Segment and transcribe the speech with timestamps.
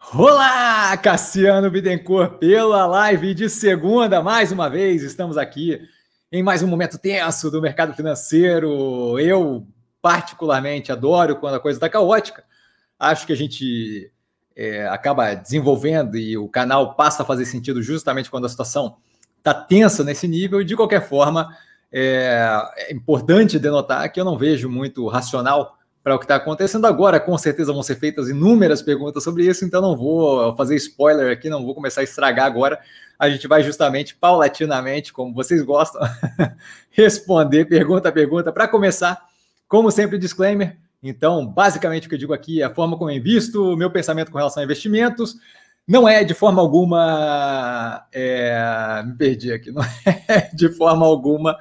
[0.00, 5.86] Olá, Cassiano Bittencourt, pela live de segunda, mais uma vez, estamos aqui
[6.32, 9.18] em mais um momento tenso do mercado financeiro.
[9.18, 9.66] Eu,
[10.00, 12.42] particularmente, adoro quando a coisa está caótica.
[12.98, 14.10] Acho que a gente
[14.56, 18.96] é, acaba desenvolvendo e o canal passa a fazer sentido justamente quando a situação
[19.36, 20.62] está tensa nesse nível.
[20.62, 21.54] E, de qualquer forma,
[21.92, 25.77] é, é importante denotar que eu não vejo muito racional
[26.08, 27.20] para o que está acontecendo agora.
[27.20, 31.50] Com certeza vão ser feitas inúmeras perguntas sobre isso, então não vou fazer spoiler aqui,
[31.50, 32.80] não vou começar a estragar agora.
[33.18, 36.00] A gente vai justamente, paulatinamente, como vocês gostam,
[36.90, 38.50] responder pergunta a pergunta.
[38.50, 39.20] Para começar,
[39.68, 40.78] como sempre, disclaimer.
[41.02, 43.90] Então, basicamente, o que eu digo aqui é a forma como eu invisto, o meu
[43.90, 45.36] pensamento com relação a investimentos.
[45.86, 48.06] Não é de forma alguma.
[48.12, 51.58] É, me perdi aqui, não é de forma alguma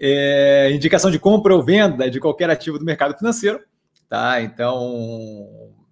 [0.00, 3.60] é, indicação de compra ou venda de qualquer ativo do mercado financeiro,
[4.08, 4.40] tá?
[4.40, 5.46] Então,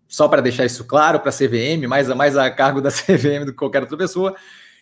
[0.08, 3.44] só para deixar isso claro para a CVM, mais a, mais a cargo da CVM
[3.44, 4.34] do que qualquer outra pessoa.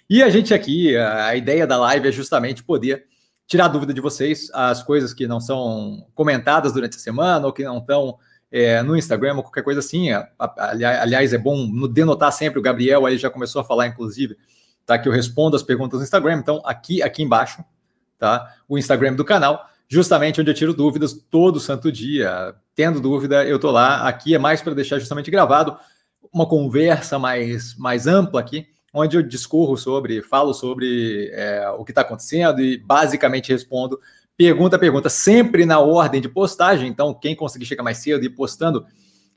[0.08, 3.04] E a gente aqui, a, a ideia da live é justamente poder
[3.48, 7.64] tirar dúvida de vocês, as coisas que não são comentadas durante a semana ou que
[7.64, 8.18] não estão
[8.50, 10.08] é, no Instagram ou qualquer coisa assim.
[10.38, 14.36] Aliás, é bom denotar sempre, o Gabriel aí já começou a falar, inclusive,
[14.84, 14.96] tá?
[14.98, 16.38] Que eu respondo as perguntas no Instagram.
[16.38, 17.64] Então, aqui, aqui embaixo,
[18.18, 18.54] tá?
[18.68, 22.54] O Instagram do canal, justamente onde eu tiro dúvidas todo santo dia.
[22.74, 24.06] Tendo dúvida, eu tô lá.
[24.08, 25.76] Aqui é mais para deixar justamente gravado
[26.32, 31.92] uma conversa mais, mais ampla aqui, onde eu discorro sobre, falo sobre é, o que
[31.92, 33.98] está acontecendo e basicamente respondo
[34.36, 36.88] pergunta a pergunta, sempre na ordem de postagem.
[36.88, 38.86] Então, quem conseguir chegar mais cedo e postando,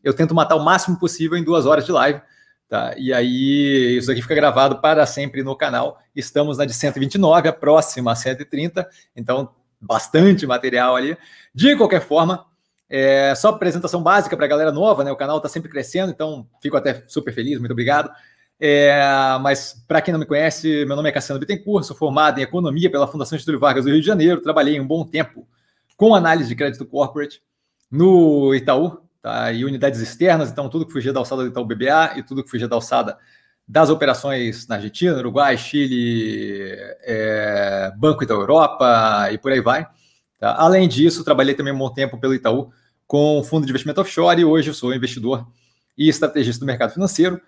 [0.03, 2.21] eu tento matar o máximo possível em duas horas de live.
[2.69, 2.93] Tá?
[2.97, 5.99] E aí, isso aqui fica gravado para sempre no canal.
[6.15, 9.49] Estamos na de 129, a próxima a 130, então
[9.81, 11.17] bastante material ali.
[11.53, 12.45] De qualquer forma,
[12.87, 15.11] é só apresentação básica para a galera nova, né?
[15.11, 18.11] O canal está sempre crescendo, então fico até super feliz, muito obrigado.
[18.59, 19.01] É,
[19.41, 22.91] mas para quem não me conhece, meu nome é Cassiano Bittencourt, sou formado em Economia
[22.91, 25.47] pela Fundação Getúlio Vargas do Rio de Janeiro, trabalhei um bom tempo
[25.97, 27.41] com análise de crédito corporate
[27.89, 29.51] no Itaú, tá?
[29.51, 32.49] e unidades externas, então tudo que fugia da alçada do Itaú BBA e tudo que
[32.49, 33.17] fugia da alçada
[33.67, 36.71] das operações na Argentina, Uruguai, Chile,
[37.03, 39.87] é, Banco Itaú Europa e por aí vai.
[40.39, 40.55] Tá?
[40.55, 42.71] Além disso, trabalhei também um bom tempo pelo Itaú
[43.05, 45.47] com fundo de investimento offshore e hoje eu sou investidor
[45.97, 47.39] e estrategista do mercado financeiro.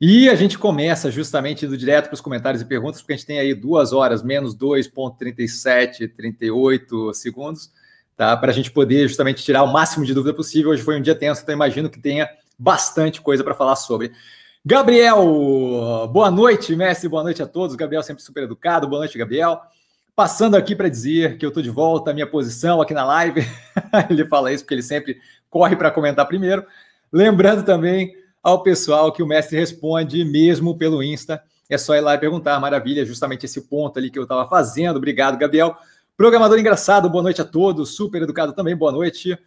[0.00, 3.26] E a gente começa justamente indo direto para os comentários e perguntas, porque a gente
[3.26, 7.70] tem aí duas horas, menos 2,37, 38 segundos
[8.16, 8.36] tá?
[8.36, 10.70] Para a gente poder justamente tirar o máximo de dúvida possível.
[10.70, 12.28] Hoje foi um dia tenso, então imagino que tenha
[12.58, 14.12] bastante coisa para falar sobre.
[14.64, 17.74] Gabriel, boa noite, mestre, boa noite a todos.
[17.74, 19.60] Gabriel sempre super educado, boa noite, Gabriel.
[20.14, 23.40] Passando aqui para dizer que eu estou de volta à minha posição aqui na live.
[24.08, 25.18] ele fala isso porque ele sempre
[25.50, 26.64] corre para comentar primeiro.
[27.12, 31.42] Lembrando também ao pessoal que o mestre responde mesmo pelo Insta.
[31.68, 32.60] É só ir lá e perguntar.
[32.60, 34.96] Maravilha, justamente esse ponto ali que eu estava fazendo.
[34.96, 35.76] Obrigado, Gabriel.
[36.16, 37.96] Programador engraçado, boa noite a todos.
[37.96, 39.38] Super educado também, boa noite.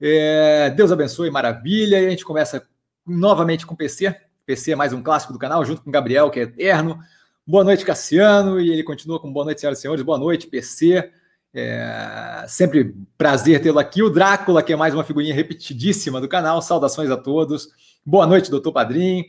[0.00, 2.00] É, Deus abençoe, maravilha.
[2.00, 2.66] E a gente começa
[3.06, 4.14] novamente com PC.
[4.46, 6.98] PC é mais um clássico do canal, junto com o Gabriel, que é eterno.
[7.46, 8.60] Boa noite, Cassiano.
[8.60, 10.04] E ele continua com boa noite, senhoras e senhores.
[10.04, 11.10] Boa noite, PC.
[11.54, 14.02] É, sempre prazer tê-lo aqui.
[14.02, 16.62] O Drácula, que é mais uma figurinha repetidíssima do canal.
[16.62, 17.68] Saudações a todos.
[18.06, 19.24] Boa noite, doutor Padrinho.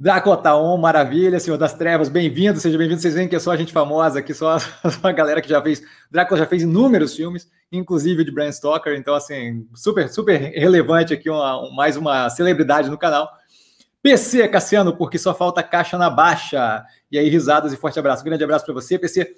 [0.00, 2.98] Dracotaon, maravilha, Senhor das Trevas, bem-vindo, seja bem-vindo.
[2.98, 4.56] Vocês veem que é só a gente famosa aqui, só,
[5.02, 5.82] a galera que já fez.
[6.10, 11.28] Drácula já fez inúmeros filmes, inclusive de Bram Stoker, então, assim, super, super relevante aqui,
[11.28, 13.30] uma, mais uma celebridade no canal.
[14.02, 16.82] PC, Cassiano, porque só falta caixa na baixa.
[17.12, 18.24] E aí, risadas e forte abraço.
[18.24, 19.34] Grande abraço para você, PC.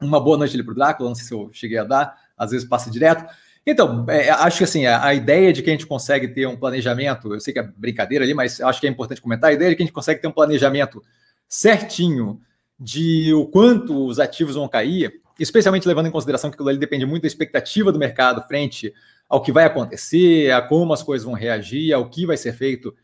[0.00, 2.52] Uma boa noite ali para o Drácula, não sei se eu cheguei a dar, às
[2.52, 3.26] vezes passa direto.
[3.66, 6.56] Então, é, acho que assim, a, a, ideia de que a gente consegue ter um
[6.56, 9.70] planejamento, eu sei que é brincadeira ali, mas acho que é importante comentar, a ideia
[9.70, 11.02] de que a gente consegue ter um planejamento
[11.48, 12.40] certinho
[12.78, 17.06] de o quanto os ativos vão cair, especialmente levando em consideração que aquilo ali depende
[17.06, 18.92] muito da expectativa do mercado frente
[19.28, 22.94] ao que vai acontecer, a como as coisas vão reagir, ao que vai ser feito,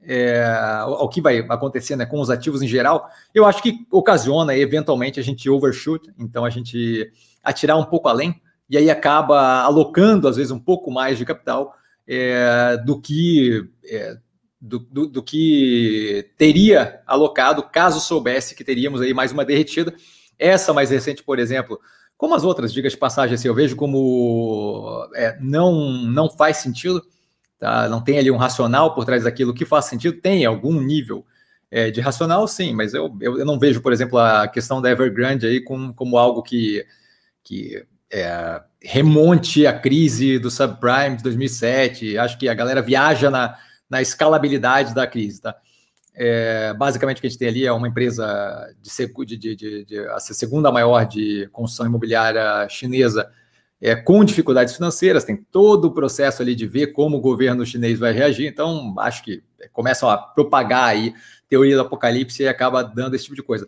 [0.00, 0.44] é,
[0.80, 5.18] ao que vai acontecer né, com os ativos em geral, eu acho que ocasiona eventualmente
[5.18, 7.10] a gente overshoot, então a gente
[7.42, 11.74] atirar um pouco além e aí acaba alocando, às vezes, um pouco mais de capital
[12.06, 13.68] é, do que.
[13.84, 14.16] É,
[14.60, 19.94] do, do, do, que teria alocado caso soubesse que teríamos aí mais uma derretida.
[20.38, 21.78] Essa mais recente, por exemplo,
[22.16, 27.04] como as outras, diga de passagem, assim, eu vejo como é, não, não faz sentido,
[27.58, 27.88] tá?
[27.90, 31.26] não tem ali um racional por trás daquilo que faz sentido, tem algum nível
[31.70, 34.90] é, de racional, sim, mas eu, eu, eu, não vejo, por exemplo, a questão da
[34.90, 36.86] Evergrande aí como, como algo que,
[37.42, 42.18] que é, remonte a crise do subprime de 2007.
[42.18, 43.56] Acho que a galera viaja na,
[43.88, 45.56] na escalabilidade da crise, tá?
[46.16, 49.98] É, basicamente, o que a gente tem ali é uma empresa de, de, de, de
[50.10, 53.28] a segunda maior de construção imobiliária chinesa
[53.80, 57.98] é, com dificuldades financeiras, tem todo o processo ali de ver como o governo chinês
[57.98, 58.46] vai reagir.
[58.46, 59.42] Então, acho que
[59.72, 61.14] começam a propagar aí
[61.48, 63.66] teoria do apocalipse e acaba dando esse tipo de coisa.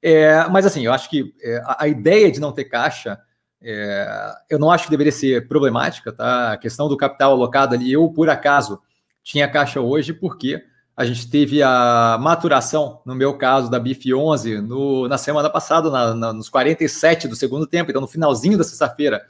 [0.00, 3.18] É, mas assim, eu acho que é, a, a, ideia de não ter caixa,
[3.62, 6.52] é, eu não acho que deveria ser problemática, tá?
[6.52, 8.80] A questão do capital alocado ali, eu por acaso
[9.22, 10.62] tinha caixa hoje porque
[10.96, 15.90] a gente teve a maturação, no meu caso, da BIF 11 no, na semana passada,
[15.90, 19.24] na, na, nos 47 do segundo tempo, então no finalzinho da sexta-feira,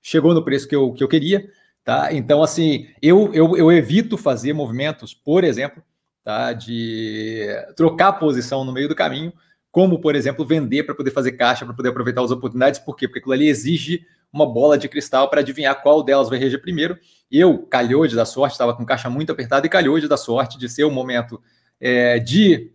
[0.00, 1.50] chegou no preço que eu, que eu queria.
[1.84, 2.12] Tá?
[2.12, 5.82] Então, assim, eu, eu, eu evito fazer movimentos, por exemplo,
[6.22, 6.52] tá?
[6.52, 9.32] de trocar posição no meio do caminho,
[9.70, 12.80] como, por exemplo, vender para poder fazer caixa, para poder aproveitar as oportunidades.
[12.80, 13.06] Por quê?
[13.06, 16.98] Porque aquilo ali exige uma bola de cristal para adivinhar qual delas vai reger primeiro.
[17.30, 20.58] Eu, calhou de dar sorte, estava com caixa muito apertada e calhou de dar sorte
[20.58, 21.40] de ser o momento
[21.80, 22.72] é, de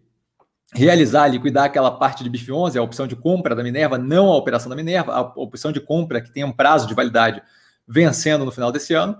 [0.73, 4.35] realizar, liquidar aquela parte de BIF 11, a opção de compra da Minerva, não a
[4.35, 7.41] operação da Minerva, a opção de compra que tem um prazo de validade
[7.87, 9.17] vencendo no final desse ano,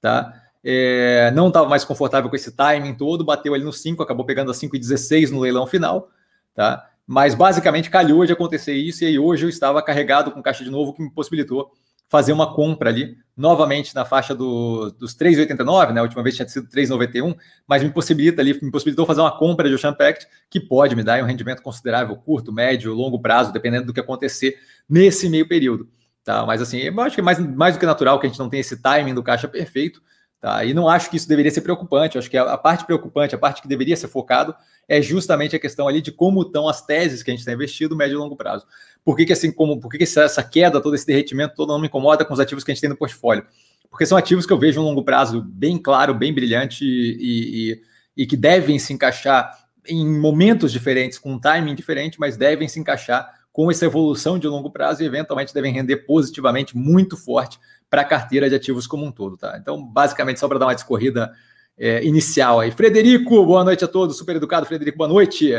[0.00, 0.34] tá?
[0.62, 4.50] É, não estava mais confortável com esse timing todo, bateu ali no 5, acabou pegando
[4.50, 6.10] a 5,16 no leilão final,
[6.54, 6.90] tá?
[7.10, 10.70] Mas basicamente calhou de acontecer isso, e aí hoje eu estava carregado com caixa de
[10.70, 11.72] novo, que me possibilitou
[12.06, 16.00] fazer uma compra ali, novamente na faixa do, dos 3,89, né?
[16.00, 17.34] A última vez tinha sido 3,91,
[17.66, 21.02] mas me possibilita ali, me possibilitou fazer uma compra de Ocean Pact que pode me
[21.02, 25.88] dar um rendimento considerável, curto, médio, longo prazo, dependendo do que acontecer nesse meio período.
[26.22, 26.44] Tá?
[26.44, 28.50] Mas assim, eu acho que é mais, mais do que natural que a gente não
[28.50, 30.02] tenha esse timing do caixa perfeito.
[30.40, 30.64] Tá?
[30.64, 32.16] E não acho que isso deveria ser preocupante.
[32.16, 34.54] Eu acho que a, a, parte preocupante, a parte que deveria ser focado,
[34.88, 37.96] é justamente a questão ali de como estão as teses que a gente está investido
[37.96, 38.64] médio e longo prazo.
[39.04, 41.80] Por que, que assim, como, por que, que essa queda, todo esse derretimento todo não
[41.80, 43.44] me incomoda com os ativos que a gente tem no portfólio?
[43.90, 47.82] Porque são ativos que eu vejo um longo prazo bem claro, bem brilhante e, e,
[48.16, 49.50] e que devem se encaixar
[49.86, 54.46] em momentos diferentes, com um timing diferente, mas devem se encaixar com essa evolução de
[54.46, 57.58] longo prazo e eventualmente devem render positivamente muito forte
[57.90, 59.58] para a carteira de ativos como um todo, tá?
[59.60, 61.32] Então, basicamente, só para dar uma discorrida
[61.76, 62.70] é, inicial aí.
[62.70, 65.52] Frederico, boa noite a todos, super educado, Frederico, boa noite.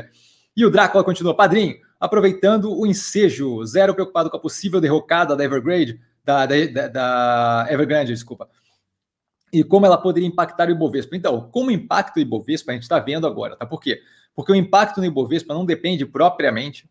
[0.56, 5.44] E o Drácula continua, padrinho, aproveitando o ensejo, zero preocupado com a possível derrocada da
[5.44, 8.47] Evergrande, da, da, da Evergrande, desculpa.
[9.51, 11.15] E como ela poderia impactar o Ibovespa.
[11.15, 13.65] Então, como impacta o Ibovespa, a gente está vendo agora, tá?
[13.65, 14.00] Por quê?
[14.35, 16.88] Porque o impacto no Ibovespa não depende propriamente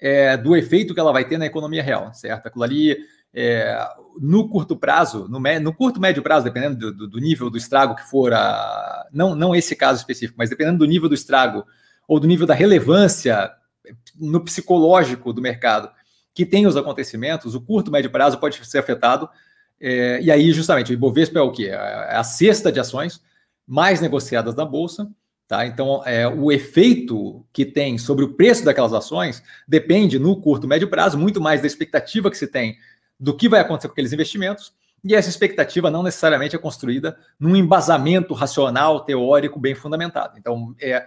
[0.00, 2.46] é, do efeito que ela vai ter na economia real, certo?
[2.46, 2.96] Aquilo ali
[3.34, 3.86] é,
[4.20, 8.08] no curto prazo, no, no, curto médio prazo, dependendo do, do, nível do estrago que
[8.08, 11.64] for, a, não, não esse caso específico, mas dependendo do nível do estrago
[12.06, 13.50] ou do nível da relevância
[14.18, 15.90] no psicológico do mercado
[16.34, 19.28] que tem os acontecimentos, o curto médio prazo pode ser afetado.
[19.80, 21.66] É, e aí, justamente, o Ibovespa é o quê?
[21.66, 23.20] É a cesta de ações
[23.66, 25.10] mais negociadas na Bolsa.
[25.48, 25.66] Tá?
[25.66, 30.88] Então, é, o efeito que tem sobre o preço daquelas ações depende, no curto médio
[30.88, 32.76] prazo, muito mais da expectativa que se tem
[33.18, 37.56] do que vai acontecer com aqueles investimentos, e essa expectativa não necessariamente é construída num
[37.56, 40.36] embasamento racional, teórico, bem fundamentado.
[40.36, 41.06] Então, é,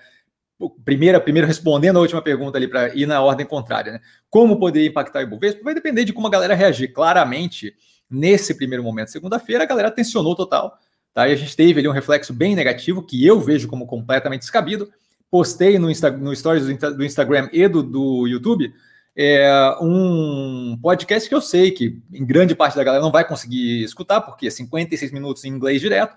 [0.84, 4.02] primeiro, primeiro respondendo a última pergunta ali para ir na ordem contrária, né?
[4.28, 5.64] Como poderia impactar o Ibovespa?
[5.64, 6.92] Vai depender de como a galera reagir.
[6.92, 7.76] Claramente,
[8.10, 10.80] nesse primeiro momento, segunda-feira, a galera tensionou total,
[11.14, 11.28] tá?
[11.28, 14.92] E a gente teve ali um reflexo bem negativo, que eu vejo como completamente descabido.
[15.30, 18.74] Postei no, Insta, no stories do, Instagram e do, do YouTube
[19.16, 23.84] é um podcast que eu sei que em grande parte da galera não vai conseguir
[23.84, 26.16] escutar, porque é 56 minutos em inglês direto,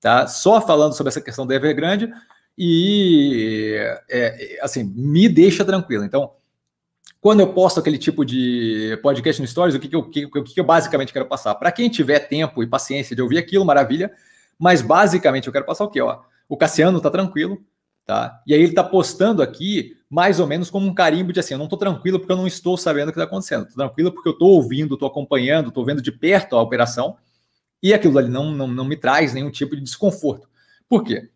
[0.00, 0.26] tá?
[0.26, 2.12] Só falando sobre essa questão da Evergrande
[2.58, 3.76] e
[4.10, 6.04] é, assim me deixa tranquilo.
[6.04, 6.32] Então,
[7.24, 10.60] quando eu posto aquele tipo de podcast no Stories, o que, que, eu, que, que
[10.60, 11.54] eu basicamente quero passar?
[11.54, 14.12] Para quem tiver tempo e paciência de ouvir aquilo, maravilha.
[14.58, 16.02] Mas basicamente eu quero passar o quê?
[16.02, 17.64] Ó, o Cassiano tá tranquilo,
[18.04, 18.42] tá?
[18.46, 21.58] E aí ele tá postando aqui mais ou menos como um carimbo de assim, eu
[21.58, 23.68] não estou tranquilo porque eu não estou sabendo o que está acontecendo.
[23.68, 27.16] Estou tranquilo porque eu estou ouvindo, estou acompanhando, estou vendo de perto a operação
[27.82, 30.46] e aquilo ali não, não, não me traz nenhum tipo de desconforto.
[30.86, 31.30] Por quê?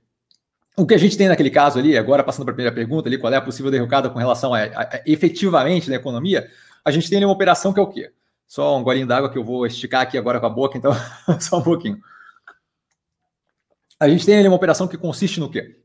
[0.78, 3.18] O que a gente tem naquele caso ali, agora passando para a primeira pergunta ali,
[3.18, 6.48] qual é a possível derrocada com relação a, a, a efetivamente na economia,
[6.84, 8.12] a gente tem ali uma operação que é o quê?
[8.46, 10.92] Só um golinho d'água que eu vou esticar aqui agora com a boca, então
[11.40, 11.98] só um pouquinho.
[13.98, 15.80] A gente tem ali uma operação que consiste no quê?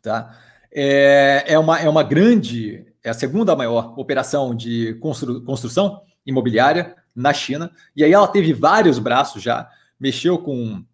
[0.00, 0.34] Tá?
[0.72, 6.94] é, é, uma, é uma grande, é a segunda maior operação de constru, construção imobiliária
[7.14, 7.70] na China.
[7.96, 9.68] E aí ela teve vários braços já,
[9.98, 10.84] mexeu com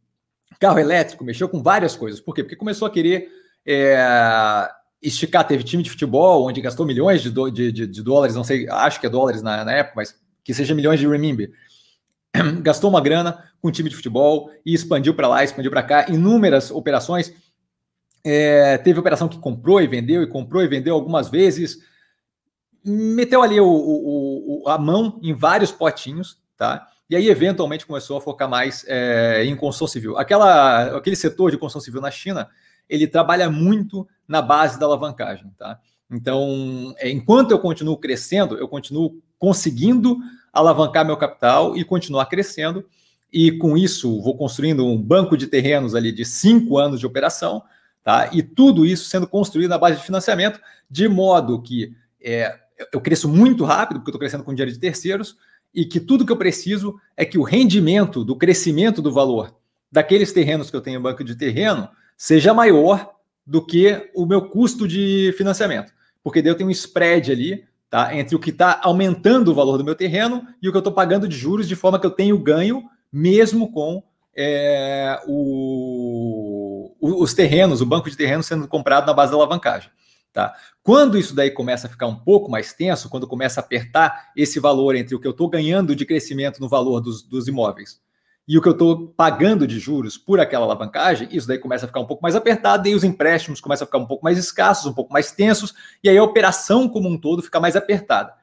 [0.58, 2.20] carro elétrico, mexeu com várias coisas.
[2.20, 2.42] Por quê?
[2.42, 3.28] Porque começou a querer
[3.66, 4.68] é,
[5.02, 8.44] esticar, teve time de futebol, onde gastou milhões de, do, de, de, de dólares, não
[8.44, 11.52] sei, acho que é dólares na, na época, mas que seja milhões de renminbi.
[12.62, 16.70] Gastou uma grana com time de futebol e expandiu para lá, expandiu para cá, inúmeras
[16.70, 17.32] operações
[18.25, 21.78] É, teve operação que comprou e vendeu, e comprou e vendeu algumas vezes.
[22.84, 26.86] Meteu ali o, o, o, a mão em vários potinhos, tá?
[27.08, 30.18] E aí, eventualmente, começou a focar mais é, em construção civil.
[30.18, 32.48] Aquela, aquele setor de construção civil na China,
[32.88, 35.78] ele trabalha muito na base da alavancagem, tá?
[36.10, 40.18] Então, é, enquanto eu continuo crescendo, eu continuo conseguindo
[40.52, 42.84] alavancar meu capital e continuar crescendo.
[43.32, 47.62] E com isso, vou construindo um banco de terrenos ali de cinco anos de operação,
[48.02, 48.30] tá?
[48.32, 50.60] E tudo isso sendo construído na base de financiamento,
[50.90, 52.56] de modo que é,
[52.92, 55.36] eu cresço muito rápido, porque estou crescendo com dinheiro de terceiros,
[55.76, 59.54] e que tudo que eu preciso é que o rendimento do crescimento do valor
[59.92, 63.12] daqueles terrenos que eu tenho em banco de terreno seja maior
[63.47, 65.92] do que o meu custo de financiamento.
[66.25, 68.16] Porque daí eu tenho um spread ali, tá?
[68.16, 70.95] Entre o que está aumentando o valor do meu terreno e o que eu estou
[70.95, 74.02] pagando de juros, de forma que eu tenho ganho mesmo com
[74.35, 79.90] é, o, os terrenos, o banco de terrenos sendo comprado na base da alavancagem.
[80.37, 80.55] Tá?
[80.83, 84.61] Quando isso daí começa a ficar um pouco mais tenso, quando começa a apertar esse
[84.61, 88.02] valor entre o que eu estou ganhando de crescimento no valor dos, dos imóveis
[88.47, 91.88] e o que eu estou pagando de juros por aquela alavancagem, isso daí começa a
[91.88, 94.85] ficar um pouco mais apertado, e os empréstimos começam a ficar um pouco mais escassos,
[94.85, 95.73] um pouco mais tensos,
[96.05, 98.35] e aí a operação como um todo fica mais apertada.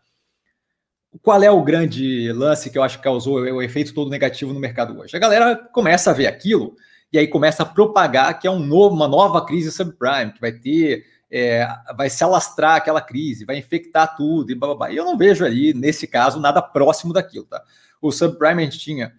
[1.22, 4.60] Qual é o grande lance que eu acho que causou o efeito todo negativo no
[4.60, 5.16] mercado hoje?
[5.16, 6.76] A galera começa a ver aquilo
[7.14, 10.52] e aí começa a propagar que é um novo, uma nova crise subprime, que vai
[10.52, 14.92] ter, é, vai se alastrar aquela crise, vai infectar tudo e blá, blá, blá.
[14.92, 17.46] E eu não vejo ali, nesse caso, nada próximo daquilo.
[17.46, 17.64] Tá?
[18.00, 19.16] O subprime a gente tinha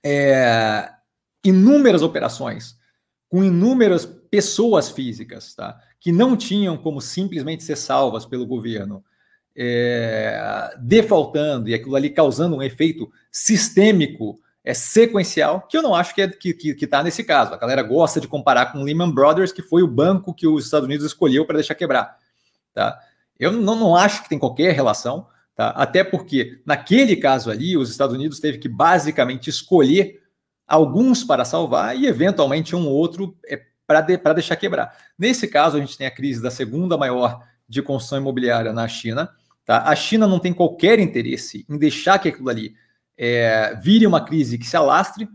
[0.00, 0.88] é,
[1.44, 2.78] inúmeras operações
[3.28, 5.76] com inúmeras pessoas físicas, tá?
[5.98, 9.04] Que não tinham como simplesmente ser salvas pelo governo,
[9.56, 16.14] é, defaultando e aquilo ali causando um efeito sistêmico, é sequencial, que eu não acho
[16.14, 17.52] que é que está que, tá nesse caso.
[17.52, 20.86] A galera gosta de comparar com Lehman Brothers, que foi o banco que os Estados
[20.86, 22.16] Unidos escolheu para deixar quebrar,
[22.72, 22.98] tá?
[23.38, 25.26] Eu não, não acho que tem qualquer relação.
[25.54, 25.70] Tá?
[25.70, 30.20] Até porque, naquele caso ali, os Estados Unidos teve que basicamente escolher
[30.66, 34.96] alguns para salvar e, eventualmente, um outro é, para de, deixar quebrar.
[35.18, 39.30] Nesse caso, a gente tem a crise da segunda maior de construção imobiliária na China.
[39.64, 39.84] Tá?
[39.84, 42.74] A China não tem qualquer interesse em deixar que aquilo ali
[43.16, 45.28] é, vire uma crise que se alastre,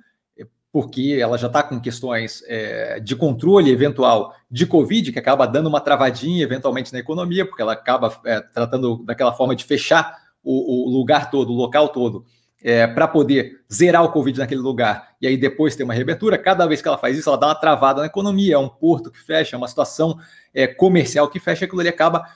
[0.72, 5.68] porque ela já está com questões é, de controle eventual de Covid, que acaba dando
[5.68, 10.88] uma travadinha eventualmente na economia, porque ela acaba é, tratando daquela forma de fechar o,
[10.88, 12.24] o lugar todo, o local todo,
[12.62, 16.38] é, para poder zerar o Covid naquele lugar e aí depois ter uma reabertura.
[16.38, 19.10] Cada vez que ela faz isso, ela dá uma travada na economia, é um porto
[19.10, 20.20] que fecha, é uma situação
[20.54, 22.28] é, comercial que fecha, aquilo ali acaba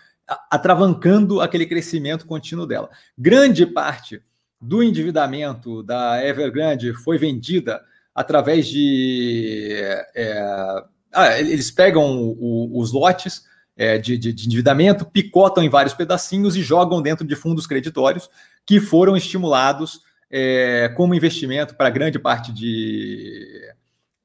[0.50, 2.89] atravancando aquele crescimento contínuo dela.
[3.17, 4.21] Grande parte
[4.63, 7.82] do endividamento da Evergrande foi vendida
[8.15, 9.70] através de.
[10.15, 13.43] É, ah, eles pegam o, os lotes
[13.75, 18.29] é, de, de, de, endividamento, picotam em vários pedacinhos e jogam dentro de fundos creditórios
[18.65, 20.01] que foram estimulados
[20.32, 23.74] é, como investimento para grande parte de,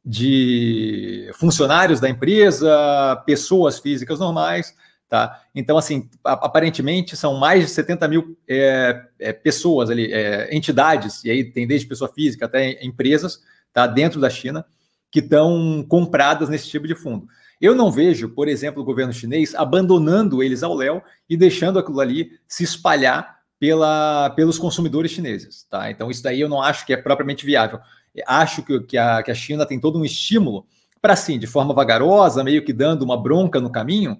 [0.04, 4.75] de funcionários da empresa, pessoas físicas normais.
[5.08, 5.42] Tá?
[5.54, 11.30] Então, assim, aparentemente são mais de 70 mil é, é, pessoas ali, é, entidades, e
[11.30, 13.40] aí tem desde pessoa física até empresas,
[13.72, 14.66] tá, dentro da China,
[15.10, 17.26] que estão compradas nesse tipo de fundo.
[17.58, 22.00] Eu não vejo, por exemplo, o governo chinês abandonando eles ao léu e deixando aquilo
[22.00, 25.66] ali se espalhar pela, pelos consumidores chineses.
[25.70, 25.90] Tá?
[25.90, 27.80] Então, isso daí eu não acho que é propriamente viável.
[28.26, 30.66] Acho que, que, a, que a China tem todo um estímulo
[31.00, 34.18] para, sim, de forma vagarosa, meio que dando uma bronca no caminho,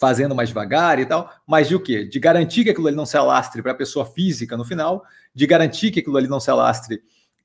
[0.00, 2.04] fazendo mais devagar e tal, mas de o quê?
[2.04, 5.04] De garantir que aquilo ali não se alastre para a pessoa física no final,
[5.34, 7.02] de garantir que aquilo ali não se alastre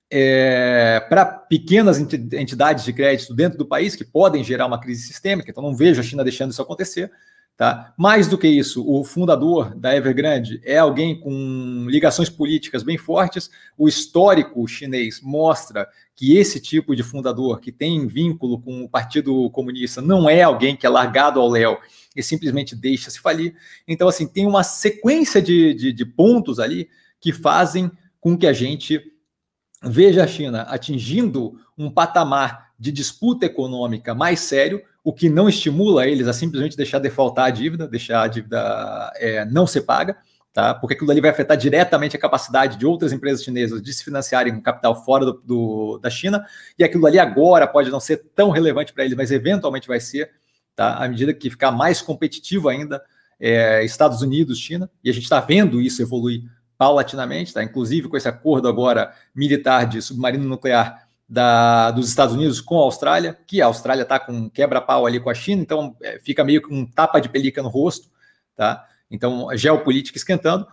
[0.10, 5.52] é, para pequenas entidades de crédito dentro do país que podem gerar uma crise sistêmica,
[5.52, 7.12] então não vejo a China deixando isso acontecer.
[7.58, 7.94] Tá?
[7.98, 13.50] Mais do que isso, o fundador da Evergrande é alguém com ligações políticas bem fortes.
[13.78, 19.50] O histórico chinês mostra que esse tipo de fundador que tem vínculo com o Partido
[19.52, 21.80] Comunista não é alguém que é largado ao léu
[22.16, 23.56] e simplesmente deixa se falir.
[23.88, 28.54] Então, assim, tem uma sequência de, de, de pontos ali que fazem com que a
[28.54, 29.02] gente
[29.84, 36.08] veja a China atingindo um patamar de disputa econômica mais sério, o que não estimula
[36.08, 40.18] eles a simplesmente deixar defaultar a dívida, deixar a dívida é, não ser paga,
[40.52, 40.74] tá?
[40.74, 44.54] porque aquilo ali vai afetar diretamente a capacidade de outras empresas chinesas de se financiarem
[44.54, 46.46] com capital fora do, do, da China,
[46.78, 50.32] e aquilo ali agora pode não ser tão relevante para eles, mas eventualmente vai ser,
[50.76, 50.96] tá?
[50.96, 53.02] à medida que ficar mais competitivo ainda,
[53.40, 56.44] é, Estados Unidos, China, e a gente está vendo isso evoluir
[56.78, 57.64] paulatinamente, tá?
[57.64, 62.84] inclusive com esse acordo agora militar de submarino nuclear da, dos Estados Unidos com a
[62.84, 66.62] Austrália, que a Austrália está com quebra-pau ali com a China, então é, fica meio
[66.62, 68.10] que um tapa de pelica no rosto,
[68.56, 68.86] tá?
[69.10, 70.68] Então, geopolítica esquentando.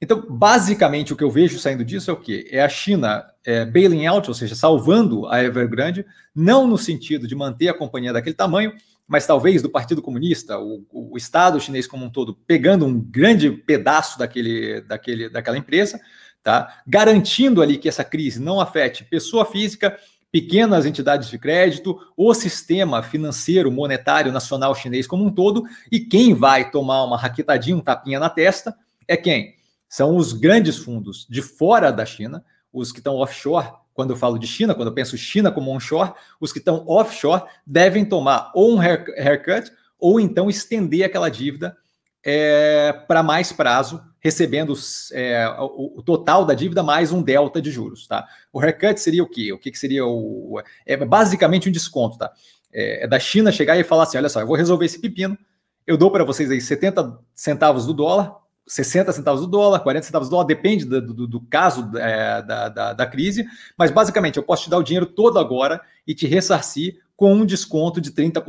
[0.00, 2.48] Então, basicamente, o que eu vejo saindo disso é o quê?
[2.50, 7.34] É a China é, bailing out, ou seja, salvando a Evergrande, não no sentido de
[7.34, 8.72] manter a companhia daquele tamanho,
[9.06, 13.50] mas talvez do Partido Comunista, o, o Estado chinês como um todo, pegando um grande
[13.50, 16.00] pedaço daquele, daquele, daquela empresa,
[16.42, 16.82] tá?
[16.86, 19.96] garantindo ali que essa crise não afete pessoa física,
[20.32, 26.34] pequenas entidades de crédito, o sistema financeiro monetário nacional chinês como um todo, e quem
[26.34, 28.74] vai tomar uma raquetadinha, um tapinha na testa,
[29.06, 29.54] é quem?
[29.88, 34.38] São os grandes fundos de fora da China, os que estão offshore, quando eu falo
[34.38, 38.74] de China, quando eu penso China como onshore, os que estão offshore devem tomar ou
[38.74, 41.76] um haircut ou então estender aquela dívida
[42.24, 44.74] é, para mais prazo, recebendo
[45.12, 48.06] é, o, o, total da dívida mais um delta de juros.
[48.06, 48.26] Tá?
[48.52, 49.52] O haircut seria o quê?
[49.52, 50.60] O que, que seria o.
[50.86, 52.18] É basicamente um desconto.
[52.18, 52.32] Tá?
[52.72, 55.38] É, é da China chegar e falar assim: olha só, eu vou resolver esse pepino,
[55.86, 58.34] eu dou para vocês aí 70 centavos do dólar,
[58.66, 62.68] 60 centavos do dólar, 40 centavos do dólar, depende do, do, do caso é, da,
[62.68, 66.26] da, da, crise, mas basicamente eu posso te dar o dinheiro todo agora e te
[66.26, 68.42] ressarcir com um desconto de 30%,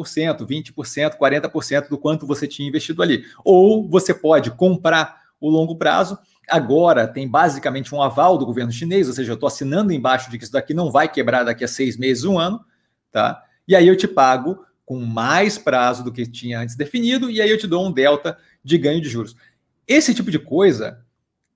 [0.45, 3.23] 20%, 40% do quanto você tinha investido ali.
[3.43, 6.17] Ou você pode comprar o longo prazo.
[6.49, 10.37] Agora tem basicamente um aval do governo chinês, ou seja, eu estou assinando embaixo de
[10.37, 12.63] que isso daqui não vai quebrar daqui a seis meses, um ano,
[13.11, 13.43] tá?
[13.67, 17.49] E aí eu te pago com mais prazo do que tinha antes definido, e aí
[17.49, 19.35] eu te dou um delta de ganho de juros.
[19.87, 20.99] Esse tipo de coisa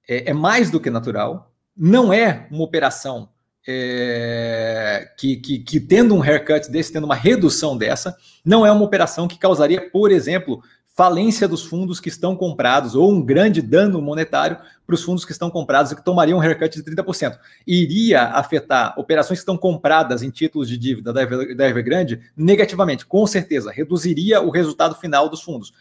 [0.08, 3.30] é, é mais do que natural, não é uma operação
[3.68, 8.84] é, que, que, que, tendo um haircut desse, tendo uma redução dessa, não é uma
[8.84, 10.62] operação que causaria, por exemplo,
[11.00, 15.32] falência dos fundos que estão comprados ou um grande dano monetário para os fundos que
[15.32, 17.38] estão comprados e que tomariam um haircut de 30%.
[17.66, 23.72] Iria afetar operações que estão compradas em títulos de dívida da Evergrande negativamente, com certeza,
[23.72, 25.72] reduziria o resultado final dos fundos.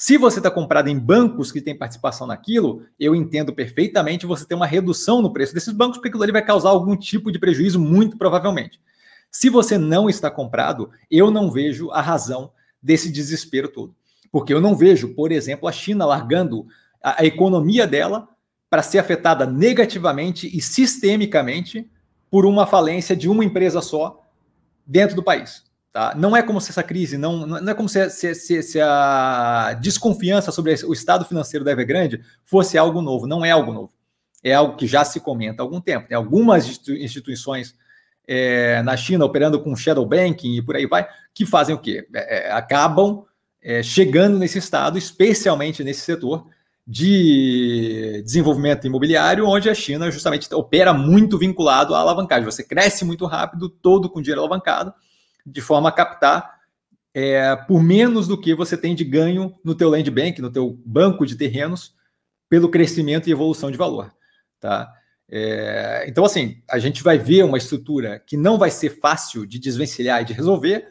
[0.00, 4.54] Se você está comprado em bancos que têm participação naquilo, eu entendo perfeitamente você ter
[4.54, 7.78] uma redução no preço desses bancos, porque aquilo ali vai causar algum tipo de prejuízo,
[7.78, 8.80] muito provavelmente.
[9.30, 12.50] Se você não está comprado, eu não vejo a razão
[12.82, 13.94] desse desespero todo.
[14.32, 16.66] Porque eu não vejo, por exemplo, a China largando
[17.02, 18.26] a, a economia dela
[18.70, 21.86] para ser afetada negativamente e sistemicamente
[22.30, 24.26] por uma falência de uma empresa só
[24.86, 25.69] dentro do país.
[25.92, 26.14] Tá?
[26.16, 29.76] Não é como se essa crise, não, não é como se, se, se, se, a
[29.80, 33.26] desconfiança sobre o estado financeiro da Evergrande fosse algo novo.
[33.26, 33.92] Não é algo novo.
[34.42, 36.06] É algo que já se comenta há algum tempo.
[36.06, 37.74] Tem algumas instituições
[38.26, 42.06] é, na China operando com shadow banking e por aí vai, que fazem o quê?
[42.14, 43.24] É, é, acabam
[43.60, 46.46] é, chegando nesse estado, especialmente nesse setor
[46.86, 52.44] de desenvolvimento imobiliário, onde a China justamente opera muito vinculado à alavancagem.
[52.44, 54.94] Você cresce muito rápido, todo com dinheiro alavancado,
[55.50, 56.60] de forma a captar
[57.14, 60.78] é, por menos do que você tem de ganho no teu land bank, no teu
[60.84, 61.94] banco de terrenos,
[62.48, 64.12] pelo crescimento e evolução de valor,
[64.58, 64.92] tá?
[65.28, 69.58] É, então, assim, a gente vai ver uma estrutura que não vai ser fácil de
[69.58, 70.88] desvencilhar e de resolver,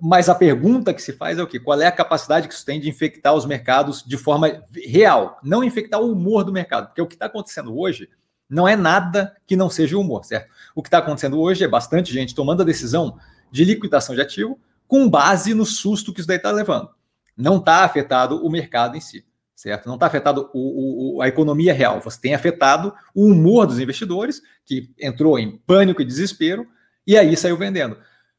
[0.00, 1.58] mas a pergunta que se faz é o quê?
[1.58, 5.64] Qual é a capacidade que isso tem de infectar os mercados de forma real, não
[5.64, 8.08] infectar o humor do mercado, porque o que está acontecendo hoje
[8.48, 10.48] não é nada que não seja humor, certo?
[10.74, 13.18] O que está acontecendo hoje é bastante gente tomando a decisão
[13.50, 16.90] de liquidação de ativo com base no susto que isso daí está levando.
[17.36, 19.86] Não está afetado o mercado em si, certo?
[19.86, 22.00] Não está afetado o, o, a economia real.
[22.00, 26.66] Você tem afetado o humor dos investidores, que entrou em pânico e desespero,
[27.06, 27.96] e aí saiu vendendo.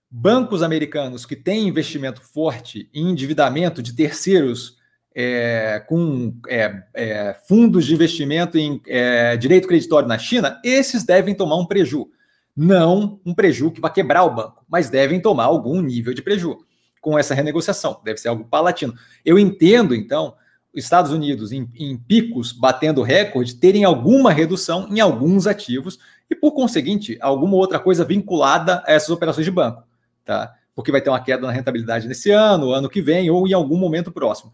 [0.10, 4.78] Bancos americanos que têm investimento forte em endividamento de terceiros
[5.14, 11.34] é, com é, é, fundos de investimento em é, direito creditório na China, esses devem
[11.34, 12.12] tomar um prejuízo
[12.58, 16.66] não um prejuízo que vai quebrar o banco, mas devem tomar algum nível de prejuízo
[17.00, 18.02] com essa renegociação.
[18.04, 18.96] Deve ser algo palatino.
[19.24, 20.34] Eu entendo, então,
[20.74, 26.36] os Estados Unidos em, em picos batendo recorde terem alguma redução em alguns ativos e,
[26.36, 29.84] por conseguinte, alguma outra coisa vinculada a essas operações de banco,
[30.26, 30.54] tá?
[30.76, 33.78] Porque vai ter uma queda na rentabilidade nesse ano, ano que vem ou em algum
[33.78, 34.52] momento próximo.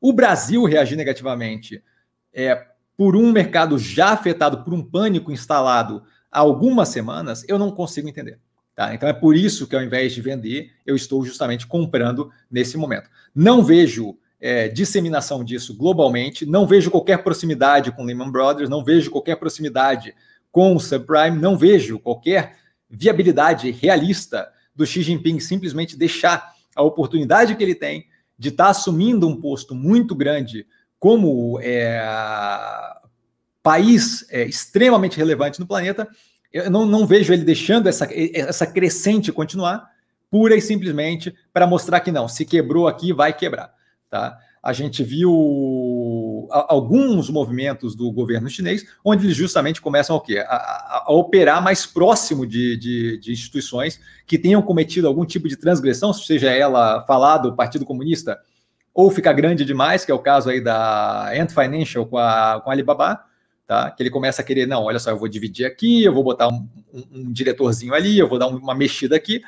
[0.00, 1.82] O Brasil reagir negativamente
[2.32, 6.02] é, por um mercado já afetado por um pânico instalado
[6.34, 8.40] há algumas semanas, eu não consigo entender.
[8.74, 8.92] Tá?
[8.92, 13.08] Então é por isso que ao invés de vender, eu estou justamente comprando nesse momento.
[13.32, 19.12] Não vejo é, disseminação disso globalmente, não vejo qualquer proximidade com Lehman Brothers, não vejo
[19.12, 20.12] qualquer proximidade
[20.50, 22.56] com o subprime, não vejo qualquer
[22.90, 28.70] viabilidade realista do Xi Jinping simplesmente deixar a oportunidade que ele tem de estar tá
[28.70, 30.66] assumindo um posto muito grande
[30.98, 32.04] como é,
[33.64, 36.06] país é, extremamente relevante no planeta,
[36.52, 39.90] eu não, não vejo ele deixando essa, essa crescente continuar,
[40.30, 43.72] pura e simplesmente para mostrar que não, se quebrou aqui, vai quebrar.
[44.10, 44.38] Tá?
[44.62, 50.38] A gente viu alguns movimentos do governo chinês, onde eles justamente começam o?
[50.38, 55.48] A, a, a operar mais próximo de, de, de, instituições que tenham cometido algum tipo
[55.48, 58.38] de transgressão, seja ela falar do Partido Comunista
[58.92, 62.70] ou ficar grande demais, que é o caso aí da Ant Financial com a, com
[62.70, 63.24] a Alibaba,
[63.66, 63.90] tá?
[63.90, 66.48] Que ele começa a querer, não, olha só, eu vou dividir aqui, eu vou botar
[66.48, 69.42] um, um, um diretorzinho ali, eu vou dar uma mexida aqui.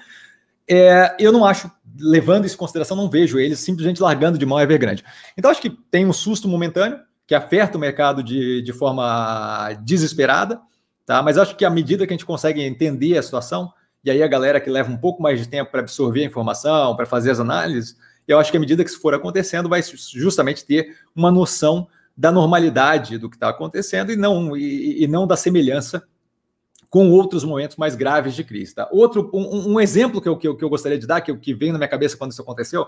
[0.69, 4.61] É, eu não acho, levando isso em consideração, não vejo eles simplesmente largando de mão
[4.61, 5.05] Evergrande.
[5.37, 10.61] Então, acho que tem um susto momentâneo, que afeta o mercado de, de forma desesperada,
[11.05, 11.23] tá?
[11.23, 13.73] Mas acho que à medida que a gente consegue entender a situação,
[14.05, 16.95] e aí a galera que leva um pouco mais de tempo para absorver a informação,
[16.95, 20.65] para fazer as análises, eu acho que à medida que isso for acontecendo, vai justamente
[20.65, 25.37] ter uma noção da normalidade do que está acontecendo e não, e, e, não da
[25.37, 26.07] semelhança
[26.89, 28.75] com outros momentos mais graves de crise.
[28.75, 28.89] Tá?
[28.91, 31.53] Outro, um, um exemplo que eu, que, eu, que eu gostaria de dar, que, que
[31.53, 32.87] veio na minha cabeça quando isso aconteceu,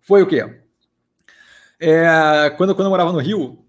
[0.00, 0.62] foi o quê?
[1.78, 3.64] É, quando, quando eu morava no Rio,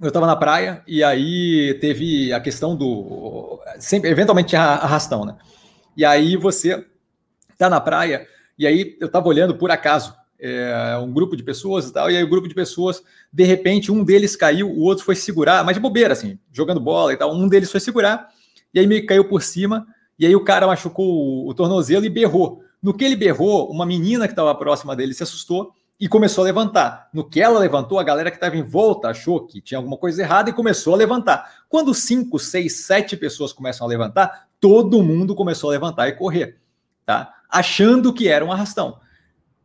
[0.00, 3.60] eu estava na praia e aí teve a questão do.
[3.78, 5.36] Sempre, eventualmente tinha arrastão, né?
[5.96, 6.86] E aí você
[7.58, 8.26] tá na praia,
[8.58, 12.16] e aí eu estava olhando por acaso é, um grupo de pessoas e tal, e
[12.16, 15.74] aí o grupo de pessoas, de repente, um deles caiu, o outro foi segurar, mas
[15.74, 18.28] de bobeira, assim, jogando bola e tal, um deles foi segurar,
[18.72, 19.86] e aí meio que caiu por cima,
[20.18, 22.62] e aí o cara machucou o, o tornozelo e berrou.
[22.82, 26.46] No que ele berrou, uma menina que estava próxima dele se assustou e começou a
[26.46, 27.10] levantar.
[27.12, 30.22] No que ela levantou, a galera que estava em volta achou que tinha alguma coisa
[30.22, 31.64] errada e começou a levantar.
[31.68, 36.58] Quando cinco, seis, sete pessoas começam a levantar, todo mundo começou a levantar e correr,
[37.04, 37.34] tá?
[37.50, 38.98] Achando que era um arrastão.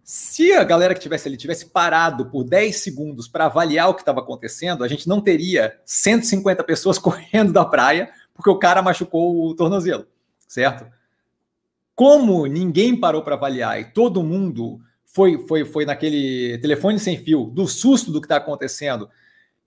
[0.05, 4.03] Se a galera que tivesse ali tivesse parado por 10 segundos para avaliar o que
[4.03, 9.47] estava acontecendo, a gente não teria 150 pessoas correndo da praia porque o cara machucou
[9.47, 10.05] o tornozelo,
[10.47, 10.85] certo?
[11.95, 17.45] Como ninguém parou para avaliar e todo mundo foi, foi, foi naquele telefone sem fio
[17.45, 19.09] do susto do que está acontecendo,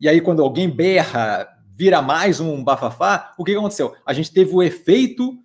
[0.00, 3.92] e aí quando alguém berra, vira mais um bafafá, o que aconteceu?
[4.06, 5.36] A gente teve o efeito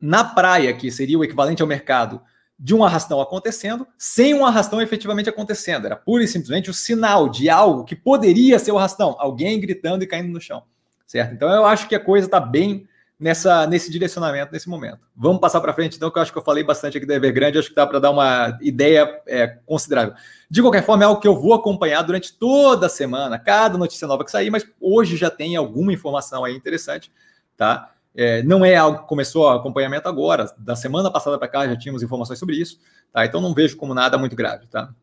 [0.00, 2.20] na praia, que seria o equivalente ao mercado,
[2.58, 5.86] de um arrastão acontecendo, sem um arrastão efetivamente acontecendo.
[5.86, 10.04] Era pura e simplesmente o sinal de algo que poderia ser o arrastão, alguém gritando
[10.04, 10.62] e caindo no chão,
[11.06, 11.34] certo?
[11.34, 12.86] Então eu acho que a coisa está bem
[13.18, 15.00] nessa nesse direcionamento nesse momento.
[15.16, 17.58] Vamos passar para frente, então, que eu acho que eu falei bastante aqui da Evergrande,
[17.58, 20.14] acho que dá para dar uma ideia é, considerável.
[20.50, 24.06] De qualquer forma, é algo que eu vou acompanhar durante toda a semana, cada notícia
[24.06, 27.10] nova que sair, mas hoje já tem alguma informação aí interessante,
[27.56, 27.93] tá?
[28.16, 30.46] É, não é algo que começou acompanhamento agora.
[30.58, 32.78] Da semana passada para cá já tínhamos informações sobre isso,
[33.12, 33.24] tá?
[33.24, 34.94] Então não vejo como nada muito grave, tá?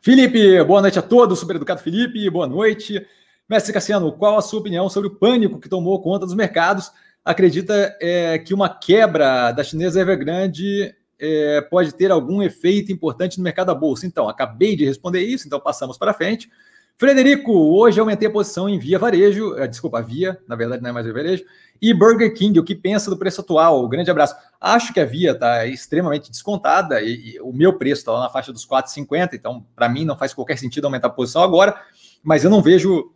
[0.00, 1.38] Felipe, boa noite a todos.
[1.38, 3.06] Super educado Felipe, boa noite.
[3.48, 6.90] Mestre Cassiano, qual a sua opinião sobre o pânico que tomou conta dos mercados?
[7.22, 13.44] Acredita é, que uma quebra da chinesa Evergrande é, pode ter algum efeito importante no
[13.44, 14.06] mercado da bolsa?
[14.06, 16.50] Então, acabei de responder isso, então passamos para frente.
[16.96, 20.92] Frederico, hoje aumentei a posição em Via Varejo, é, desculpa, Via, na verdade não é
[20.92, 21.44] mais Via Varejo,
[21.82, 23.86] e Burger King, o que pensa do preço atual?
[23.88, 24.36] grande abraço.
[24.60, 28.30] Acho que a Via está extremamente descontada e, e, o meu preço está lá na
[28.30, 31.78] faixa dos 4,50, então para mim não faz qualquer sentido aumentar a posição agora,
[32.22, 33.12] mas eu não vejo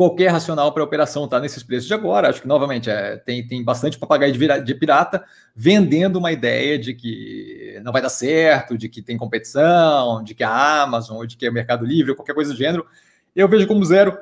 [0.00, 2.30] qualquer racional para a operação tá nesses preços de agora.
[2.30, 5.22] Acho que, novamente, é, tem, tem bastante papagaio de, de pirata
[5.54, 10.42] vendendo uma ideia de que não vai dar certo, de que tem competição, de que
[10.42, 12.86] a Amazon, ou de que é Mercado Livre, qualquer coisa do gênero.
[13.36, 14.16] Eu vejo como zero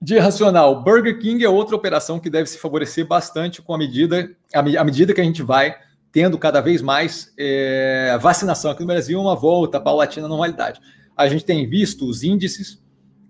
[0.00, 0.80] de racional.
[0.80, 5.12] Burger King é outra operação que deve se favorecer bastante com a medida, a medida
[5.12, 5.74] que a gente vai
[6.12, 10.80] tendo cada vez mais é, vacinação aqui no Brasil, uma volta paulatina à normalidade.
[11.16, 12.80] A gente tem visto os índices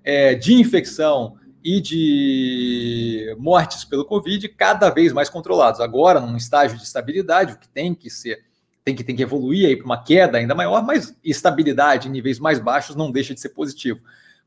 [0.05, 5.81] é, de infecção e de mortes pelo Covid cada vez mais controlados.
[5.81, 8.44] Agora, num estágio de estabilidade, o que tem que ser,
[8.85, 12.38] tem que, tem que evoluir aí para uma queda ainda maior, mas estabilidade em níveis
[12.38, 14.01] mais baixos não deixa de ser positivo.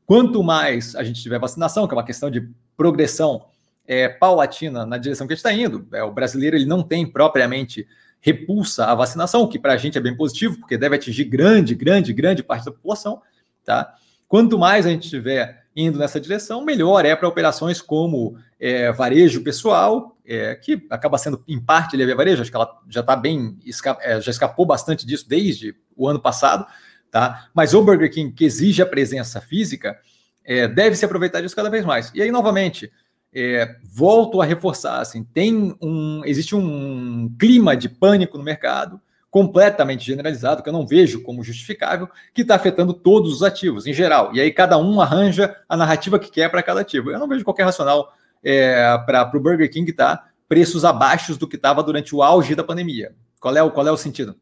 [0.06, 3.46] Quanto mais a gente tiver vacinação, que é uma questão de progressão
[3.86, 7.06] é, paulatina na direção que a gente está indo, é, o brasileiro ele não tem
[7.06, 7.86] propriamente
[8.20, 11.74] repulsa à vacinação, o que para a gente é bem positivo, porque deve atingir grande,
[11.74, 13.20] grande, grande parte da população,
[13.62, 13.94] tá?
[14.26, 19.42] Quanto mais a gente tiver indo nessa direção, melhor é para operações como é, varejo
[19.42, 23.16] pessoal, é, que acaba sendo em parte ele é varejo, acho que ela já está
[23.16, 23.58] bem,
[24.00, 26.66] é, já escapou bastante disso desde o ano passado,
[27.10, 27.48] tá?
[27.52, 29.98] Mas o Burger King, que exige a presença física,
[30.44, 32.12] é, deve se aproveitar disso cada vez mais.
[32.14, 32.92] E aí, novamente,
[33.32, 39.00] é, volto a reforçar, assim, tem um, existe um clima de pânico no mercado,
[39.34, 43.92] completamente generalizado, que eu não vejo como justificável, que está afetando todos os ativos, em
[43.92, 44.32] geral.
[44.32, 47.10] E aí cada um arranja a narrativa que quer para cada ativo.
[47.10, 51.56] Eu não vejo qualquer racional é, para o Burger King tá preços abaixo do que
[51.56, 53.12] estava durante o auge da pandemia.
[53.40, 54.36] Qual é, o, qual é o sentido?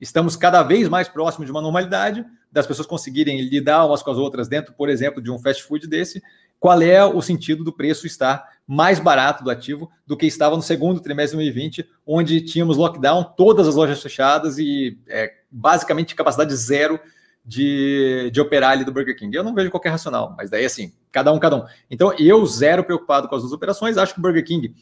[0.00, 4.16] Estamos cada vez mais próximos de uma normalidade, das pessoas conseguirem lidar umas com as
[4.16, 6.22] outras dentro, por exemplo, de um fast food desse.
[6.62, 10.62] Qual é o sentido do preço estar mais barato do ativo do que estava no
[10.62, 16.54] segundo trimestre de 2020, onde tínhamos lockdown, todas as lojas fechadas e é, basicamente capacidade
[16.54, 17.00] zero
[17.44, 19.36] de, de operar ali do Burger King.
[19.36, 21.64] Eu não vejo qualquer racional, mas daí assim, cada um, cada um.
[21.90, 24.72] Então, eu zero preocupado com as duas operações, acho que o Burger King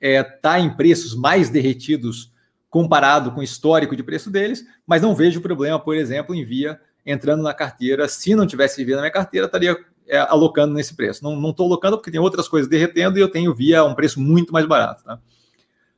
[0.00, 2.32] está é, tá em preços mais derretidos
[2.70, 6.78] comparado com o histórico de preço deles, mas não vejo problema, por exemplo, em Via
[7.04, 8.06] entrando na carteira.
[8.06, 9.76] Se não tivesse Via na minha carteira, estaria
[10.08, 11.22] é, alocando nesse preço.
[11.22, 14.52] Não estou alocando porque tem outras coisas derretendo e eu tenho Via um preço muito
[14.52, 15.04] mais barato.
[15.04, 15.18] Tá?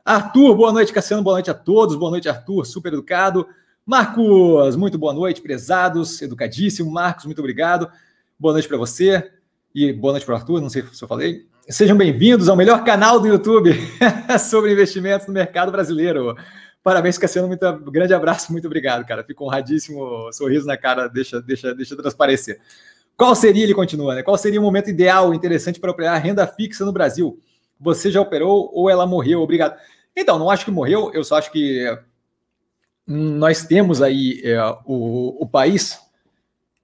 [0.04, 1.96] Arthur, boa noite, Cassiano, boa noite a todos.
[1.96, 3.46] Boa noite, Arthur, super educado.
[3.84, 6.90] Marcos, muito boa noite, prezados, educadíssimo.
[6.90, 7.88] Marcos, muito obrigado.
[8.38, 9.30] Boa noite para você
[9.74, 11.46] e boa noite para o Arthur, não sei se eu falei.
[11.68, 13.74] Sejam bem-vindos ao melhor canal do YouTube
[14.38, 16.36] sobre investimentos no mercado brasileiro.
[16.82, 19.24] Parabéns, Cassiano, muito grande abraço, muito obrigado, cara.
[19.24, 22.60] Fico honradíssimo, sorriso na cara, deixa, deixa, deixa transparecer.
[23.16, 24.22] Qual seria, ele continua, né?
[24.22, 27.40] Qual seria o momento ideal, interessante para operar renda fixa no Brasil?
[27.80, 29.40] Você já operou ou ela morreu?
[29.40, 29.78] Obrigado.
[30.14, 31.84] Então, não acho que morreu, eu só acho que
[33.06, 35.98] nós temos aí é, o, o país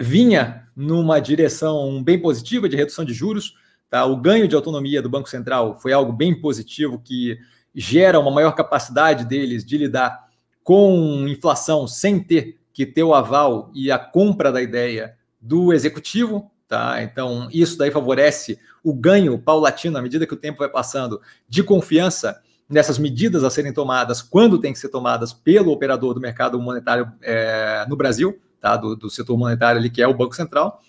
[0.01, 3.55] vinha numa direção bem positiva de redução de juros.
[3.90, 4.05] Tá?
[4.05, 7.38] O ganho de autonomia do Banco Central foi algo bem positivo que
[7.75, 10.29] gera uma maior capacidade deles de lidar
[10.62, 16.50] com inflação sem ter que ter o aval e a compra da ideia do executivo.
[16.68, 17.02] Tá?
[17.02, 21.62] Então, isso daí favorece o ganho paulatino, à medida que o tempo vai passando, de
[21.62, 26.59] confiança nessas medidas a serem tomadas, quando tem que ser tomadas pelo operador do mercado
[26.59, 28.76] monetário é, no Brasil, tá?
[28.76, 30.81] do, do setor monetário ali, que é o Banco Central.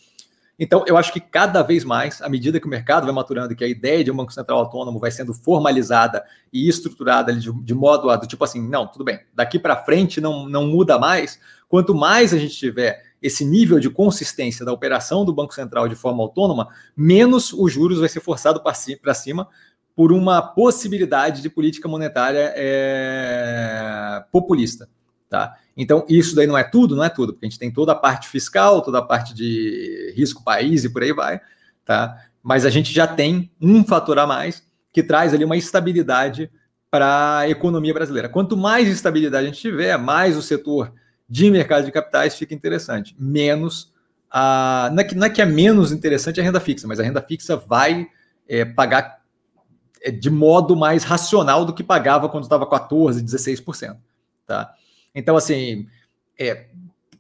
[0.57, 3.63] Então, eu acho que cada vez mais, à medida que o mercado vai maturando que
[3.63, 8.09] a ideia de um Banco Central autônomo vai sendo formalizada e estruturada de, de modo
[8.09, 11.95] a, do tipo assim, não, tudo bem, daqui para frente não, não muda mais, quanto
[11.95, 16.21] mais a gente tiver esse nível de consistência da operação do Banco Central de forma
[16.21, 19.47] autônoma, menos os juros vai ser forçado para cima,
[19.95, 24.89] por uma possibilidade de política monetária é, populista.
[25.29, 25.55] Tá?
[25.77, 27.95] Então, isso daí não é tudo, não é tudo, porque a gente tem toda a
[27.95, 31.39] parte fiscal, toda a parte de risco país e por aí vai,
[31.85, 32.15] tá?
[32.43, 36.51] Mas a gente já tem um fator a mais que traz ali uma estabilidade
[36.91, 38.29] para a economia brasileira.
[38.29, 40.93] Quanto mais estabilidade a gente tiver, mais o setor
[41.33, 43.15] de mercado de capitais fica interessante.
[43.17, 43.91] Menos
[44.29, 44.91] a.
[44.93, 47.23] Não é que, não é, que é menos interessante a renda fixa, mas a renda
[47.23, 48.07] fixa vai
[48.47, 49.19] é, pagar
[50.03, 53.97] é, de modo mais racional do que pagava quando estava 14%, 16%.
[54.45, 54.75] Tá?
[55.15, 55.87] Então, assim,
[56.39, 56.67] é,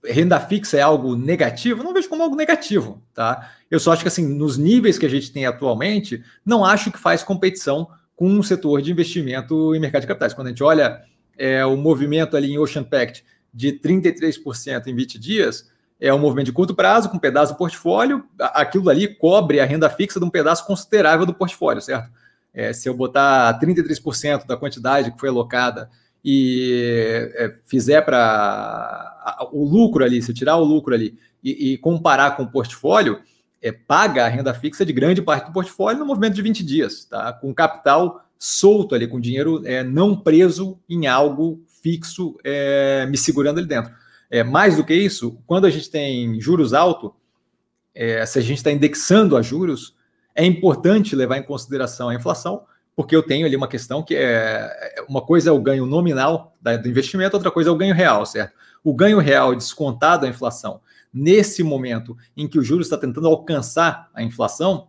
[0.05, 1.83] renda fixa é algo negativo?
[1.83, 3.01] Não vejo como algo negativo.
[3.15, 3.49] Tá?
[3.71, 6.99] Eu só acho que, assim, nos níveis que a gente tem atualmente, não acho que
[6.99, 10.35] faz competição com um setor de investimento em mercado de capitais.
[10.35, 11.01] Quando a gente olha
[11.35, 16.47] é, o movimento ali em Ocean Pact de 33% em 20 dias, é um movimento
[16.47, 20.25] de curto prazo, com um pedaço do portfólio, aquilo ali cobre a renda fixa de
[20.25, 22.11] um pedaço considerável do portfólio, certo?
[22.53, 25.89] É, se eu botar 33% da quantidade que foi alocada
[26.23, 32.35] e é, fizer para o lucro ali, se tirar o lucro ali e, e comparar
[32.35, 33.19] com o portfólio,
[33.61, 37.05] é, paga a renda fixa de grande parte do portfólio no movimento de 20 dias,
[37.05, 37.31] tá?
[37.31, 43.59] com capital solto ali, com dinheiro é, não preso em algo fixo é, me segurando
[43.59, 43.93] ali dentro.
[44.31, 47.11] É, mais do que isso, quando a gente tem juros altos,
[47.93, 49.95] é, se a gente está indexando a juros,
[50.33, 52.63] é importante levar em consideração a inflação,
[52.95, 56.55] porque eu tenho ali uma questão que é, é uma coisa é o ganho nominal
[56.61, 58.53] do investimento, outra coisa é o ganho real, certo?
[58.83, 60.81] O ganho real descontado da inflação,
[61.13, 64.87] nesse momento em que o juros está tentando alcançar a inflação,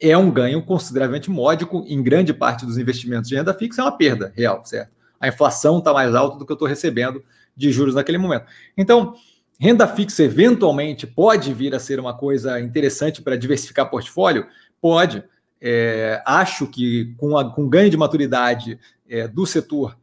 [0.00, 3.96] é um ganho consideravelmente módico, em grande parte dos investimentos de renda fixa é uma
[3.96, 4.95] perda real, certo?
[5.20, 7.22] A inflação está mais alta do que eu estou recebendo
[7.56, 8.46] de juros naquele momento.
[8.76, 9.14] Então,
[9.58, 14.46] renda fixa eventualmente pode vir a ser uma coisa interessante para diversificar portfólio,
[14.80, 15.24] Pode.
[15.60, 19.98] É, acho que com, a, com ganho de maturidade é, do setor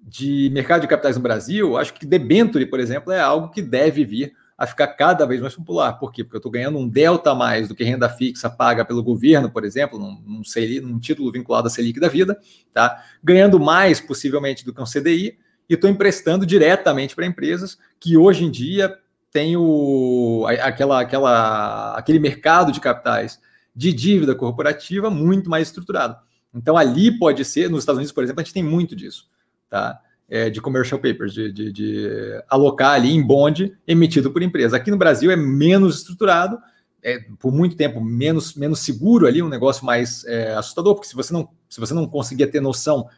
[0.00, 4.04] de mercado de capitais no Brasil, acho que debenture, por exemplo, é algo que deve
[4.04, 5.92] vir a ficar cada vez mais popular.
[5.92, 6.24] Por quê?
[6.24, 9.48] Porque eu estou ganhando um delta a mais do que renda fixa paga pelo governo,
[9.48, 12.36] por exemplo, num, num, Selic, num título vinculado à Selic da vida,
[12.72, 13.04] tá?
[13.22, 15.38] ganhando mais possivelmente do que um CDI,
[15.70, 18.98] e estou emprestando diretamente para empresas que hoje em dia
[19.30, 23.40] têm o, aquela, aquela, aquele mercado de capitais
[23.76, 26.16] de dívida corporativa muito mais estruturado.
[26.52, 29.28] Então, ali pode ser, nos Estados Unidos, por exemplo, a gente tem muito disso,
[29.68, 30.00] tá?
[30.30, 34.76] É, de commercial papers, de, de, de, alocar ali em bonde emitido por empresa.
[34.76, 36.58] Aqui no Brasil é menos estruturado,
[37.02, 41.14] é, por muito tempo menos, menos seguro ali, um negócio mais é, assustador, porque se
[41.14, 43.08] você não, se você não conseguia ter noção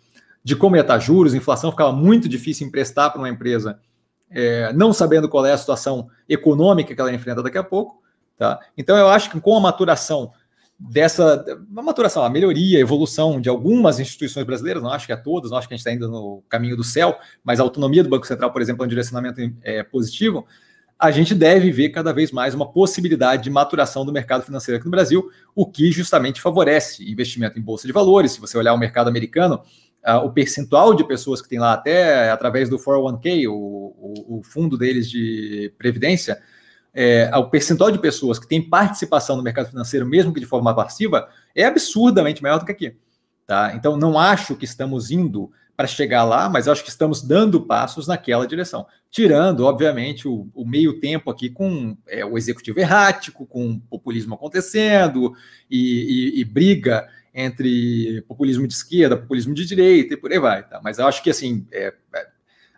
[0.44, 3.80] de como ia estar juros, inflação, ficava muito difícil emprestar para uma empresa
[4.30, 8.00] é, não sabendo qual é a situação econômica que ela enfrenta daqui a pouco.
[8.38, 8.58] Tá?
[8.78, 10.32] Então, eu acho que com a maturação
[10.80, 15.50] dessa maturação, a melhoria, a evolução de algumas instituições brasileiras, não acho que é todas,
[15.50, 18.08] não acho que a gente está indo no caminho do céu, mas a autonomia do
[18.08, 20.46] Banco Central, por exemplo, é um direcionamento é, positivo,
[20.98, 24.86] a gente deve ver cada vez mais uma possibilidade de maturação do mercado financeiro aqui
[24.86, 28.32] no Brasil, o que justamente favorece investimento em bolsa de valores.
[28.32, 29.62] Se você olhar o mercado americano,
[30.06, 34.42] uh, o percentual de pessoas que tem lá, até através do 401k, o, o, o
[34.42, 36.38] fundo deles de previdência,
[36.94, 40.74] é, o percentual de pessoas que têm participação no mercado financeiro, mesmo que de forma
[40.74, 42.96] passiva, é absurdamente maior do que aqui.
[43.46, 43.72] Tá?
[43.74, 48.06] Então, não acho que estamos indo para chegar lá, mas acho que estamos dando passos
[48.06, 48.86] naquela direção.
[49.10, 55.32] Tirando, obviamente, o, o meio tempo aqui com é, o executivo errático, com populismo acontecendo
[55.70, 60.68] e, e, e briga entre populismo de esquerda, populismo de direita e por aí vai.
[60.68, 60.80] Tá?
[60.84, 62.26] Mas acho que assim é, é,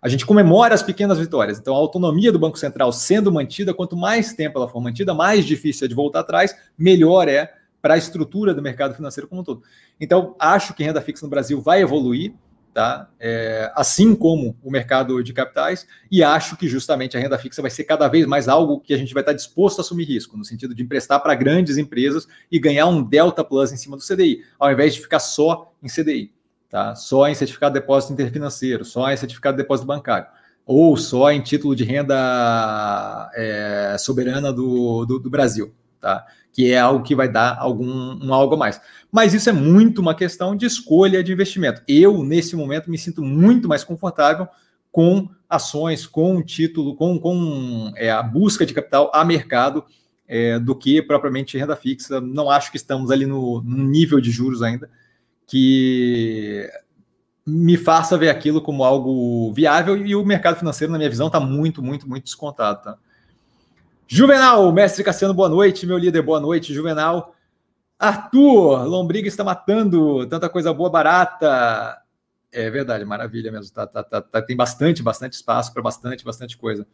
[0.02, 1.58] a gente comemora as pequenas vitórias.
[1.58, 5.46] Então, a autonomia do Banco Central sendo mantida, quanto mais tempo ela for mantida, mais
[5.46, 9.44] difícil é de voltar atrás, melhor é para a estrutura do mercado financeiro como um
[9.44, 9.62] todo.
[10.00, 12.34] Então, acho que renda fixa no Brasil vai evoluir
[12.72, 13.10] tá?
[13.20, 17.70] É, assim como o mercado de capitais, e acho que justamente a renda fixa vai
[17.70, 20.44] ser cada vez mais algo que a gente vai estar disposto a assumir risco, no
[20.44, 24.42] sentido de emprestar para grandes empresas e ganhar um delta plus em cima do CDI,
[24.58, 26.32] ao invés de ficar só em CDI,
[26.72, 26.94] tá?
[26.96, 30.26] só em certificado de depósito interfinanceiro, só em certificado de depósito bancário,
[30.64, 35.72] ou só em título de renda é, soberana do, do, do Brasil.
[36.00, 36.26] Tá?
[36.52, 38.80] que é algo que vai dar algum um algo a mais.
[39.11, 41.80] Mas isso é muito uma questão de escolha de investimento.
[41.88, 44.46] Eu, nesse momento, me sinto muito mais confortável
[44.90, 49.85] com ações, com título, com, com é, a busca de capital a mercado
[50.28, 52.20] é, do que propriamente renda fixa.
[52.20, 54.90] Não acho que estamos ali no, no nível de juros ainda
[55.52, 56.66] que
[57.46, 61.38] me faça ver aquilo como algo viável e o mercado financeiro, na minha visão, está
[61.38, 62.82] muito, muito, muito descontado.
[62.82, 62.98] Tá?
[64.08, 65.84] Juvenal, mestre Cassiano, boa noite.
[65.84, 67.34] Meu líder, boa noite, Juvenal.
[67.98, 72.00] Arthur, Lombriga está matando tanta coisa boa, barata.
[72.50, 73.74] É verdade, maravilha mesmo.
[73.74, 76.86] Tá, tá, tá, tá tem bastante, bastante espaço para bastante, bastante coisa.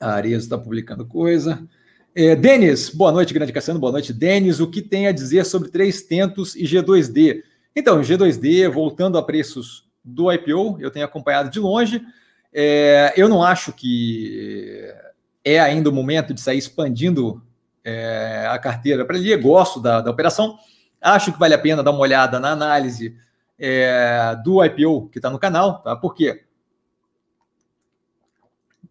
[0.00, 1.68] A Arezo está publicando coisa.
[2.14, 4.12] É, Denis, boa noite, grande Cassiano, boa noite.
[4.12, 7.42] Denis, o que tem a dizer sobre três tentos e G2D?
[7.74, 12.02] Então, G2D, voltando a preços do IPO, eu tenho acompanhado de longe.
[12.52, 14.92] É, eu não acho que
[15.42, 17.42] é ainda o momento de sair expandindo
[17.82, 19.34] é, a carteira para ele.
[19.38, 20.58] Gosto da, da operação.
[21.00, 23.16] Acho que vale a pena dar uma olhada na análise
[23.58, 25.96] é, do IPO que está no canal, tá?
[25.96, 26.42] Por quê?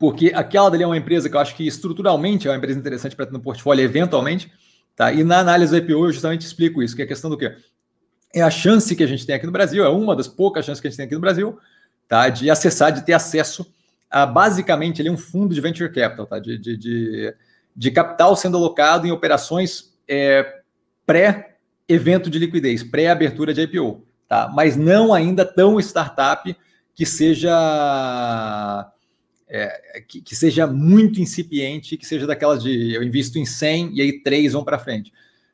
[0.01, 3.15] Porque aquela dali é uma empresa que eu acho que estruturalmente é uma empresa interessante
[3.15, 4.51] para ter no portfólio eventualmente,
[4.95, 5.13] tá?
[5.13, 7.55] E na análise do IPO eu justamente explico isso, que é a questão do quê?
[8.33, 10.81] É a chance que a gente tem aqui no Brasil, é uma das poucas chances
[10.81, 11.55] que a gente tem aqui no Brasil,
[12.07, 12.29] tá?
[12.29, 13.71] De acessar, de ter acesso
[14.09, 16.39] a basicamente ali um fundo de venture capital, tá?
[16.39, 17.35] de, de, de,
[17.75, 20.61] de capital sendo alocado em operações é,
[21.05, 24.51] pré-evento de liquidez, pré-abertura de IPO, tá?
[24.51, 26.57] mas não ainda tão startup
[26.95, 27.51] que seja
[29.51, 34.01] é, que, que, seja muito incipiente, que seja daquelas de eu invisto em 100 e
[34.01, 35.11] aí três vão para frente.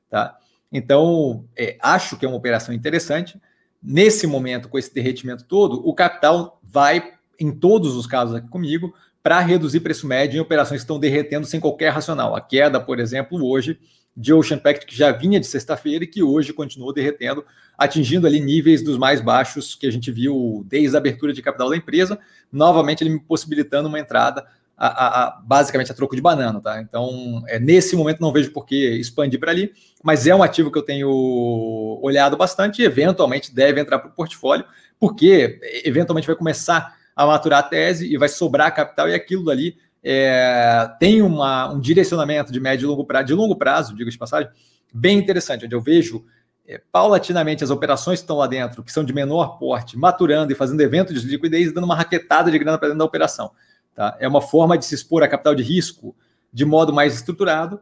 [0.10, 0.38] Tá?
[0.72, 3.42] Então, é, acho que é uma operação interessante.
[3.82, 8.94] Nesse momento, com esse derretimento todo, o capital vai em todos os casos aqui comigo,
[9.22, 12.36] para reduzir preço médio em operações que estão derretendo sem qualquer racional.
[12.36, 13.78] A queda, por exemplo, hoje
[14.18, 17.46] de Ocean Pact, que já vinha de sexta-feira e que hoje continuou derretendo,
[17.78, 21.70] atingindo ali níveis dos mais baixos que a gente viu desde a abertura de capital
[21.70, 22.18] da empresa,
[22.52, 24.44] novamente ele me possibilitando uma entrada
[24.76, 26.82] a, a, a, basicamente a troco de banana, tá?
[26.82, 29.72] Então, é, nesse momento não vejo por que expandir para ali,
[30.04, 34.14] mas é um ativo que eu tenho olhado bastante e eventualmente deve entrar para o
[34.14, 34.66] portfólio,
[35.00, 39.78] porque eventualmente vai começar a maturar a tese e vai sobrar capital e aquilo dali
[40.04, 44.18] é, tem uma, um direcionamento de médio e longo prazo, de longo prazo, digo de
[44.18, 44.50] passagem,
[44.94, 46.26] bem interessante, onde eu vejo
[46.68, 50.56] é, paulatinamente as operações que estão lá dentro, que são de menor porte, maturando e
[50.56, 53.52] fazendo eventos de liquidez, dando uma raquetada de grana para dentro da operação.
[53.96, 54.16] Tá?
[54.20, 56.16] É uma forma de se expor a capital de risco
[56.54, 57.80] de modo mais estruturado.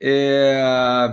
[0.00, 1.12] É,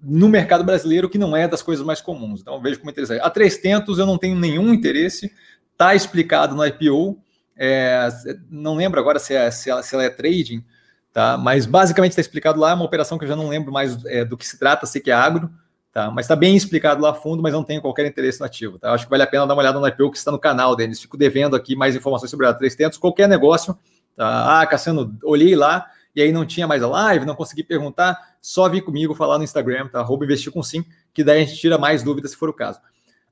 [0.00, 2.40] no mercado brasileiro, que não é das coisas mais comuns.
[2.40, 3.20] Então, vejo como interessante.
[3.20, 5.32] A 300 eu não tenho nenhum interesse,
[5.76, 7.22] Está explicado no IPO.
[7.56, 8.08] É,
[8.50, 10.64] não lembro agora se, é, se, ela, se ela é trading,
[11.12, 11.38] tá?
[11.38, 14.24] Mas basicamente está explicado lá, é uma operação que eu já não lembro mais é,
[14.24, 15.50] do que se trata, sei que é agro,
[15.92, 16.10] tá?
[16.10, 18.92] Mas está bem explicado lá a fundo, mas não tenho qualquer interesse no ativo, tá?
[18.92, 21.00] Acho que vale a pena dar uma olhada no IPO que está no canal, Denis.
[21.00, 23.78] Fico devendo aqui mais informações sobre a 300, qualquer negócio,
[24.14, 24.60] tá?
[24.60, 28.68] Ah, Cassiano, olhei lá e aí não tinha mais a live, não consegui perguntar, só
[28.68, 30.06] vim comigo falar no Instagram, tá?
[30.22, 30.84] Investir com sim,
[31.14, 32.80] que daí a gente tira mais dúvidas se for o caso.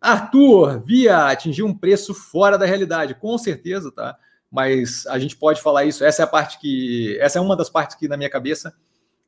[0.05, 4.17] Arthur, via atingir um preço fora da realidade, com certeza, tá?
[4.51, 6.05] Mas a gente pode falar isso.
[6.05, 8.75] Essa é a parte que, essa é uma das partes que na minha cabeça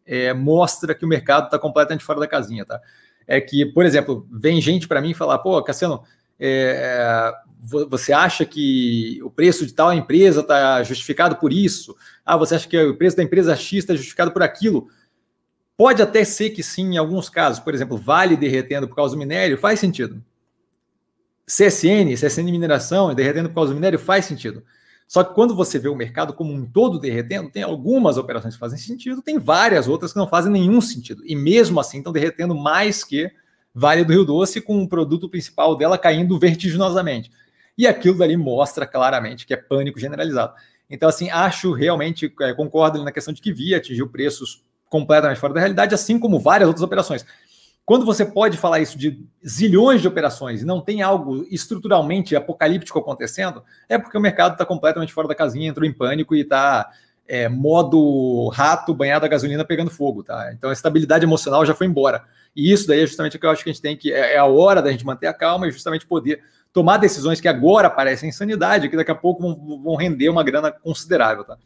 [0.05, 2.79] é, mostra que o mercado está completamente fora da casinha, tá?
[3.27, 6.03] É que, por exemplo, vem gente para mim falar, pô, Cassiano,
[6.39, 7.33] é,
[7.89, 11.97] você acha que o preço de tal empresa está justificado por isso?
[12.24, 14.89] Ah, você acha que o preço da empresa X está justificado por aquilo?
[15.74, 17.61] Pode até ser que sim, em alguns casos.
[17.61, 20.22] Por exemplo, Vale derretendo por causa do minério, faz sentido.
[21.47, 24.65] CSN, CSN mineração derretendo por causa do minério, faz sentido.
[25.07, 28.61] Só que quando você vê o mercado como um todo derretendo, tem algumas operações que
[28.61, 31.23] fazem sentido, tem várias outras que não fazem nenhum sentido.
[31.25, 33.31] E mesmo assim estão derretendo mais que
[33.79, 37.31] Vale do Rio Doce, com o produto principal dela caindo vertiginosamente.
[37.77, 40.55] E aquilo dali mostra claramente que é pânico generalizado.
[40.89, 45.53] Então, assim, acho realmente, é, concordo na questão de que Via atingiu preços completamente fora
[45.53, 47.27] da realidade, assim como várias outras operações.
[47.87, 52.99] Quando você pode falar isso de zilhões de operações e não tem algo estruturalmente apocalíptico
[52.99, 56.91] acontecendo, é porque o mercado está completamente fora da casinha, entrou em pânico e está
[57.28, 60.53] é, modo rato banhado a gasolina pegando fogo, tá?
[60.53, 62.24] Então a estabilidade emocional já foi embora.
[62.57, 64.12] E isso daí é justamente o que eu acho que a gente tem que.
[64.12, 67.47] É, é a hora da gente manter a calma e justamente poder tomar decisões que
[67.47, 71.57] agora parecem insanidade, que daqui a pouco vão, vão render uma grana considerável, tá?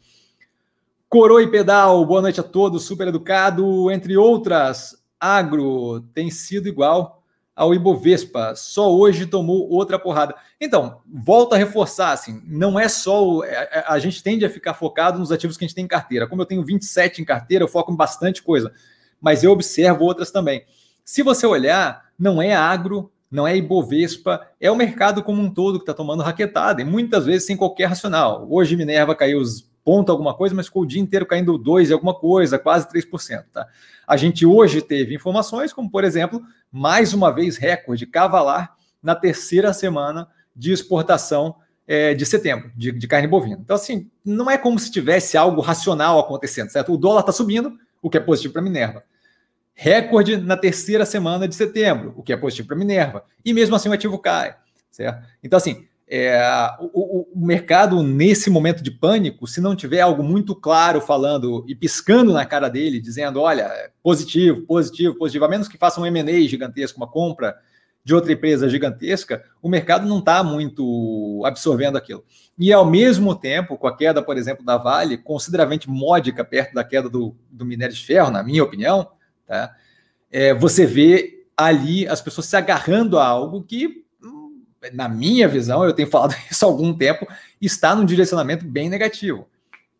[1.09, 7.21] Coroa e Pedal, boa noite a todos, super educado, entre outras, agro tem sido igual
[7.55, 10.33] ao Ibovespa, só hoje tomou outra porrada.
[10.59, 14.43] Então, volta a reforçar, assim, não é só, o, a, é, é, a, gente tende
[14.43, 16.25] a ficar focado nos ativos que a gente tem em carteira.
[16.25, 18.71] Como eu tenho 27 em carteira, eu foco em bastante coisa,
[19.21, 20.63] mas eu observo outras também.
[21.05, 25.77] Se você olhar, não é agro, não é Ibovespa, é o mercado como um todo
[25.77, 28.47] que está tomando raquetada, e muitas vezes sem qualquer racional.
[28.49, 31.93] Hoje Minerva caiu os ponto alguma coisa, mas ficou o dia inteiro caindo 2 e
[31.93, 33.45] alguma coisa, quase 3%.
[33.51, 33.67] Tá?
[34.11, 39.71] A gente hoje teve informações como, por exemplo, mais uma vez recorde cavalar na terceira
[39.71, 41.55] semana de exportação
[41.87, 43.61] é, de setembro, de, de, carne bovina.
[43.63, 46.93] Então, assim, não é como se tivesse algo racional acontecendo, certo?
[46.93, 49.01] O dólar está subindo, o que é positivo para Minerva.
[49.73, 53.23] Recorde na terceira semana de setembro, o que é positivo para Minerva.
[53.45, 54.57] E mesmo assim o ativo cai,
[54.91, 55.25] certo?
[55.41, 56.37] Então, assim, é,
[56.79, 61.73] o, o, mercado, nesse momento de pânico, se não tiver algo muito claro falando e
[61.73, 66.47] piscando na cara dele, dizendo: olha, positivo, positivo, positivo, a menos que faça um MA
[66.47, 67.55] gigantesco, uma compra
[68.03, 72.25] de outra empresa gigantesca, o mercado não está muito absorvendo aquilo.
[72.57, 76.83] E ao mesmo tempo, com a queda, por exemplo, da Vale, consideravelmente módica perto da
[76.83, 79.07] queda do, do minério de ferro, na minha opinião,
[79.51, 79.75] Tá?
[80.31, 84.00] É, você vê ali as pessoas se agarrando a algo que,
[84.93, 87.27] na minha visão, eu tenho falado isso há algum tempo,
[87.61, 89.47] está num direcionamento bem negativo.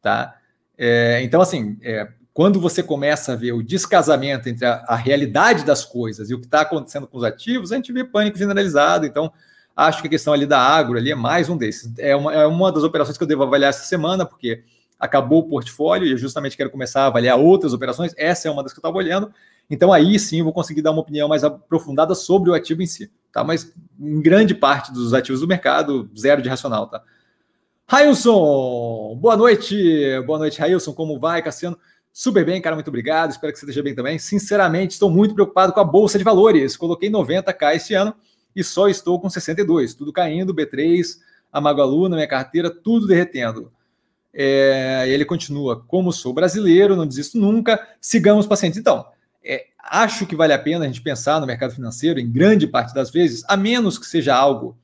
[0.02, 0.36] Tá?
[0.78, 5.64] É, então, assim, é, quando você começa a ver o descasamento entre a, a realidade
[5.64, 9.06] das coisas e o que está acontecendo com os ativos, a gente vê pânico generalizado.
[9.06, 9.32] Então,
[9.76, 11.94] acho que a questão ali da agro ali é mais um desses.
[11.98, 14.64] É uma, é uma das operações que eu devo avaliar essa semana, porque
[15.00, 18.14] acabou o portfólio e eu justamente quero começar a avaliar outras operações.
[18.18, 19.34] Essa é uma das que eu estava olhando.
[19.70, 22.86] Então aí sim eu vou conseguir dar uma opinião mais aprofundada sobre o ativo em
[22.86, 23.44] si, tá?
[23.44, 27.04] Mas em grande parte dos ativos do mercado, zero de racional, tá?
[27.88, 29.76] Railson, boa noite.
[30.26, 30.94] Boa noite, Railson.
[30.94, 31.78] Como vai, Cassiano?
[32.14, 33.32] Super bem, cara, muito obrigado.
[33.32, 34.18] Espero que você esteja bem também.
[34.18, 36.78] Sinceramente, estou muito preocupado com a bolsa de valores.
[36.78, 38.16] Coloquei 90k esse ano
[38.56, 39.94] e só estou com 62.
[39.94, 41.18] Tudo caindo, B3,
[41.52, 43.72] a Magalu na minha carteira, tudo derretendo.
[44.34, 48.80] É, ele continua, como sou brasileiro, não desisto nunca, sigamos pacientes.
[48.80, 49.06] Então,
[49.44, 52.94] é, acho que vale a pena a gente pensar no mercado financeiro, em grande parte
[52.94, 54.78] das vezes, a menos que seja algo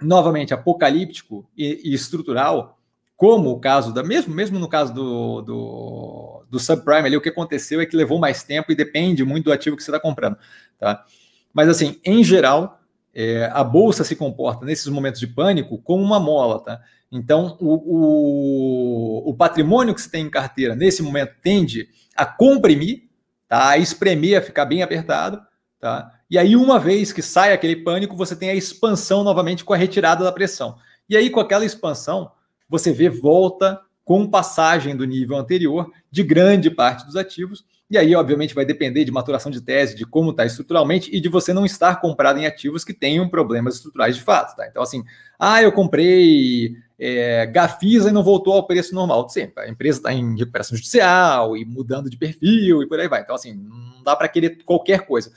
[0.00, 2.78] novamente apocalíptico e, e estrutural,
[3.16, 7.30] como o caso da mesmo mesmo no caso do, do, do subprime ali, o que
[7.30, 10.36] aconteceu é que levou mais tempo e depende muito do ativo que você está comprando,
[10.78, 11.04] tá?
[11.52, 12.80] Mas assim, em geral,
[13.14, 16.82] é, a bolsa se comporta nesses momentos de pânico como uma mola, tá?
[17.10, 23.05] Então, o, o, o, patrimônio que você tem em carteira nesse momento tende a comprimir,
[23.48, 23.70] tá?
[23.70, 25.40] a espremer, a ficar bem apertado.
[25.80, 26.10] Tá?
[26.30, 29.76] E aí, uma vez que sai aquele pânico, você tem a expansão novamente com a
[29.76, 30.76] retirada da pressão.
[31.08, 32.32] E aí, com aquela expansão,
[32.68, 37.64] você vê volta com passagem do nível anterior de grande parte dos ativos.
[37.88, 41.28] E aí, obviamente, vai depender de maturação de tese, de como está estruturalmente e de
[41.28, 44.56] você não estar comprado em ativos que tenham problemas estruturais de fato.
[44.56, 44.66] Tá?
[44.66, 45.04] Então, assim,
[45.38, 49.28] ah, eu comprei é, Gafisa e não voltou ao preço normal.
[49.28, 53.20] Sempre, a empresa está em recuperação judicial e mudando de perfil e por aí vai.
[53.20, 55.30] Então, assim, não dá para querer qualquer coisa.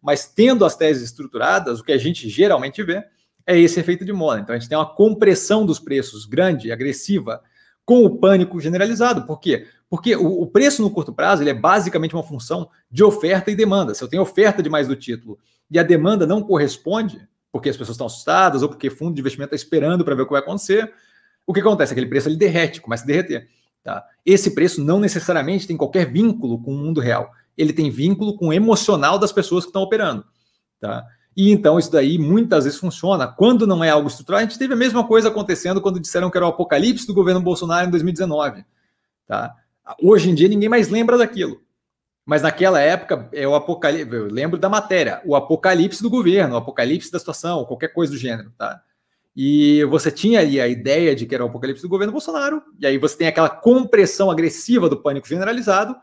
[0.00, 3.02] Mas tendo as teses estruturadas, o que a gente geralmente vê
[3.44, 4.38] é esse efeito de mola.
[4.38, 7.42] Então, a gente tem uma compressão dos preços grande, agressiva,
[7.86, 9.24] com o pânico generalizado.
[9.24, 9.66] Por quê?
[9.88, 13.54] Porque o, o preço no curto prazo ele é basicamente uma função de oferta e
[13.54, 13.94] demanda.
[13.94, 15.38] Se eu tenho oferta demais do título
[15.70, 19.54] e a demanda não corresponde, porque as pessoas estão assustadas ou porque fundo de investimento
[19.54, 20.92] está esperando para ver o que vai acontecer,
[21.46, 21.92] o que acontece?
[21.92, 23.48] Aquele preço ele derrete, começa a derreter.
[23.84, 24.04] Tá?
[24.24, 27.30] Esse preço não necessariamente tem qualquer vínculo com o mundo real.
[27.56, 30.24] Ele tem vínculo com o emocional das pessoas que estão operando.
[30.80, 31.06] Tá?
[31.36, 33.26] E então isso daí muitas vezes funciona.
[33.26, 36.36] Quando não é algo estrutural, a gente teve a mesma coisa acontecendo quando disseram que
[36.38, 38.64] era o apocalipse do governo Bolsonaro em 2019.
[39.26, 39.54] Tá?
[40.02, 41.60] Hoje em dia ninguém mais lembra daquilo.
[42.24, 44.12] Mas naquela época é o apocalipse.
[44.12, 48.18] Eu lembro da matéria, o apocalipse do governo, o apocalipse da situação, qualquer coisa do
[48.18, 48.80] gênero, tá?
[49.36, 52.86] E você tinha ali a ideia de que era o apocalipse do governo Bolsonaro, e
[52.86, 55.94] aí você tem aquela compressão agressiva do pânico generalizado,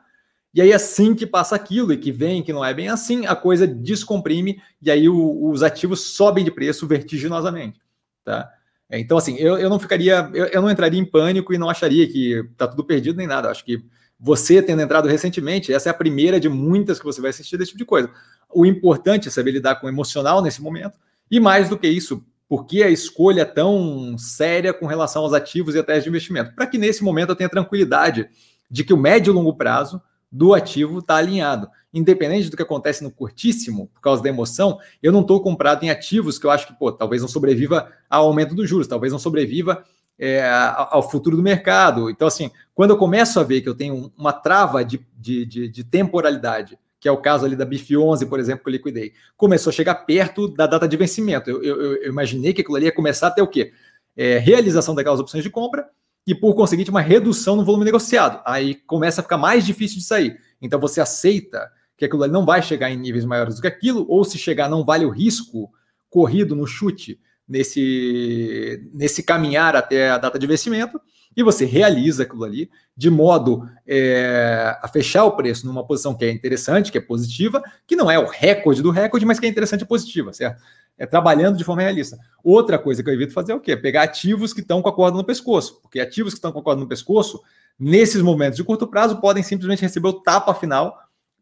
[0.53, 3.35] e aí assim que passa aquilo e que vem que não é bem assim, a
[3.35, 7.79] coisa descomprime e aí o, os ativos sobem de preço vertiginosamente,
[8.23, 8.49] tá?
[8.91, 12.07] Então assim, eu, eu não ficaria, eu, eu não entraria em pânico e não acharia
[12.07, 13.47] que tá tudo perdido nem nada.
[13.47, 13.83] Eu acho que
[14.19, 17.71] você tendo entrado recentemente, essa é a primeira de muitas que você vai assistir desse
[17.71, 18.09] tipo de coisa.
[18.53, 20.97] O importante é saber lidar com o emocional nesse momento,
[21.29, 25.33] e mais do que isso, por que a escolha é tão séria com relação aos
[25.33, 26.53] ativos e a tese de investimento?
[26.53, 28.29] Para que nesse momento eu tenha tranquilidade
[28.69, 30.01] de que o médio e longo prazo
[30.33, 31.69] do ativo está alinhado.
[31.93, 35.91] Independente do que acontece no curtíssimo, por causa da emoção, eu não estou comprado em
[35.91, 39.19] ativos que eu acho que, pô, talvez não sobreviva ao aumento dos juros, talvez não
[39.19, 39.83] sobreviva
[40.17, 40.43] é,
[40.89, 42.09] ao futuro do mercado.
[42.09, 45.69] Então, assim, quando eu começo a ver que eu tenho uma trava de, de, de,
[45.69, 49.13] de temporalidade, que é o caso ali da BIF 11, por exemplo, que eu liquidei,
[49.37, 51.47] começou a chegar perto da data de vencimento.
[51.47, 53.71] Eu, eu, eu imaginei que aquilo ali ia começar a ter o quê?
[54.17, 55.87] É, realização daquelas opções de compra
[56.25, 58.41] e, por conseguinte, uma redução no volume negociado.
[58.45, 60.39] Aí começa a ficar mais difícil de sair.
[60.61, 64.05] Então, você aceita que aquilo ali não vai chegar em níveis maiores do que aquilo,
[64.09, 65.69] ou se chegar, não vale o risco
[66.09, 70.99] corrido no chute nesse, nesse caminhar até a data de vencimento,
[71.35, 76.25] e você realiza aquilo ali de modo é, a fechar o preço numa posição que
[76.25, 79.49] é interessante, que é positiva, que não é o recorde do recorde, mas que é
[79.49, 80.61] interessante e positiva, certo?
[80.97, 82.17] É trabalhando de forma realista.
[82.43, 83.75] Outra coisa que eu evito fazer é o quê?
[83.75, 86.63] Pegar ativos que estão com a corda no pescoço, porque ativos que estão com a
[86.63, 87.41] corda no pescoço,
[87.79, 90.97] nesses momentos de curto prazo, podem simplesmente receber o tapa final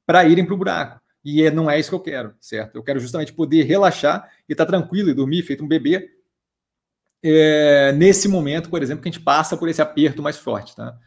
[0.06, 1.02] para irem para o buraco.
[1.24, 2.76] E é, não é isso que eu quero, certo?
[2.76, 6.10] Eu quero justamente poder relaxar e estar tá tranquilo e dormir feito um bebê
[7.24, 10.98] é, nesse momento, por exemplo, que a gente passa por esse aperto mais forte, tá?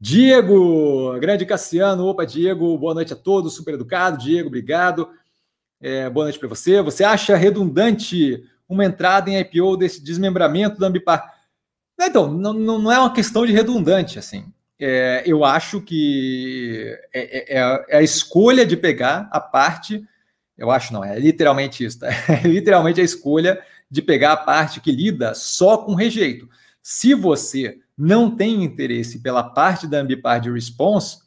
[0.00, 5.08] Diego, grande Cassiano, opa, Diego, boa noite a todos, super educado, Diego, obrigado.
[5.80, 6.82] É, boa noite para você.
[6.82, 11.32] Você acha redundante uma entrada em IPO desse desmembramento da Ambipar?
[12.00, 17.58] Então, não, não é uma questão de redundante, assim é, eu acho que é, é,
[17.58, 20.04] é, a escolha de pegar a parte,
[20.58, 22.08] eu acho não, é literalmente isso, tá?
[22.28, 26.48] é literalmente a escolha de pegar a parte que lida só com rejeito.
[26.82, 31.18] Se você não tem interesse pela parte da Ambipar de response,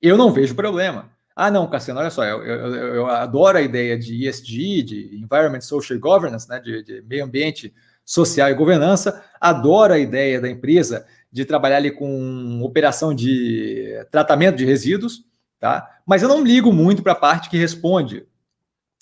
[0.00, 1.10] eu não vejo problema.
[1.34, 5.60] Ah, não, Cassiano, olha só, eu, eu, eu adoro a ideia de ESG, de Environment
[5.60, 7.74] Social Governance, né, de, de meio ambiente
[8.06, 14.56] social e governança, adoro a ideia da empresa de trabalhar ali com operação de tratamento
[14.56, 15.24] de resíduos,
[15.58, 16.00] tá?
[16.06, 18.24] Mas eu não ligo muito para a parte que responde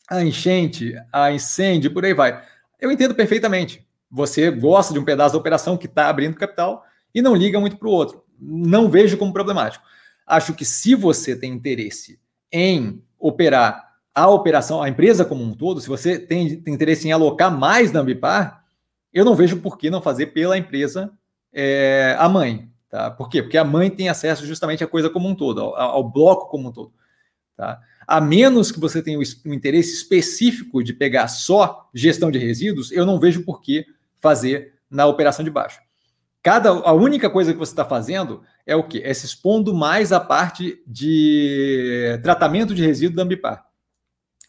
[0.09, 2.43] a enchente, a incêndio, por aí vai.
[2.85, 3.83] Eu entendo perfeitamente.
[4.11, 7.79] Você gosta de um pedaço da operação que está abrindo capital e não liga muito
[7.79, 8.23] para o outro.
[8.39, 9.83] Não vejo como problemático.
[10.27, 12.21] Acho que se você tem interesse
[12.53, 17.13] em operar a operação, a empresa como um todo, se você tem, tem interesse em
[17.13, 18.65] alocar mais na Ambipar,
[19.15, 21.11] eu não vejo por que não fazer pela empresa
[21.51, 22.69] é, a mãe.
[22.91, 23.11] Tá?
[23.11, 23.43] Por quê?
[23.43, 26.69] Porque a mãe tem acesso justamente à coisa como um todo, ao, ao bloco como
[26.69, 26.93] um todo.
[27.57, 27.81] Tá?
[28.07, 33.07] A menos que você tenha um interesse específico de pegar só gestão de resíduos, eu
[33.07, 33.87] não vejo por que
[34.19, 35.81] fazer na operação de baixo.
[36.43, 39.01] Cada, a única coisa que você está fazendo é o quê?
[39.05, 43.65] É se expondo mais à parte de tratamento de resíduo da Ambipar.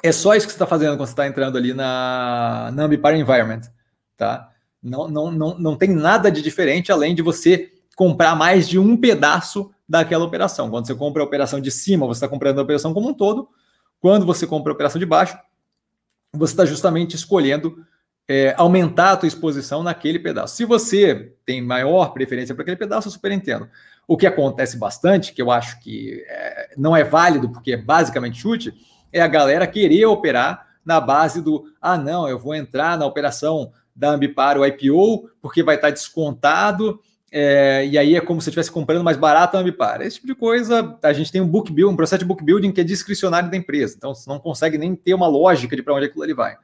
[0.03, 3.15] É só isso que você está fazendo quando você está entrando ali na, na Ambipar
[3.15, 3.61] Environment.
[4.17, 4.51] Tá?
[4.83, 8.97] Não, não, não, não tem nada de diferente além de você comprar mais de um
[8.97, 10.69] pedaço daquela operação.
[10.69, 13.47] Quando você compra a operação de cima, você está comprando a operação como um todo.
[13.99, 15.37] Quando você compra a operação de baixo,
[16.33, 17.85] você está justamente escolhendo
[18.27, 20.55] é, aumentar a tua exposição naquele pedaço.
[20.55, 23.69] Se você tem maior preferência para aquele pedaço, eu super entendo.
[24.07, 28.39] O que acontece bastante, que eu acho que é, não é válido, porque é basicamente
[28.39, 28.73] chute,
[29.11, 33.71] é a galera querer operar na base do ah, não, eu vou entrar na operação
[33.95, 36.99] da Ambipar o IPO, porque vai estar descontado,
[37.37, 40.01] é, e aí é como se estivesse comprando mais barato a Ambipar.
[40.01, 42.71] Esse tipo de coisa, a gente tem um book build, um processo de book building
[42.71, 45.95] que é discricionário da empresa, então você não consegue nem ter uma lógica de para
[45.95, 46.55] onde aquilo ali vai.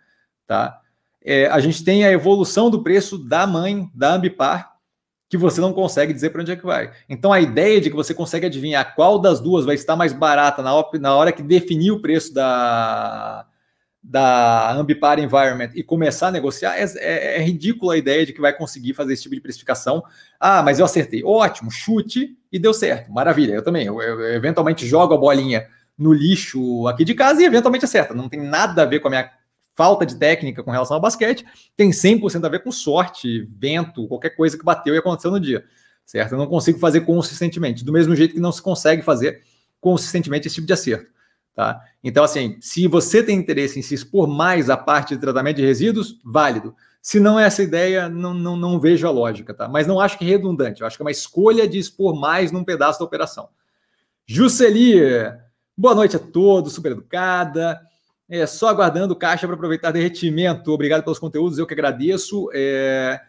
[0.47, 0.79] Tá?
[1.21, 4.71] É, a gente tem a evolução do preço da mãe, da Ambipar,
[5.27, 6.93] que você não consegue dizer para onde é que vai.
[7.09, 10.61] Então a ideia de que você consegue adivinhar qual das duas vai estar mais barata
[10.61, 13.45] na, na hora que definir o preço da,
[14.03, 18.41] da Ambipar Environment e começar a negociar, é, é, é ridícula a ideia de que
[18.41, 20.03] vai conseguir fazer esse tipo de precificação.
[20.39, 21.23] Ah, mas eu acertei.
[21.23, 23.11] Ótimo, chute e deu certo.
[23.11, 23.85] Maravilha, eu também.
[23.85, 28.13] Eu, eu eventualmente jogo a bolinha no lixo aqui de casa e eventualmente acerta.
[28.13, 29.31] Não tem nada a ver com a minha
[29.75, 31.45] falta de técnica com relação ao basquete,
[31.75, 35.63] tem 100% a ver com sorte, vento, qualquer coisa que bateu e aconteceu no dia,
[36.05, 36.33] certo?
[36.33, 39.41] Eu não consigo fazer consistentemente, do mesmo jeito que não se consegue fazer
[39.79, 41.09] consistentemente esse tipo de acerto,
[41.53, 41.81] tá?
[42.03, 45.65] Então, assim, se você tem interesse em se expor mais à parte de tratamento de
[45.65, 46.75] resíduos, válido.
[47.01, 49.67] Se não é essa ideia, não, não, não vejo a lógica, tá?
[49.67, 52.51] Mas não acho que é redundante, eu acho que é uma escolha de expor mais
[52.51, 53.49] num pedaço da operação.
[54.25, 55.39] Juscelia,
[55.75, 57.81] boa noite a todos, super educada.
[58.29, 60.71] É, só aguardando caixa para aproveitar derretimento.
[60.71, 62.49] Obrigado pelos conteúdos, eu que agradeço.
[62.53, 63.19] É,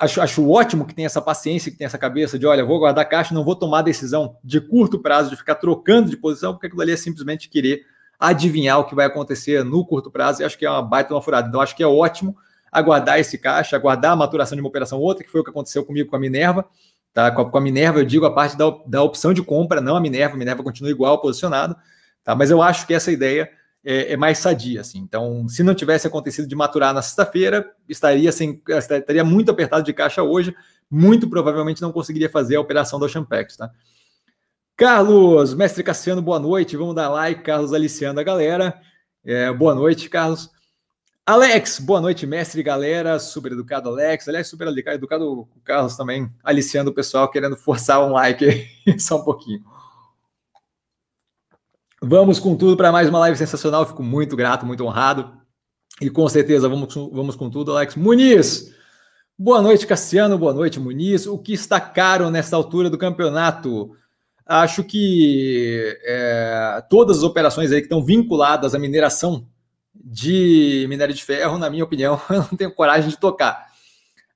[0.00, 3.06] acho, acho ótimo que tem essa paciência, que tem essa cabeça de, olha, vou guardar
[3.06, 6.80] caixa, não vou tomar decisão de curto prazo, de ficar trocando de posição, porque aquilo
[6.80, 7.82] ali é simplesmente querer
[8.18, 11.22] adivinhar o que vai acontecer no curto prazo, e acho que é uma baita uma
[11.22, 11.48] furada.
[11.48, 12.34] Então, acho que é ótimo
[12.72, 15.50] aguardar esse caixa, aguardar a maturação de uma operação ou outra, que foi o que
[15.50, 16.64] aconteceu comigo com a Minerva.
[17.12, 17.30] Tá?
[17.30, 19.96] Com, a, com a Minerva, eu digo a parte da, da opção de compra, não
[19.96, 21.76] a Minerva, a Minerva continua igual posicionado,
[22.24, 22.34] tá?
[22.34, 23.50] mas eu acho que essa ideia
[23.84, 24.80] é, é, mais sadia.
[24.80, 24.98] Assim.
[24.98, 29.92] Então, se não tivesse acontecido de maturar na sexta-feira, estaria, sem, estaria muito apertado de
[29.92, 30.54] caixa hoje,
[30.90, 33.56] muito provavelmente não conseguiria fazer a operação da Champex.
[33.56, 33.70] Tá?
[34.76, 36.76] Carlos, mestre Cassiano, boa noite.
[36.76, 38.80] Vamos dar like, Carlos aliciando a galera.
[39.24, 40.50] É, boa noite, Carlos.
[41.26, 43.18] Alex, boa noite, mestre galera.
[43.18, 44.26] Super educado, Alex.
[44.26, 48.66] Aliás, super educado o Carlos também, aliciando o pessoal, querendo forçar um like
[48.98, 49.62] só um pouquinho.
[52.02, 53.84] Vamos com tudo para mais uma live sensacional.
[53.84, 55.38] Fico muito grato, muito honrado.
[56.00, 57.94] E com certeza vamos, vamos com tudo, Alex.
[57.94, 58.74] Muniz,
[59.38, 60.38] boa noite, Cassiano.
[60.38, 61.26] Boa noite, Muniz.
[61.26, 63.94] O que está caro nesta altura do campeonato?
[64.46, 69.46] Acho que é, todas as operações aí que estão vinculadas à mineração
[69.94, 73.66] de minério de ferro, na minha opinião, eu não tenho coragem de tocar.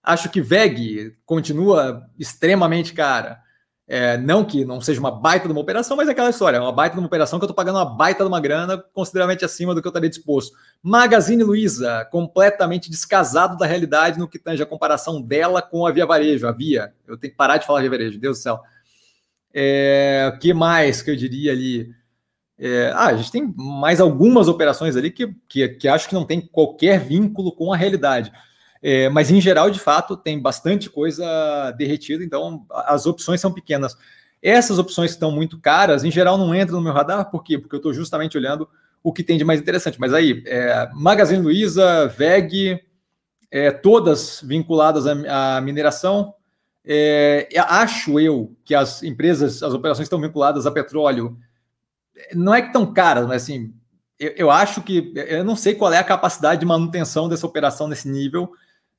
[0.02, 3.43] Acho que VEG continua extremamente cara.
[3.86, 6.60] É, não que não seja uma baita de uma operação, mas é aquela história, é
[6.60, 9.44] uma baita de uma operação que eu estou pagando uma baita de uma grana consideravelmente
[9.44, 10.56] acima do que eu estaria disposto.
[10.82, 16.06] Magazine Luiza, completamente descasado da realidade no que tange a comparação dela com a Via
[16.06, 16.94] Varejo, a Via.
[17.06, 18.60] Eu tenho que parar de falar Via Varejo, Deus do céu.
[19.52, 21.88] É, o que mais que eu diria ali?
[22.58, 26.24] É, ah, a gente tem mais algumas operações ali que, que, que acho que não
[26.24, 28.32] tem qualquer vínculo com a realidade.
[28.86, 33.96] É, mas em geral, de fato, tem bastante coisa derretida, então as opções são pequenas.
[34.42, 37.58] Essas opções que estão muito caras, em geral, não entram no meu radar, por quê?
[37.58, 38.68] Porque eu estou justamente olhando
[39.02, 39.98] o que tem de mais interessante.
[39.98, 42.78] Mas aí, é, Magazine Luiza, VEG,
[43.50, 46.34] é, todas vinculadas à, à mineração.
[46.84, 51.38] É, acho eu que as empresas, as operações estão vinculadas a petróleo,
[52.34, 53.72] não é que estão caras, mas assim,
[54.18, 57.88] eu, eu, acho que eu não sei qual é a capacidade de manutenção dessa operação
[57.88, 58.52] nesse nível,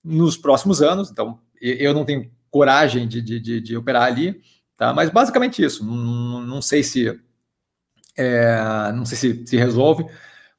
[0.06, 1.10] nos próximos anos.
[1.10, 4.40] Então, eu não tenho coragem de, de, de, de operar ali,
[4.78, 4.94] tá?
[4.94, 5.84] Mas basicamente isso.
[5.84, 7.20] Não, não sei se
[8.16, 10.06] é, não sei se se resolve.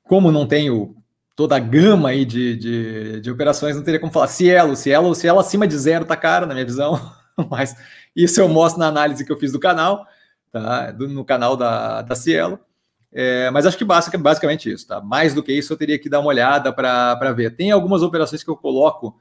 [0.02, 0.96] Como não tenho
[1.36, 4.28] toda a gama aí de, de, de operações, não teria como falar.
[4.28, 7.00] Cielo, Cielo, Cielo acima de zero tá cara, na minha visão.
[7.50, 7.76] Mas
[8.14, 10.06] isso eu mostro na análise que eu fiz do canal,
[10.50, 10.90] tá?
[10.90, 12.58] Do, no canal da, da Cielo.
[13.18, 15.00] É, mas acho que básica, basicamente isso, tá?
[15.00, 17.56] Mais do que isso, eu teria que dar uma olhada para ver.
[17.56, 19.18] Tem algumas operações que eu coloco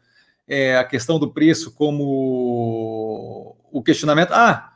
[0.47, 4.31] é, a questão do preço como o questionamento.
[4.31, 4.71] Ah,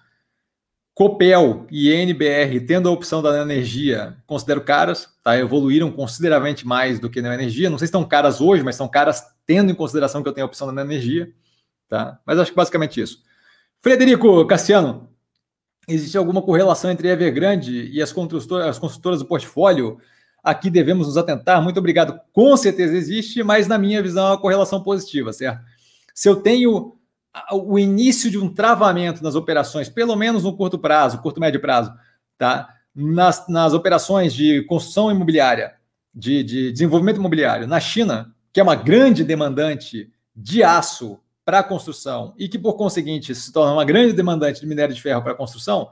[0.99, 5.38] Copel e NBR, tendo a opção da energia, considero caras, tá?
[5.38, 7.70] Evoluíram consideravelmente mais do que na energia.
[7.70, 10.45] Não sei se estão caras hoje, mas são caras tendo em consideração que eu tenho
[10.45, 11.32] a opção da energia,
[11.88, 12.20] tá?
[12.26, 13.24] Mas acho que basicamente isso.
[13.80, 15.09] Frederico Cassiano,
[15.88, 19.99] existe alguma correlação entre Evergrande e as construtoras, as construtoras do portfólio?
[20.43, 21.61] Aqui devemos nos atentar.
[21.61, 22.19] Muito obrigado.
[22.31, 25.61] Com certeza existe, mas na minha visão é uma correlação positiva, certo?
[26.13, 26.95] Se eu tenho
[27.51, 31.93] o início de um travamento nas operações, pelo menos no curto prazo, curto médio prazo,
[32.37, 32.69] tá?
[32.93, 35.75] Nas, nas operações de construção imobiliária,
[36.13, 41.63] de, de desenvolvimento imobiliário na China, que é uma grande demandante de aço para a
[41.63, 45.31] construção e que, por conseguinte, se torna uma grande demandante de minério de ferro para
[45.31, 45.89] a construção,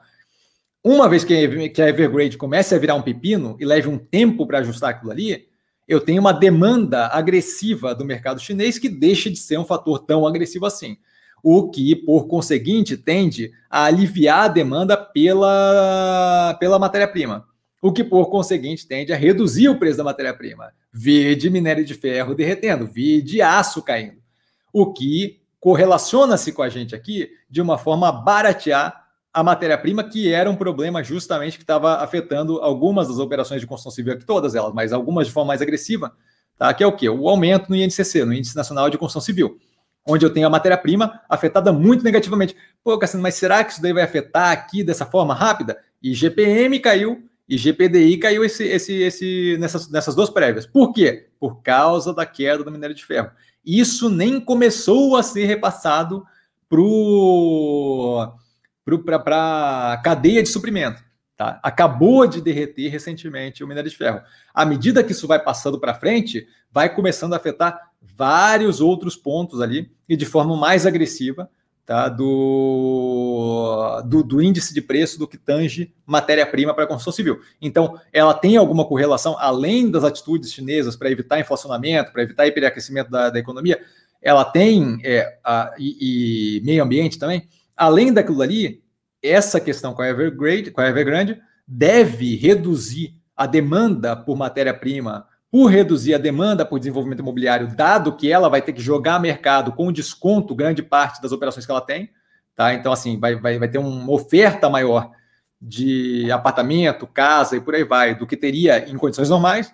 [0.83, 4.59] uma vez que a Evergrande comece a virar um pepino e leve um tempo para
[4.59, 5.47] ajustar aquilo ali,
[5.87, 10.27] eu tenho uma demanda agressiva do mercado chinês que deixa de ser um fator tão
[10.27, 10.97] agressivo assim.
[11.41, 17.47] O que, por conseguinte, tende a aliviar a demanda pela, pela matéria-prima.
[17.81, 20.73] O que, por conseguinte, tende a reduzir o preço da matéria-prima.
[20.93, 24.17] de minério de ferro derretendo, de aço caindo.
[24.73, 29.06] O que correlaciona-se com a gente aqui de uma forma a baratear
[29.37, 33.91] a matéria-prima, que era um problema justamente que estava afetando algumas das operações de construção
[33.91, 36.11] civil, aqui todas elas, mas algumas de forma mais agressiva,
[36.57, 36.73] tá?
[36.73, 37.07] que é o quê?
[37.07, 39.59] O aumento no INCC, no Índice Nacional de Construção Civil,
[40.07, 42.55] onde eu tenho a matéria-prima afetada muito negativamente.
[42.83, 45.77] Pô, Cassino, mas será que isso daí vai afetar aqui dessa forma rápida?
[46.01, 50.65] E GPM caiu, e GPDI caiu esse, esse, esse, nessas, nessas duas prévias.
[50.65, 51.27] Por quê?
[51.39, 53.29] Por causa da queda do minério de ferro.
[53.63, 56.25] Isso nem começou a ser repassado
[56.67, 58.33] para
[59.91, 61.03] a cadeia de suprimento.
[61.35, 61.59] Tá?
[61.61, 64.21] Acabou de derreter recentemente o minério de ferro.
[64.53, 69.61] À medida que isso vai passando para frente, vai começando a afetar vários outros pontos
[69.61, 71.47] ali e de forma mais agressiva
[71.85, 77.39] tá, do, do, do, índice de preço do que tange matéria-prima para a construção civil.
[77.61, 83.09] Então, ela tem alguma correlação, além das atitudes chinesas para evitar inflacionamento, para evitar hiperaquecimento
[83.09, 83.79] da, da economia,
[84.21, 87.47] ela tem, é, a, e, e, meio ambiente também,
[87.77, 88.83] além daquilo ali,
[89.21, 95.67] essa questão com a Evergrande, com a Evergrande deve reduzir a demanda por matéria-prima por
[95.67, 99.91] reduzir a demanda por desenvolvimento imobiliário, dado que ela vai ter que jogar mercado com
[99.91, 102.09] desconto grande parte das operações que ela tem,
[102.55, 102.73] tá?
[102.73, 105.11] Então, assim, vai, vai, vai ter uma oferta maior
[105.61, 109.73] de apartamento, casa e por aí vai, do que teria em condições normais.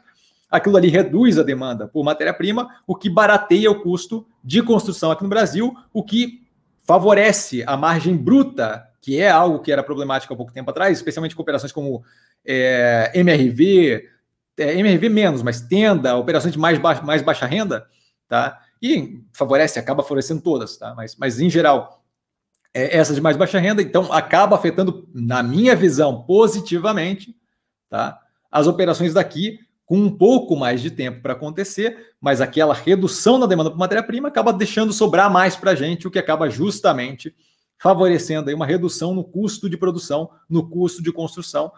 [0.49, 5.23] Aquilo ali reduz a demanda por matéria-prima, o que barateia o custo de construção aqui
[5.23, 6.42] no Brasil, o que
[6.83, 11.35] favorece a margem bruta, que é algo que era problemático há pouco tempo atrás, especialmente
[11.35, 12.03] com operações como
[12.45, 14.09] é, MRV,
[14.57, 17.87] é, MRV menos, mas tenda, operações de mais, ba mais baixa renda,
[18.27, 18.59] tá?
[18.81, 20.93] E favorece, acaba favorecendo todas, tá?
[20.95, 22.03] Mas, mas em geral,
[22.73, 27.35] é, de mais baixa renda, então acaba afetando, na minha visão, positivamente,
[27.89, 28.19] tá?
[28.51, 29.59] As operações daqui
[29.93, 34.27] com um pouco mais de tempo para acontecer, mas aquela redução na demanda por matéria-prima
[34.27, 37.31] acaba deixando sobrar mais para a gente, o que acaba justamente
[37.77, 41.71] favorecendo aí uma redução no custo de produção, no custo de construção,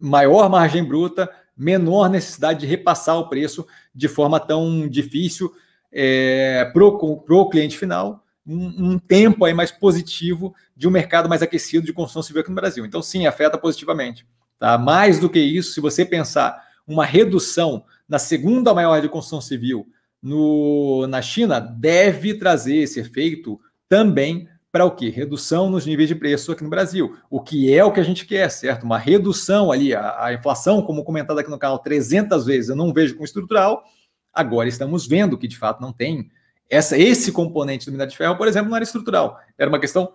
[0.00, 5.52] maior margem bruta, menor necessidade de repassar o preço de forma tão difícil
[5.92, 11.40] é, para o cliente final, um, um, tempo aí mais positivo de um mercado mais
[11.40, 12.84] aquecido de construção civil aqui no Brasil.
[12.84, 14.26] Então, sim, afeta positivamente.
[14.58, 14.76] Tá?
[14.76, 19.86] Mais do que isso, se você pensar uma redução na segunda maior de construção civil
[20.22, 25.08] no, na China, deve trazer esse efeito também para o quê?
[25.08, 28.26] Redução nos níveis de preço aqui no Brasil, o que é o que a gente
[28.26, 28.82] quer, certo?
[28.82, 32.92] Uma redução ali, a, a inflação, como comentado aqui no canal 300 vezes, eu não
[32.92, 33.84] vejo como estrutural,
[34.32, 36.28] agora estamos vendo que de fato não tem
[36.68, 40.12] essa, esse componente do minério de ferro, por exemplo, não era estrutural, era uma questão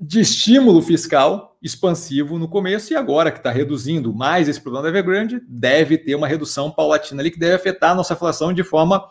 [0.00, 4.88] de estímulo fiscal expansivo no começo e agora que está reduzindo mais esse problema da
[4.90, 9.04] Evergrande, deve ter uma redução paulatina ali que deve afetar a nossa inflação de forma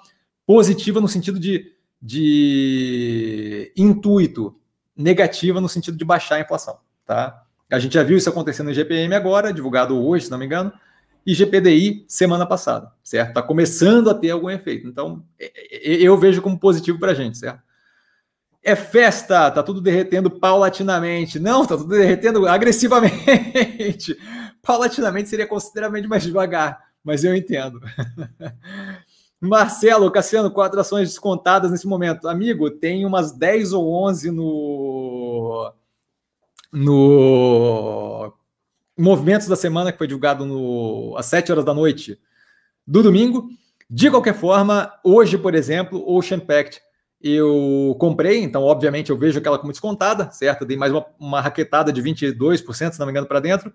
[0.46, 4.56] positiva no sentido de de intuito
[4.96, 6.78] negativa no sentido de baixar a inflação.
[7.06, 7.44] Tá?
[7.70, 10.72] A gente já viu isso acontecendo no GPM agora, divulgado hoje, se não me engano,
[11.26, 13.30] e GPDI semana passada, certo?
[13.30, 14.88] Está começando a ter algum efeito.
[14.88, 17.62] Então, é, é, eu vejo como positivo para a gente, certo?
[18.64, 21.40] É festa, tá tudo derretendo paulatinamente.
[21.40, 24.18] Não, tá tudo derretendo agressivamente.
[24.62, 27.80] paulatinamente seria consideravelmente mais devagar, mas eu entendo.
[29.40, 32.28] Marcelo, Cassiano, quatro ações descontadas nesse momento.
[32.28, 35.74] Amigo, tem umas 10 ou 11 no.
[36.74, 38.34] No.
[38.98, 42.20] Movimentos da semana, que foi divulgado no, às 7 horas da noite
[42.86, 43.48] do domingo.
[43.90, 46.82] De qualquer forma, hoje, por exemplo, Ocean Pact
[47.22, 50.66] eu comprei, então, obviamente, eu vejo aquela como descontada, certo?
[50.66, 53.74] Dei mais uma, uma raquetada de 22%, se não me engano, para dentro,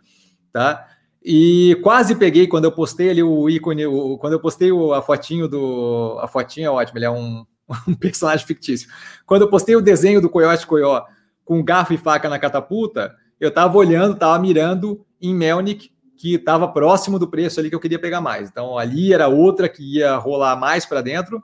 [0.52, 0.86] tá?
[1.24, 5.46] E quase peguei quando eu postei ali o ícone, o, quando eu postei a fotinho
[5.46, 6.18] do.
[6.20, 7.44] A fotinha é ótima, ele é um,
[7.86, 8.88] um, personagem fictício.
[9.24, 11.04] Quando eu postei o desenho do Coyote Coió
[11.44, 16.68] com garfo e faca na catapulta, eu estava olhando, estava mirando em Melnick, que estava
[16.68, 18.48] próximo do preço ali que eu queria pegar mais.
[18.48, 21.42] Então ali era outra que ia rolar mais para dentro,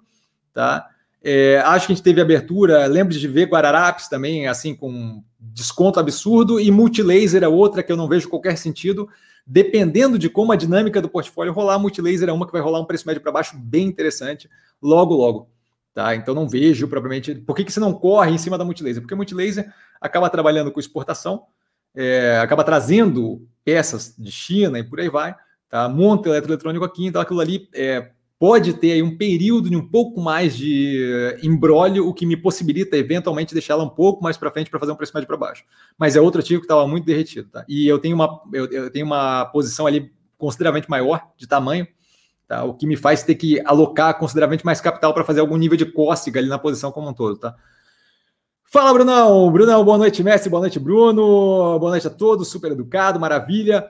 [0.53, 0.87] tá?
[1.23, 5.99] É, acho que a gente teve abertura, lembro de ver Guararapes também, assim, com desconto
[5.99, 9.09] absurdo, e Multilaser é outra que eu não vejo qualquer sentido
[9.49, 12.85] dependendo de como a dinâmica do portfólio rolar, Multilaser é uma que vai rolar um
[12.85, 14.49] preço médio para baixo bem interessante
[14.81, 15.49] logo, logo.
[15.95, 16.15] Tá?
[16.15, 17.35] Então não vejo propriamente.
[17.35, 19.01] Por que, que você não corre em cima da Multilaser?
[19.01, 21.47] Porque a Multilaser acaba trabalhando com exportação,
[21.95, 25.35] é, acaba trazendo peças de China e por aí vai,
[25.71, 25.89] tá?
[25.89, 30.21] monta eletroeletrônico aqui, então aquilo ali é, pode ter aí um período de um pouco
[30.21, 34.51] mais de eh, embrólio, o que me possibilita eventualmente deixar ela um pouco mais para
[34.51, 35.65] frente para fazer um preço médio para baixo.
[35.99, 37.65] Mas é outro ativo que estava muito derretido, tá?
[37.69, 41.87] E eu tenho uma eu, eu, tenho uma posição ali consideravelmente maior de tamanho,
[42.47, 42.63] tá?
[42.63, 45.87] O que me faz ter que alocar consideravelmente mais capital para fazer algum nível de
[45.87, 47.57] cócega ali na posição como um todo, tá?
[48.71, 49.51] Fala, Brunão!
[49.51, 53.89] Brunão, boa noite, Messi, boa noite, Bruno, boa noite a todos, super educado, maravilha.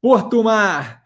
[0.00, 0.99] Porto Mar,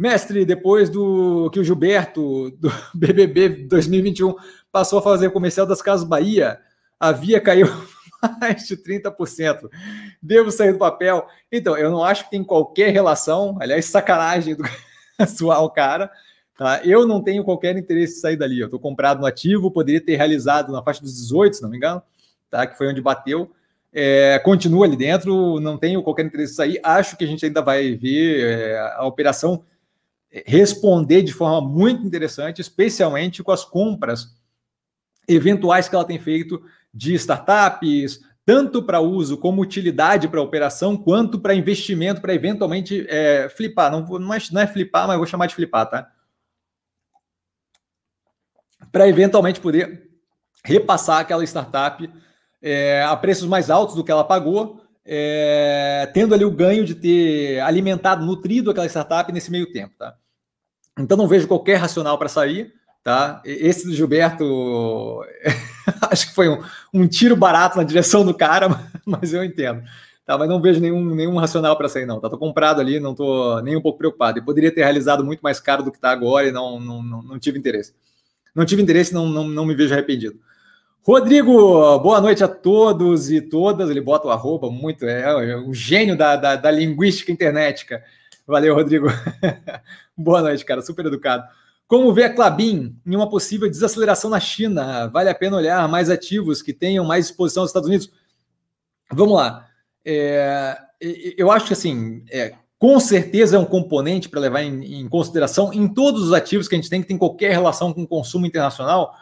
[0.00, 4.34] mestre, depois do que o Gilberto, do BBB 2021,
[4.72, 6.58] passou a fazer comercial das Casas Bahia,
[6.98, 7.66] a via caiu
[8.40, 9.68] mais de 30%.
[10.22, 11.26] Devo sair do papel.
[11.50, 14.64] Então, eu não acho que tem qualquer relação, aliás, sacanagem do
[15.18, 16.10] atual cara.
[16.56, 16.80] Tá?
[16.84, 18.58] Eu não tenho qualquer interesse em sair dali.
[18.58, 21.76] Eu estou comprado no ativo, poderia ter realizado na faixa dos 18, se não me
[21.76, 22.02] engano
[22.50, 22.66] tá?
[22.66, 23.50] que foi onde bateu.
[23.92, 26.80] É, continua ali dentro, não tenho qualquer interesse em sair.
[26.82, 29.64] Acho que a gente ainda vai ver é, a operação
[30.32, 34.36] responder de forma muito interessante, especialmente com as compras
[35.26, 36.62] eventuais que ela tem feito
[36.92, 43.48] de startups, tanto para uso como utilidade para operação, quanto para investimento, para eventualmente é,
[43.48, 43.90] flipar.
[43.90, 46.10] Não, não, é, não é flipar, mas vou chamar de flipar, tá?
[48.90, 50.10] Para eventualmente poder
[50.64, 52.10] repassar aquela startup
[52.60, 56.94] é, a preços mais altos do que ela pagou, é, tendo ali o ganho de
[56.94, 60.16] ter alimentado, nutrido aquela startup nesse meio tempo, tá?
[60.98, 62.72] Então não vejo qualquer racional para sair,
[63.02, 63.40] tá?
[63.44, 65.22] Esse do Gilberto,
[66.10, 66.62] acho que foi um,
[66.92, 68.68] um, tiro barato na direção do cara,
[69.06, 69.82] mas eu entendo.
[70.30, 72.20] Tá, mas não vejo nenhum, nenhum racional para sair, não.
[72.20, 74.38] Tá, tô comprado ali, não tô nem um pouco preocupado.
[74.38, 77.22] E poderia ter realizado muito mais caro do que está agora e não, não, não,
[77.22, 77.94] não, tive interesse.
[78.54, 80.38] Não tive interesse, não, não, não me vejo arrependido.
[81.02, 83.90] Rodrigo, boa noite a todos e todas.
[83.90, 88.00] Ele bota o arroba muito, é, é um gênio da, da, da linguística internetica.
[88.46, 89.08] Valeu, Rodrigo.
[90.20, 91.44] boa noite, cara, super educado.
[91.86, 95.08] Como vê a Clabin em uma possível desaceleração na China?
[95.08, 98.10] Vale a pena olhar mais ativos que tenham mais exposição aos Estados Unidos?
[99.12, 99.66] Vamos lá.
[100.04, 100.78] É,
[101.36, 105.72] eu acho que assim, é, com certeza é um componente para levar em, em consideração
[105.72, 108.46] em todos os ativos que a gente tem que tem qualquer relação com o consumo
[108.46, 109.12] internacional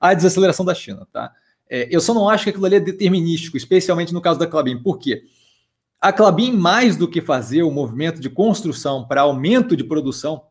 [0.00, 1.32] a desaceleração da China, tá?
[1.68, 4.82] É, eu só não acho que aquilo ali é determinístico, especialmente no caso da Clabin.
[4.82, 5.24] Por quê?
[6.04, 10.42] A Clabin, mais do que fazer o movimento de construção para aumento de produção,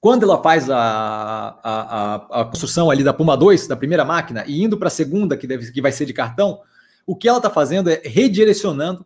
[0.00, 4.44] quando ela faz a, a, a, a, construção ali da Puma 2, da primeira máquina,
[4.46, 6.60] e indo para a segunda, que, deve, que vai ser de cartão,
[7.04, 9.04] o que ela está fazendo é redirecionando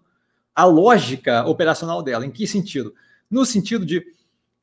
[0.55, 2.27] a lógica operacional dela.
[2.27, 2.93] Em que sentido?
[3.31, 4.05] No sentido de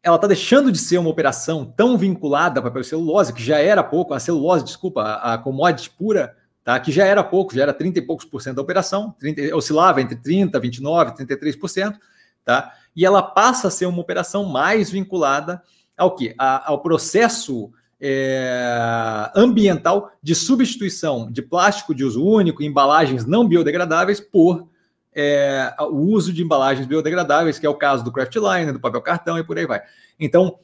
[0.03, 3.83] ela está deixando de ser uma operação tão vinculada para a celulose, que já era
[3.83, 6.79] pouco, a celulose, desculpa, a, a commodity pura, tá?
[6.79, 10.01] que já era pouco, já era 30 e poucos por cento da operação, 30, oscilava
[10.01, 11.95] entre 30, 29, 33%,
[12.43, 12.73] tá?
[12.95, 15.61] e ela passa a ser uma operação mais vinculada
[15.97, 16.33] ao que?
[16.37, 24.67] ao processo é, ambiental de substituição de plástico de uso único, embalagens não biodegradáveis, por
[25.13, 29.01] é, o uso de embalagens biodegradáveis, que é o caso do craft liner, do papel
[29.01, 29.81] cartão e por aí vai.
[30.19, 30.57] Então,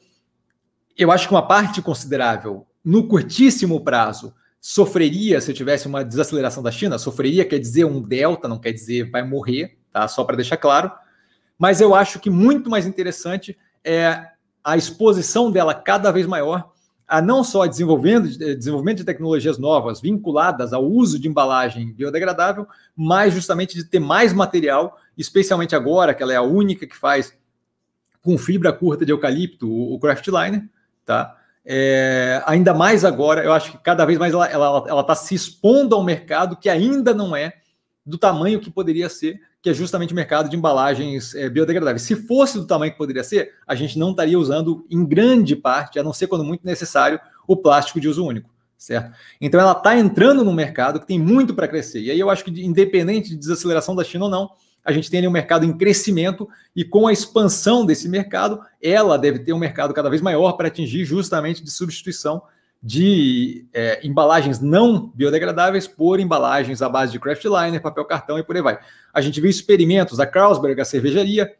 [0.96, 6.62] eu acho que uma parte considerável, no curtíssimo prazo, sofreria se eu tivesse uma desaceleração
[6.62, 6.98] da China.
[6.98, 10.06] Sofreria quer dizer um delta, não quer dizer vai morrer, tá?
[10.08, 10.90] Só para deixar claro.
[11.58, 14.26] Mas eu acho que muito mais interessante é
[14.62, 16.70] a exposição dela cada vez maior
[17.08, 22.66] a não só desenvolvendo, eh, desenvolvimento de tecnologias novas vinculadas ao uso de embalagem biodegradável,
[22.94, 27.34] mas justamente de ter mais material, especialmente agora, que ela é a única que faz
[28.20, 30.68] com fibra curta de eucalipto, o craft liner,
[31.06, 31.34] tá?
[31.70, 35.94] É, ainda mais agora, eu acho que cada vez mais ela está tá se expondo
[35.94, 37.52] ao mercado que ainda não é
[38.06, 42.02] do tamanho que poderia ser que é justamente o mercado de embalagens é, biodegradáveis.
[42.02, 45.98] Se fosse do tamanho que poderia ser, a gente não estaria usando, em grande parte,
[45.98, 49.12] a não ser quando muito necessário, o plástico de uso único, certo?
[49.40, 52.00] Então ela está entrando no mercado que tem muito para crescer.
[52.00, 54.50] E aí eu acho que, independente de desaceleração da China ou não,
[54.84, 59.18] a gente tem ali um mercado em crescimento e com a expansão desse mercado, ela
[59.18, 62.42] deve ter um mercado cada vez maior para atingir justamente de substituição
[62.82, 68.42] de é, embalagens não biodegradáveis por embalagens à base de craft liner, papel cartão e
[68.42, 68.78] por aí vai.
[69.12, 71.52] A gente viu experimentos da Carlsberg, a cervejaria,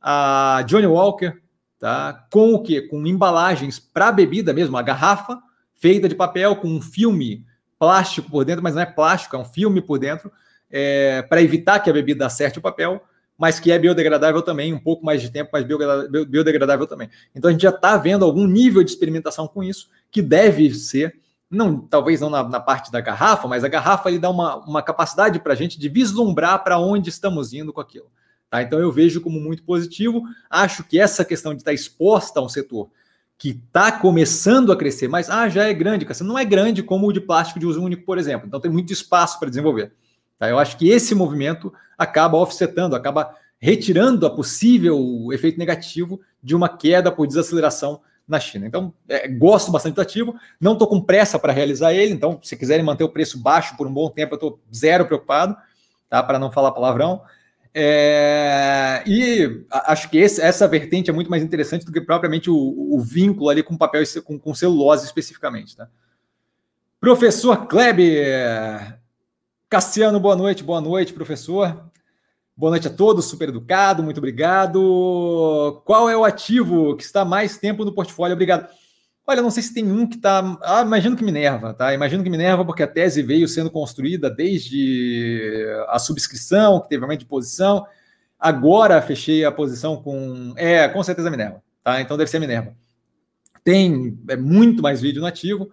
[0.00, 1.40] a Johnny Walker,
[1.78, 2.26] tá?
[2.30, 2.82] Com o quê?
[2.82, 5.40] Com embalagens para bebida mesmo, a garrafa
[5.74, 7.44] feita de papel com um filme
[7.78, 10.30] plástico por dentro, mas não é plástico, é um filme por dentro,
[10.72, 13.02] é, para evitar que a bebida acerte o papel
[13.42, 17.10] mas que é biodegradável também, um pouco mais de tempo, mas biodegradável também.
[17.34, 21.16] Então a gente já está vendo algum nível de experimentação com isso, que deve ser,
[21.50, 24.80] não, talvez não na, na parte da garrafa, mas a garrafa ele dá uma, uma
[24.80, 28.06] capacidade para a gente de vislumbrar para onde estamos indo com aquilo.
[28.48, 28.62] Tá?
[28.62, 30.22] Então eu vejo como muito positivo.
[30.48, 32.90] Acho que essa questão de estar tá exposta a um setor
[33.36, 37.12] que está começando a crescer, mas ah, já é grande, não é grande como o
[37.12, 38.46] de plástico de uso único, por exemplo.
[38.46, 39.92] Então tem muito espaço para desenvolver.
[40.42, 40.48] Tá?
[40.48, 46.68] Eu acho que esse movimento acaba offsetando, acaba retirando a possível efeito negativo de uma
[46.68, 48.66] queda por desaceleração na China.
[48.66, 52.56] Então, é, gosto bastante do ativo, não estou com pressa para realizar ele, então, se
[52.56, 55.56] quiserem manter o preço baixo por um bom tempo, eu estou zero preocupado,
[56.10, 56.20] tá?
[56.20, 57.22] Para não falar palavrão.
[57.72, 62.56] É, e acho que esse, essa vertente é muito mais interessante do que propriamente o,
[62.56, 65.76] o vínculo ali com papel com, com celulose especificamente.
[65.76, 65.86] Tá?
[67.00, 69.00] Professor Kleber,
[69.72, 71.90] Cassiano, boa noite, boa noite, professor.
[72.54, 75.80] Boa noite a todos, super educado, muito obrigado.
[75.86, 78.34] Qual é o ativo que está mais tempo no portfólio?
[78.34, 78.68] Obrigado.
[79.26, 80.58] Olha, não sei se tem um que está.
[80.60, 81.94] Ah, imagino que Minerva, tá?
[81.94, 87.20] Imagino que Minerva, porque a tese veio sendo construída desde a subscrição, que teve aumento
[87.20, 87.86] de posição.
[88.38, 90.52] Agora fechei a posição com.
[90.58, 91.98] É, com certeza Minerva, tá?
[91.98, 92.76] Então deve ser Minerva.
[93.64, 95.70] Tem é, muito mais vídeo no ativo,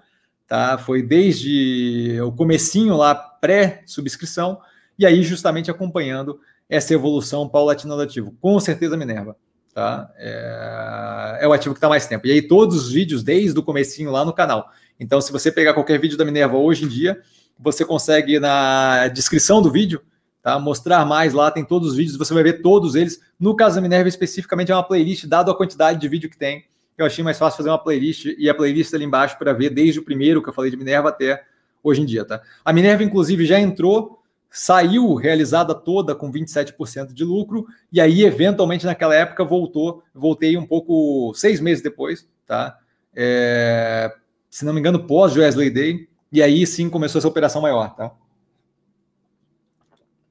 [0.47, 0.77] tá?
[0.77, 4.59] Foi desde o comecinho lá, pré-subscrição,
[4.97, 8.35] e aí justamente acompanhando essa evolução paulatina do ativo.
[8.39, 9.35] Com certeza, Minerva.
[9.73, 10.11] Tá?
[10.17, 12.27] É, é o ativo que está mais tempo.
[12.27, 14.69] E aí, todos os vídeos, desde o comecinho lá no canal.
[14.99, 17.21] Então, se você pegar qualquer vídeo da Minerva hoje em dia,
[17.57, 20.01] você consegue na descrição do vídeo
[20.41, 20.59] tá?
[20.59, 23.19] mostrar mais lá, tem todos os vídeos, você vai ver todos eles.
[23.39, 26.65] No caso da Minerva, especificamente, é uma playlist, dado a quantidade de vídeo que tem.
[26.97, 29.99] Eu achei mais fácil fazer uma playlist e a playlist ali embaixo para ver desde
[29.99, 31.43] o primeiro que eu falei de Minerva até
[31.83, 32.25] hoje em dia.
[32.25, 32.41] Tá?
[32.63, 34.19] A Minerva, inclusive, já entrou
[34.49, 40.65] saiu realizada toda com 27% de lucro, e aí, eventualmente, naquela época, voltou, voltei um
[40.65, 42.77] pouco, seis meses depois, tá?
[43.15, 44.11] É,
[44.49, 48.11] se não me engano, pós Wesley Day, e aí sim começou essa operação maior, tá?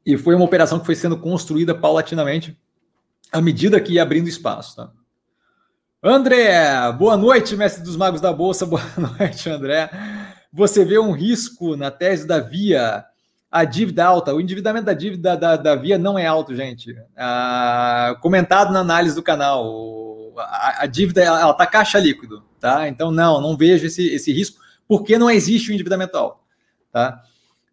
[0.05, 2.59] E foi uma operação que foi sendo construída paulatinamente
[3.30, 4.90] à medida que ia abrindo espaço, tá?
[6.03, 9.90] André, boa noite, mestre dos magos da Bolsa, boa noite, André.
[10.53, 13.05] Você vê um risco na tese da Via
[13.51, 14.34] a dívida alta.
[14.34, 16.96] O endividamento da dívida da, da Via não é alto, gente.
[17.16, 22.88] Ah, comentado na análise do canal, a, a dívida ela está caixa líquido, tá?
[22.88, 26.40] Então não, não vejo esse, esse risco porque não existe o endividamento alto,
[26.90, 27.22] tá?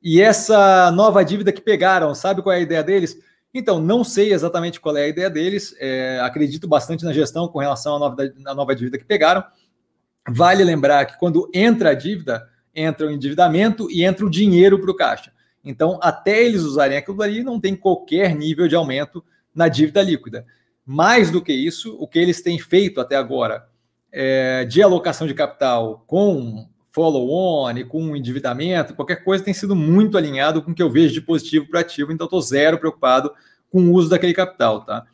[0.03, 3.17] E essa nova dívida que pegaram, sabe qual é a ideia deles?
[3.51, 7.59] Então, não sei exatamente qual é a ideia deles, é, acredito bastante na gestão com
[7.59, 9.43] relação à nova, à nova dívida que pegaram.
[10.30, 14.91] Vale lembrar que quando entra a dívida, entra o endividamento e entra o dinheiro para
[14.91, 15.32] o caixa.
[15.63, 19.23] Então, até eles usarem aquilo ali, não tem qualquer nível de aumento
[19.53, 20.45] na dívida líquida.
[20.86, 23.65] Mais do que isso, o que eles têm feito até agora
[24.11, 30.61] é, de alocação de capital com follow-on com endividamento, qualquer coisa tem sido muito alinhado
[30.61, 33.34] com o que eu vejo de positivo para ativo, então estou zero preocupado
[33.69, 35.05] com o uso daquele capital, tá?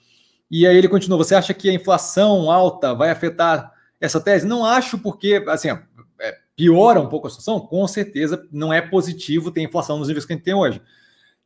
[0.50, 4.46] E aí ele continua, você acha que a inflação alta vai afetar essa tese?
[4.46, 5.70] Não acho, porque, assim,
[6.56, 7.60] piora um pouco a situação?
[7.60, 10.82] Com certeza não é positivo ter inflação nos níveis que a gente tem hoje.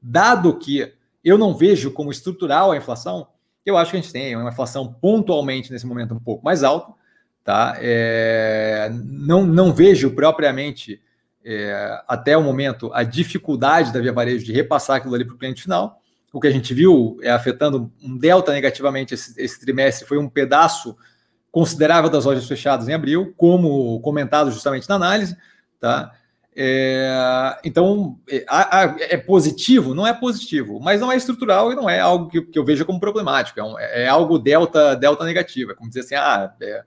[0.02, 0.94] Dado que
[1.24, 3.28] eu não vejo como estrutural a inflação,
[3.66, 6.94] eu acho que a gente tem uma inflação pontualmente nesse momento um pouco mais alta,
[7.44, 7.76] tá?
[7.80, 11.02] É, não, não vejo propriamente
[11.44, 15.38] é, até o momento a dificuldade da Via Varejo de repassar aquilo ali para o
[15.38, 16.02] cliente final.
[16.32, 20.30] O que a gente viu é afetando um delta negativamente esse, esse trimestre foi um
[20.30, 20.96] pedaço
[21.56, 25.38] considerável das lojas fechadas em abril, como comentado justamente na análise,
[25.80, 26.12] tá?
[26.54, 28.44] É, então, é,
[29.14, 29.96] é, positivo?
[29.96, 32.86] Não é positivo, mas não é estrutural e não é algo que, que eu vejo
[32.86, 33.58] como problemático.
[33.58, 35.72] É, um, é, algo delta, delta negativo.
[35.72, 36.84] É como dizer assim: ah, é,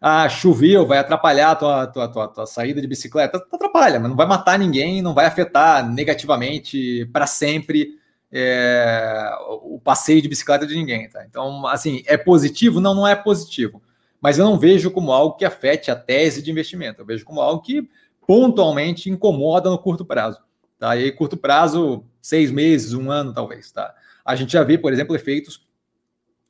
[0.00, 3.44] ah choveu, vai atrapalhar a tua, tua, tua, tua saída de bicicleta.
[3.52, 7.98] Atrapalha, mas não vai matar ninguém, não vai afetar negativamente para sempre
[8.32, 9.30] é,
[9.62, 11.24] o passeio de bicicleta de ninguém, tá?
[11.26, 12.80] Então, assim, é positivo?
[12.80, 13.82] Não, não é positivo.
[14.20, 17.02] Mas eu não vejo como algo que afete a tese de investimento.
[17.02, 17.88] Eu vejo como algo que
[18.26, 20.40] pontualmente incomoda no curto prazo.
[20.78, 20.96] Tá?
[20.96, 23.70] E aí, curto prazo, seis meses, um ano, talvez.
[23.70, 23.94] Tá?
[24.24, 25.66] A gente já vê, por exemplo, efeitos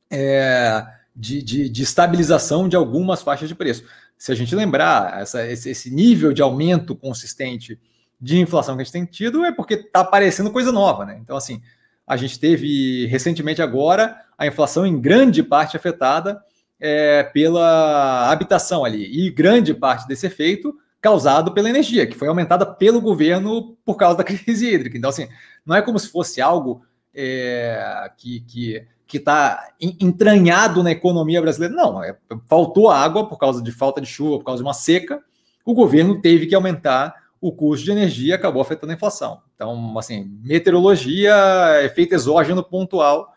[0.09, 3.83] é, de, de, de, estabilização de algumas faixas de preço.
[4.17, 7.79] Se a gente lembrar, essa, esse, esse nível de aumento consistente
[8.23, 11.19] de inflação que a gente tem tido é porque está aparecendo coisa nova, né?
[11.21, 11.61] Então, assim,
[12.07, 16.41] a gente teve recentemente agora a inflação em grande parte afetada
[16.79, 22.65] é, pela habitação ali, e grande parte desse efeito causado pela energia, que foi aumentada
[22.65, 24.97] pelo governo por causa da crise hídrica.
[24.97, 25.27] Então, assim,
[25.65, 26.81] não é como se fosse algo
[27.13, 31.75] é, que, que que está entranhado na economia brasileira.
[31.75, 32.17] Não, é,
[32.47, 35.21] faltou água por causa de falta de chuva, por causa de uma seca.
[35.63, 37.13] O governo teve que aumentar
[37.43, 39.41] o custo de energia acabou afetando a inflação.
[39.53, 41.35] Então, assim, meteorologia,
[41.83, 43.33] efeito exógeno pontual,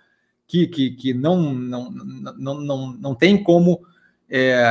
[0.46, 3.84] que, que, que não, não, não, não, não tem como.
[4.30, 4.62] É,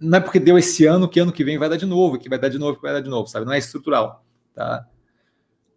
[0.00, 2.26] não é porque deu esse ano que ano que vem vai dar de novo, que
[2.26, 3.44] vai dar de novo, que vai dar de novo, sabe?
[3.44, 4.24] Não é estrutural.
[4.54, 4.88] Tá?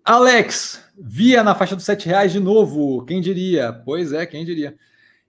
[0.05, 3.73] Alex, via na faixa dos sete reais de novo, quem diria?
[3.73, 4.77] Pois é, quem diria.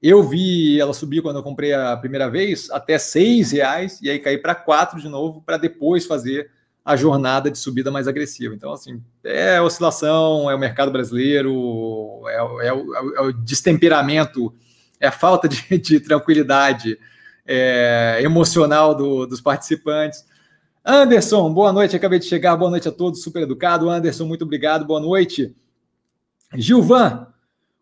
[0.01, 4.21] Eu vi ela subir quando eu comprei a primeira vez até seis reais e aí
[4.21, 6.57] cair para quatro de novo para depois fazer
[6.89, 8.55] a jornada de subida mais agressiva.
[8.55, 12.37] Então, assim, é oscilação, é o mercado brasileiro, é,
[12.67, 14.55] é, o, é o, destemperamento,
[14.99, 16.99] é a falta de, de tranquilidade
[17.47, 20.25] é, emocional do, dos participantes.
[20.83, 23.91] Anderson, boa noite, acabei de chegar, boa noite a todos, super educado.
[23.91, 25.55] Anderson, muito obrigado, boa noite.
[26.55, 27.27] Gilvan,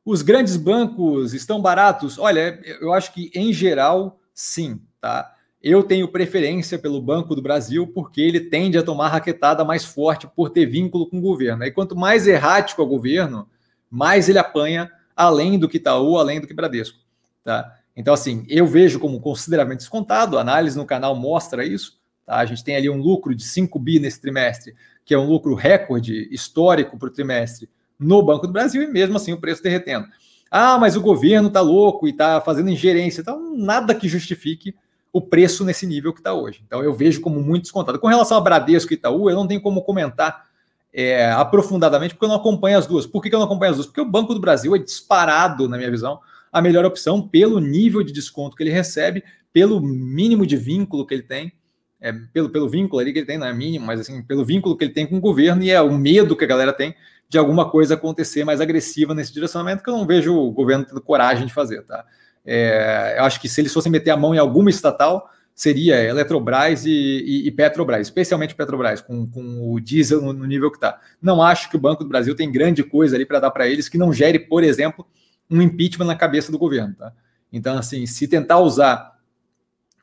[0.05, 2.19] os grandes bancos estão baratos?
[2.19, 5.33] Olha, eu acho que em geral, sim, tá?
[5.63, 10.27] Eu tenho preferência pelo Banco do Brasil porque ele tende a tomar raquetada mais forte
[10.27, 11.65] por ter vínculo com o governo.
[11.65, 13.49] E quanto mais errático é o governo,
[13.91, 16.99] mais ele apanha, além do que Itaú, além do que Bradesco.
[17.43, 17.75] Tá?
[17.97, 21.99] Então, assim, eu vejo como consideravelmente descontado, a análise no canal mostra isso.
[22.27, 22.37] Tá?
[22.37, 25.55] A gente tem ali um lucro de 5 bi nesse trimestre, que é um lucro
[25.55, 30.07] recorde histórico para o trimestre no Banco do Brasil, e mesmo assim o preço derretendo.
[30.51, 33.21] Ah, mas o governo está louco e está fazendo ingerência.
[33.21, 34.75] Então, nada que justifique
[35.13, 36.63] o preço nesse nível que está hoje.
[36.67, 37.99] Então, eu vejo como muito descontado.
[37.99, 40.47] Com relação a Bradesco e Itaú, eu não tenho como comentar
[40.93, 43.07] é, aprofundadamente, porque eu não acompanho as duas.
[43.07, 43.87] Por que, eu não acompanho as duas?
[43.87, 46.21] Porque o Banco do Brasil é disparado, na minha visão,
[46.53, 51.15] a melhor opção pelo nível de desconto que ele recebe, pelo mínimo de vínculo que
[51.15, 51.53] ele tem,
[52.01, 54.77] é, pelo, pelo vínculo ali que ele tem, não é mínimo, mas assim, pelo vínculo
[54.77, 56.95] que ele tem com o governo e é o medo que a galera tem
[57.29, 61.01] de alguma coisa acontecer mais agressiva nesse direcionamento, que eu não vejo o governo tendo
[61.01, 62.05] coragem de fazer, tá?
[62.47, 66.85] É, eu acho que se eles fossem meter a mão em alguma estatal, seria Eletrobras
[66.85, 71.01] e, e, e Petrobras, especialmente Petrobras, com, com o diesel no, no nível que está.
[71.21, 73.89] Não acho que o Banco do Brasil tem grande coisa ali para dar para eles
[73.89, 75.07] que não gere, por exemplo,
[75.51, 76.95] um impeachment na cabeça do governo.
[76.95, 77.13] Tá?
[77.51, 79.17] Então, assim, se tentar usar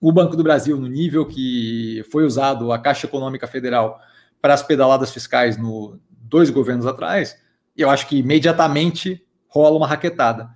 [0.02, 4.02] o Banco do Brasil no nível que foi usado a Caixa Econômica Federal
[4.42, 7.38] para as pedaladas fiscais no dois governos atrás,
[7.78, 10.50] eu acho que imediatamente rola uma raquetada.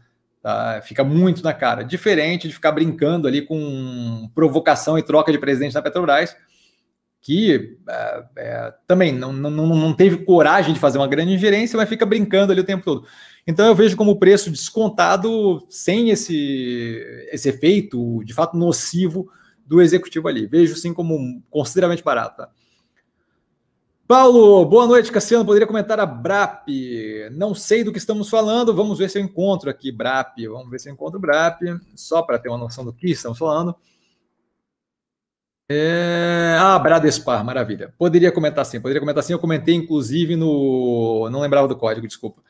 [0.47, 0.81] Tá?
[0.81, 1.83] Fica muito na cara.
[1.83, 6.37] Diferente de ficar brincando ali com provocação e troca de presidente na Petrobras,
[7.21, 11.89] que é, é, também não, não, não teve coragem de fazer uma grande ingerência, mas
[11.89, 13.05] fica brincando ali o tempo todo.
[13.45, 19.29] Então eu vejo como preço descontado sem esse, esse efeito, de fato, nocivo
[19.65, 20.47] do executivo ali.
[20.47, 22.37] Vejo sim como consideravelmente barato.
[22.37, 22.49] Tá?
[24.07, 25.43] Paulo, boa noite, Cassiano.
[25.43, 26.69] Poderia comentar a BRAP?
[27.33, 28.73] Não sei do que estamos falando.
[28.73, 30.47] Vamos ver se eu encontro aqui BRAP.
[30.47, 33.75] Vamos ver se eu encontro BRAP, só para ter uma noção do que estamos falando.
[35.69, 36.55] É...
[36.57, 37.93] Ah, Bradespar, maravilha.
[37.97, 39.33] Poderia comentar sim, poderia comentar sim.
[39.33, 41.29] Eu comentei, inclusive, no.
[41.29, 42.41] Não lembrava do código, desculpa.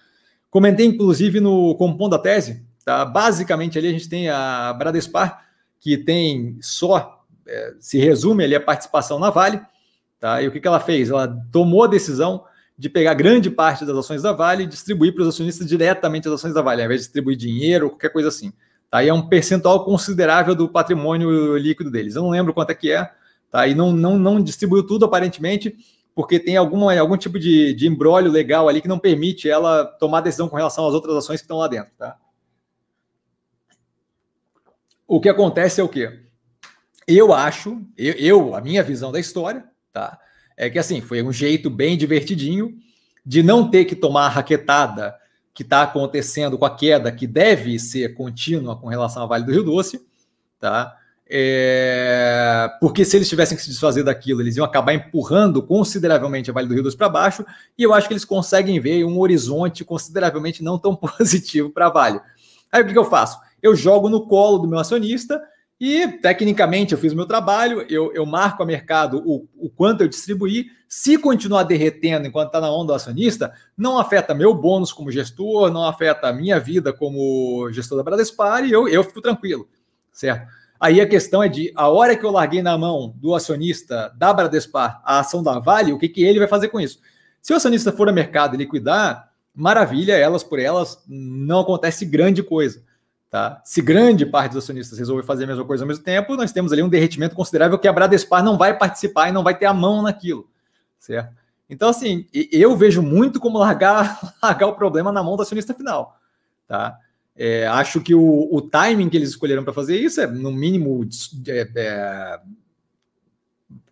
[0.52, 2.64] Comentei, inclusive, no compondo a tese.
[2.86, 3.04] Tá?
[3.04, 5.44] Basicamente, ali a gente tem a Bradespar,
[5.80, 9.60] que tem só, é, se resume ali a participação na Vale.
[10.20, 10.42] Tá?
[10.42, 11.10] E o que, que ela fez?
[11.10, 12.44] Ela tomou a decisão
[12.78, 16.34] de pegar grande parte das ações da Vale e distribuir para os acionistas diretamente as
[16.36, 18.54] ações da Vale, ao invés de distribuir dinheiro ou qualquer coisa assim.
[18.90, 19.04] Tá?
[19.04, 22.16] E é um percentual considerável do patrimônio líquido deles.
[22.16, 23.12] Eu não lembro quanto é que é,
[23.50, 23.68] tá?
[23.68, 25.76] e não, não, não distribuiu tudo aparentemente,
[26.14, 30.22] porque tem alguma, algum tipo de, de embrólio legal ali que não permite ela tomar
[30.22, 31.92] decisão com relação às outras ações que estão lá dentro.
[31.98, 32.16] Tá?
[35.08, 36.22] O que acontece é o quê?
[37.08, 39.64] Eu acho, eu, eu, a minha visão da história,
[39.98, 40.20] tá?
[40.56, 42.78] É que assim, foi um jeito bem divertidinho
[43.26, 45.16] de não ter que tomar a raquetada
[45.54, 49.52] que está acontecendo com a queda, que deve ser contínua com relação à Vale do
[49.52, 50.00] Rio Doce,
[50.60, 50.96] tá?
[51.28, 56.54] É, porque se eles tivessem que se desfazer daquilo, eles iam acabar empurrando consideravelmente a
[56.54, 57.44] Vale do Rio Doce para baixo,
[57.76, 61.90] e eu acho que eles conseguem ver um horizonte consideravelmente não tão positivo para a
[61.90, 62.22] Vale.
[62.72, 63.40] Aí o que eu faço?
[63.64, 65.42] Eu jogo no colo do meu acionista
[65.80, 70.02] e, tecnicamente, eu fiz o meu trabalho, eu, eu marco a mercado o, o quanto
[70.02, 70.68] eu distribuí.
[70.90, 75.72] Se continuar derretendo enquanto está na onda do acionista, não afeta meu bônus como gestor,
[75.72, 79.68] não afeta a minha vida como gestor da Bradespar e eu, eu fico tranquilo,
[80.12, 80.48] certo?
[80.80, 84.34] Aí a questão é de a hora que eu larguei na mão do acionista da
[84.34, 87.00] Bradespar a ação da Vale, o que, que ele vai fazer com isso?
[87.42, 92.42] Se o acionista for a mercado e liquidar, maravilha, elas por elas, não acontece grande
[92.42, 92.84] coisa.
[93.30, 93.62] Tá?
[93.66, 96.72] Se grande parte dos acionistas resolver fazer a mesma coisa ao mesmo tempo, nós temos
[96.72, 99.74] ali um derretimento considerável que a Bradespar não vai participar e não vai ter a
[99.74, 100.50] mão naquilo,
[100.98, 101.36] certo?
[101.70, 106.18] Então, assim, eu vejo muito como largar, largar o problema na mão do acionista final,
[106.66, 106.98] tá?
[107.36, 111.08] É, acho que o, o, timing que eles escolheram para fazer isso é, no mínimo,
[111.48, 112.40] é, é,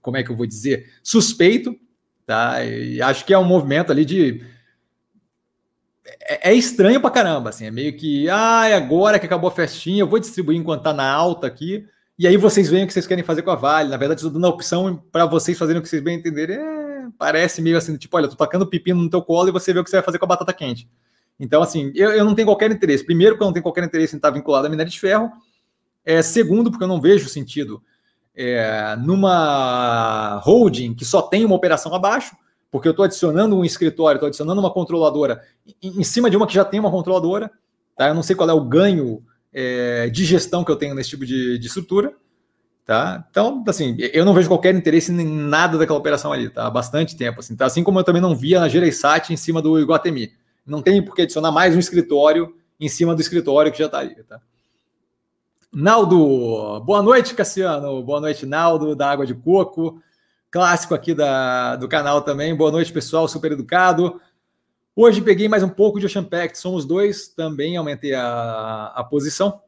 [0.01, 1.77] como é que eu vou dizer, suspeito,
[2.25, 2.63] tá?
[2.63, 4.43] E acho que é um movimento ali de
[6.05, 10.01] é, é estranho pra caramba, assim, é meio que, ah, agora que acabou a festinha,
[10.01, 11.87] eu vou distribuir enquanto tá na alta aqui,
[12.17, 13.89] e aí vocês veem o que vocês querem fazer com a Vale.
[13.89, 16.55] Na verdade, estou dando a opção para vocês fazerem o que vocês bem entenderem.
[16.55, 19.79] É, parece meio assim, tipo, olha, tô tacando pepino no teu colo e você vê
[19.79, 20.89] o que você vai fazer com a batata quente.
[21.37, 23.05] Então, assim, eu, eu não tenho qualquer interesse.
[23.05, 25.29] Primeiro, porque eu não tenho qualquer interesse em estar vinculado à minério de ferro.
[26.05, 27.83] É, segundo, porque eu não vejo sentido
[28.33, 32.35] é, numa holding que só tem uma operação abaixo,
[32.75, 35.41] porque eu estou adicionando um escritório, estou adicionando uma controladora
[35.81, 37.49] em, cima de uma que já tem uma controladora.
[37.95, 38.09] Tá?
[38.09, 39.23] Eu não sei qual é o ganho
[39.53, 42.13] é, de gestão que eu tenho nesse tipo de, de estrutura.
[42.85, 43.25] Tá?
[43.31, 46.67] Então, assim, eu não vejo qualquer interesse em nada daquela operação ali, tá?
[46.67, 47.65] Há bastante tempo, assim, tá?
[47.65, 50.33] Assim como eu também não via na Gereissat em cima do Iguatemi.
[50.67, 53.99] Não tem por que adicionar mais um escritório em cima do escritório que já está
[53.99, 54.41] ali, tá?
[55.71, 58.03] Naldo, boa noite, Cassiano.
[58.03, 60.01] Boa noite, Naldo, da Água de Coco.
[60.55, 62.55] Clássico aqui da, do canal também.
[62.55, 64.21] Boa noite, pessoal, super educado.
[64.95, 69.59] Hoje peguei mais um pouco de Ocean Pact, somos dois, também aumentei a, a posição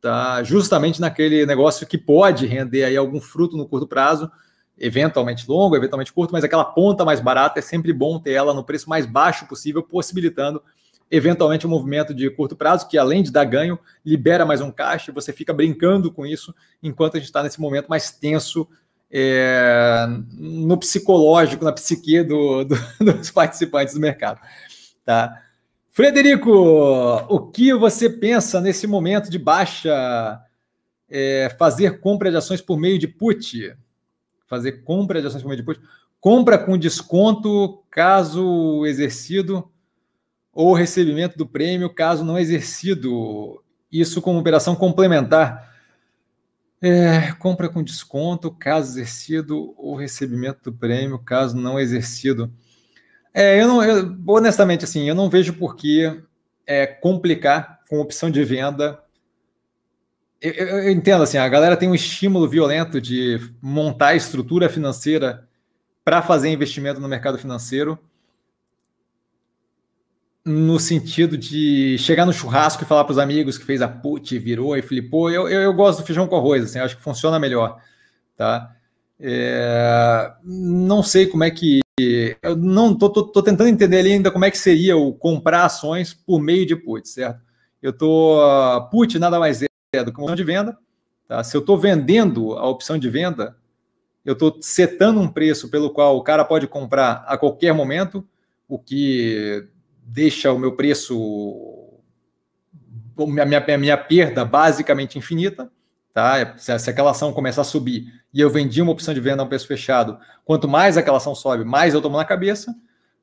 [0.00, 0.44] tá?
[0.44, 4.30] Justamente naquele negócio que pode render aí algum fruto no curto prazo,
[4.78, 8.62] eventualmente longo, eventualmente curto, mas aquela ponta mais barata é sempre bom ter ela no
[8.62, 10.62] preço mais baixo possível, possibilitando
[11.10, 15.10] eventualmente um movimento de curto prazo que além de dar ganho, libera mais um caixa,
[15.10, 18.68] você fica brincando com isso enquanto a gente está nesse momento mais tenso
[19.10, 24.40] é, no psicológico, na psique do, do, dos participantes do mercado,
[25.04, 25.42] tá?
[25.90, 30.38] Frederico, o que você pensa nesse momento de baixa
[31.08, 33.74] é, fazer compra de ações por meio de put?
[34.46, 35.80] Fazer compra de ações por meio de put?
[36.20, 39.70] Compra com desconto caso exercido
[40.52, 43.62] ou recebimento do prêmio caso não exercido.
[43.90, 45.75] Isso como operação complementar.
[46.80, 52.52] É, compra com desconto caso exercido ou recebimento do prêmio caso não exercido.
[53.32, 56.22] É, eu não, eu, honestamente, assim, eu não vejo por que
[56.66, 58.98] é, complicar com opção de venda.
[60.40, 65.46] Eu, eu, entendo, assim, a galera tem um estímulo violento de montar estrutura financeira
[66.04, 67.98] para fazer investimento no mercado financeiro,
[70.46, 74.38] no sentido de chegar no churrasco e falar para os amigos que fez a put,
[74.38, 75.28] virou e flipou.
[75.28, 77.82] Eu, eu, eu gosto do feijão com arroz, assim, acho que funciona melhor,
[78.36, 78.72] tá?
[79.18, 84.30] É, não sei como é que eu não tô, tô, tô, tentando entender ali ainda
[84.30, 87.40] como é que seria o comprar ações por meio de put, certo?
[87.82, 88.38] Eu tô
[88.90, 90.78] put nada mais é do que uma opção de venda.
[91.26, 91.42] Tá?
[91.42, 93.56] Se eu estou vendendo a opção de venda,
[94.24, 98.24] eu estou setando um preço pelo qual o cara pode comprar a qualquer momento,
[98.68, 99.66] o que
[100.06, 102.00] deixa o meu preço,
[103.18, 105.70] minha, minha, minha perda basicamente infinita.
[106.14, 106.56] Tá?
[106.56, 109.44] Se, se aquela ação começar a subir e eu vendi uma opção de venda a
[109.44, 112.74] um preço fechado, quanto mais aquela ação sobe, mais eu tomo na cabeça.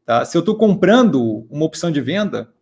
[0.05, 0.25] Tá?
[0.25, 2.53] Se eu estou comprando uma opção de venda,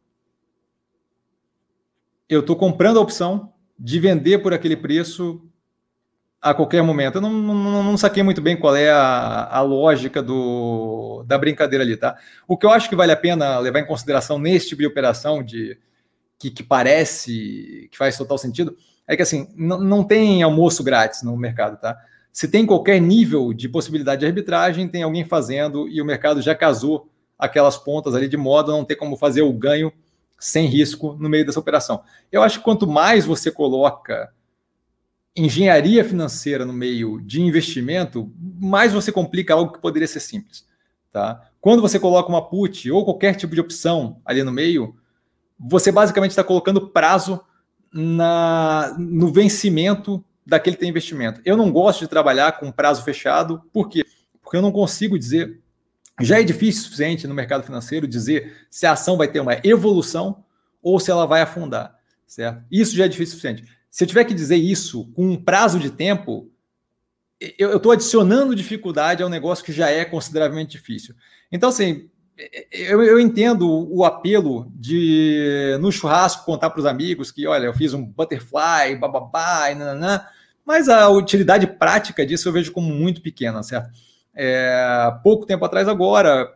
[2.30, 5.45] eu estou comprando a opção de vender por aquele preço
[6.41, 7.15] a qualquer momento.
[7.15, 11.84] Eu não, não, não saquei muito bem qual é a, a lógica do, da brincadeira
[11.84, 12.18] ali, tá?
[12.47, 15.43] O que eu acho que vale a pena levar em consideração nesse tipo de operação
[15.43, 15.77] de
[16.39, 18.76] que, que parece que faz total sentido
[19.07, 21.95] é que assim, não, não tem almoço grátis no mercado, tá?
[22.34, 26.55] Se tem qualquer nível de possibilidade de arbitragem, tem alguém fazendo e o mercado já
[26.55, 29.91] casou aquelas pontas ali de modo a não ter como fazer o ganho
[30.39, 32.01] sem risco no meio dessa operação.
[32.31, 34.31] Eu acho que quanto mais você coloca
[35.36, 40.66] engenharia financeira no meio de investimento, mais você complica algo que poderia ser simples.
[41.12, 41.49] Tá?
[41.60, 44.95] Quando você coloca uma put ou qualquer tipo de opção ali no meio,
[45.60, 47.40] você basicamente está colocando prazo
[47.94, 51.41] na, no vencimento daquele teu investimento.
[51.45, 54.06] Eu não gosto de trabalhar com prazo fechado, por quê?
[54.41, 55.62] Porque eu não consigo dizer,
[56.20, 59.60] já é difícil o suficiente no mercado financeiro dizer se a ação vai ter uma
[59.64, 60.44] evolução
[60.82, 61.95] ou se ela vai afundar,
[62.26, 62.64] certo?
[62.72, 63.81] Isso já é difícil o suficiente.
[63.91, 66.49] Se eu tiver que dizer isso com um prazo de tempo,
[67.59, 71.13] eu estou adicionando dificuldade ao negócio que já é consideravelmente difícil.
[71.51, 72.09] Então, assim,
[72.72, 77.73] eu, eu, entendo o apelo de no churrasco contar para os amigos que, olha, eu
[77.73, 80.26] fiz um butterfly, bababá, e nananã,
[80.65, 83.89] mas a utilidade prática disso eu vejo como muito pequena, certo?
[84.34, 86.49] É, pouco tempo atrás, agora,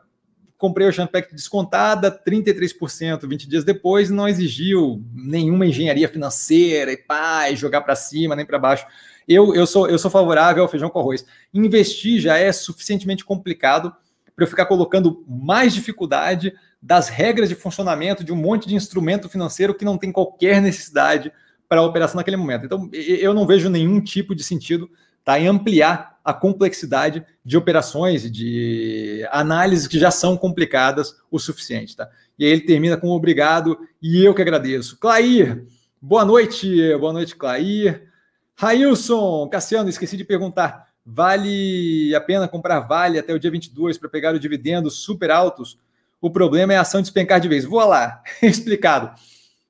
[0.58, 7.50] comprei o Champagne descontada, 33% 20 dias depois, não exigiu nenhuma engenharia financeira e pá,
[7.50, 8.86] e jogar para cima nem para baixo.
[9.28, 11.26] Eu, eu, sou, eu sou favorável ao feijão com arroz.
[11.54, 13.94] Investir já é suficientemente complicado
[14.36, 19.28] para eu ficar colocando mais dificuldade das regras de funcionamento de um monte de instrumento
[19.28, 21.32] financeiro que não tem qualquer necessidade
[21.68, 22.66] para a operação naquele momento.
[22.66, 24.90] Então, eu não vejo nenhum tipo de sentido
[25.24, 31.96] tá, em ampliar a complexidade de operações, de análises que já são complicadas o suficiente.
[31.96, 32.10] Tá?
[32.38, 34.98] E aí ele termina com obrigado e eu que agradeço.
[34.98, 35.66] Clair,
[36.02, 38.10] boa noite, boa noite, Clair.
[38.56, 40.90] Railson, Cassiano, esqueci de perguntar.
[41.06, 45.78] Vale a pena comprar Vale até o dia 22 para pegar os dividendos super altos
[46.26, 47.66] o problema é a ação despencar de vez.
[47.66, 49.12] Vou lá, explicado.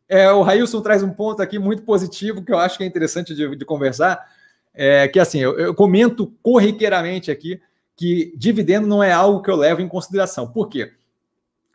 [0.08, 3.36] É, o Railson traz um ponto aqui muito positivo que eu acho que é interessante
[3.36, 4.26] de, de conversar,
[4.76, 7.60] é que assim, eu, eu, comento corriqueiramente aqui
[7.96, 10.48] que dividendo não é algo que eu levo em consideração.
[10.48, 10.92] Por quê?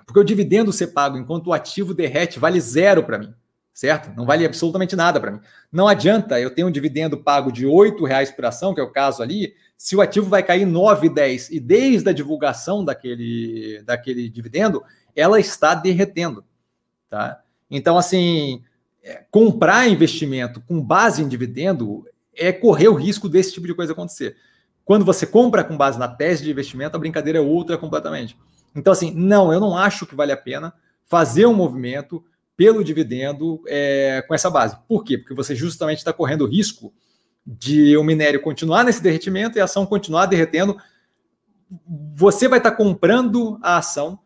[0.05, 3.32] Porque o dividendo ser pago enquanto o ativo derrete vale zero para mim,
[3.72, 4.14] certo?
[4.14, 5.40] Não vale absolutamente nada para mim.
[5.72, 8.90] Não adianta eu ter um dividendo pago de R$ reais por ação, que é o
[8.90, 14.28] caso ali, se o ativo vai cair 9, 10 e desde a divulgação daquele, daquele
[14.28, 14.82] dividendo,
[15.16, 16.44] ela está derretendo,
[17.09, 17.40] tá?
[17.70, 18.62] Então, assim,
[19.02, 22.05] é, comprar investimento com base em dividendo
[22.35, 24.36] é correr o risco desse tipo de coisa acontecer.
[24.85, 28.36] Quando você compra com base na tese de investimento, a brincadeira é outra completamente.
[28.74, 30.73] Então, assim, não, eu não acho que vale a pena
[31.07, 32.24] fazer um movimento
[32.57, 34.77] pelo dividendo é, com essa base.
[34.86, 35.16] Por quê?
[35.16, 36.93] Porque você justamente está correndo o risco
[37.47, 40.77] de o minério continuar nesse derretimento e a ação continuar derretendo.
[42.15, 44.19] Você vai estar tá comprando a ação,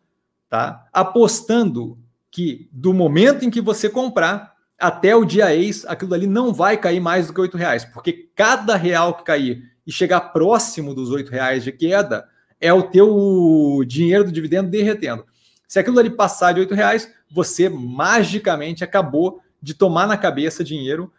[0.49, 0.87] tá?
[0.91, 1.97] apostando
[2.29, 6.77] que do momento em que você comprar até o dia ex, aquilo ali não vai
[6.77, 11.09] cair mais do que oito reais, porque cada real que cair e chegar próximo dos
[11.11, 12.27] oito reais de queda
[12.59, 15.25] é o teu dinheiro do dividendo derretendo.
[15.67, 21.11] Se aquilo ali passar de oito reais, você magicamente acabou de tomar na cabeça dinheiro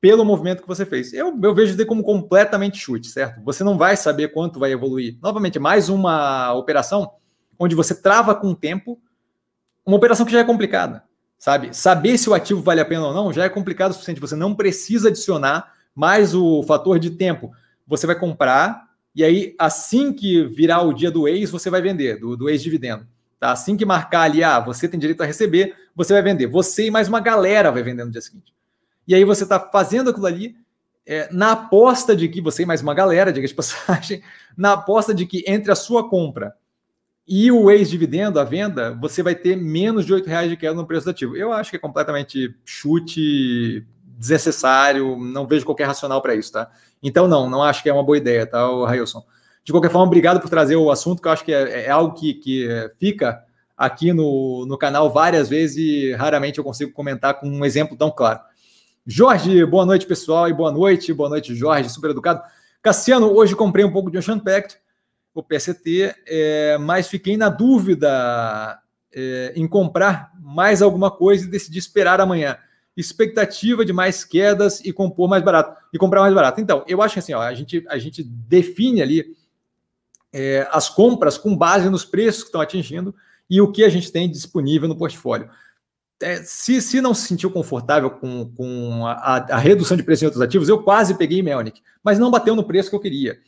[0.00, 1.12] pelo movimento que você fez.
[1.12, 3.42] Eu, eu vejo isso como completamente chute, certo?
[3.42, 5.18] Você não vai saber quanto vai evoluir.
[5.20, 7.12] Novamente, mais uma operação
[7.58, 9.00] onde você trava com o tempo
[9.84, 11.02] uma operação que já é complicada,
[11.38, 11.74] sabe?
[11.74, 14.20] Saber se o ativo vale a pena ou não já é complicado o suficiente.
[14.20, 17.52] Você não precisa adicionar mais o fator de tempo.
[17.86, 18.88] Você vai comprar
[19.18, 23.04] e aí, assim que virar o dia do ex, você vai vender, do, do ex-dividendo.
[23.40, 23.50] Tá?
[23.50, 26.46] Assim que marcar ali, ah, você tem direito a receber, você vai vender.
[26.46, 28.54] Você e mais uma galera vai vender no dia seguinte.
[29.08, 30.56] E aí você está fazendo aquilo ali
[31.04, 34.22] é, na aposta de que você e mais uma galera, diga de passagem,
[34.56, 36.54] na aposta de que entre a sua compra
[37.28, 40.86] e o ex-dividendo, a venda, você vai ter menos de R$ reais de queda no
[40.86, 41.36] preço do ativo.
[41.36, 43.86] Eu acho que é completamente chute,
[44.16, 46.70] desnecessário, não vejo qualquer racional para isso, tá?
[47.02, 49.22] Então, não, não acho que é uma boa ideia, tá, Railson?
[49.62, 52.14] De qualquer forma, obrigado por trazer o assunto, que eu acho que é, é algo
[52.14, 53.44] que, que fica
[53.76, 58.10] aqui no, no canal várias vezes e raramente eu consigo comentar com um exemplo tão
[58.10, 58.40] claro.
[59.06, 62.42] Jorge, boa noite, pessoal, e boa noite, boa noite, Jorge, super educado.
[62.82, 64.78] Cassiano, hoje comprei um pouco de Ocean Pact,
[65.38, 68.80] o PST, é, mas fiquei na dúvida
[69.14, 72.58] é, em comprar mais alguma coisa e decidi esperar amanhã.
[72.96, 76.60] Expectativa de mais quedas e compor mais barato e comprar mais barato.
[76.60, 79.26] Então, eu acho que assim, ó, a, gente, a gente define ali
[80.32, 83.14] é, as compras com base nos preços que estão atingindo
[83.48, 85.48] e o que a gente tem disponível no portfólio.
[86.20, 90.26] É, se, se não se sentiu confortável com, com a, a, redução de preço em
[90.26, 93.38] outros ativos, eu quase peguei Melnick, mas não bateu no preço que eu queria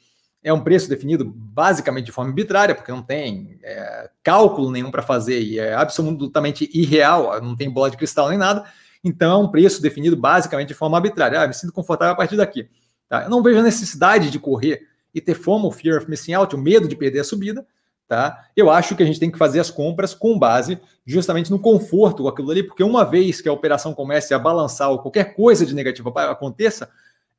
[0.43, 5.03] é um preço definido basicamente de forma arbitrária, porque não tem é, cálculo nenhum para
[5.03, 8.65] fazer e é absolutamente irreal, não tem bola de cristal nem nada.
[9.03, 11.41] Então, é um preço definido basicamente de forma arbitrária.
[11.41, 12.69] Ah, me sinto confortável a partir daqui.
[13.09, 13.25] Tá?
[13.25, 16.55] Eu não vejo a necessidade de correr e ter fome, o fear of missing out,
[16.55, 17.67] o medo de perder a subida.
[18.07, 18.47] Tá?
[18.57, 22.25] Eu acho que a gente tem que fazer as compras com base justamente no conforto
[22.25, 25.65] com aquilo ali, porque uma vez que a operação comece a balançar ou qualquer coisa
[25.65, 26.91] de negativa aconteça,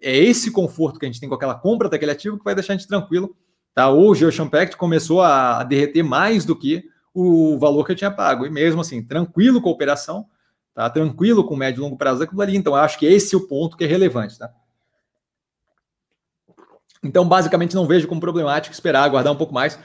[0.01, 2.73] é esse conforto que a gente tem com aquela compra daquele ativo que vai deixar
[2.73, 3.35] a gente tranquilo.
[3.73, 3.89] Tá?
[3.89, 6.83] Hoje o Ocean Pact começou a derreter mais do que
[7.13, 8.45] o valor que eu tinha pago.
[8.45, 10.25] E mesmo assim, tranquilo com a operação,
[10.73, 10.89] tá?
[10.89, 12.57] tranquilo com médio e longo prazo daquilo ali.
[12.57, 14.37] Então, acho que esse é o ponto que é relevante.
[14.37, 14.51] Tá?
[17.03, 19.79] Então, basicamente, não vejo como problemático esperar, aguardar um pouco mais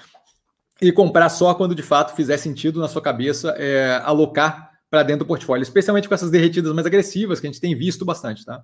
[0.81, 5.25] e comprar só quando de fato fizer sentido na sua cabeça é, alocar para dentro
[5.25, 8.45] do portfólio, especialmente com essas derretidas mais agressivas que a gente tem visto bastante.
[8.45, 8.63] Tá?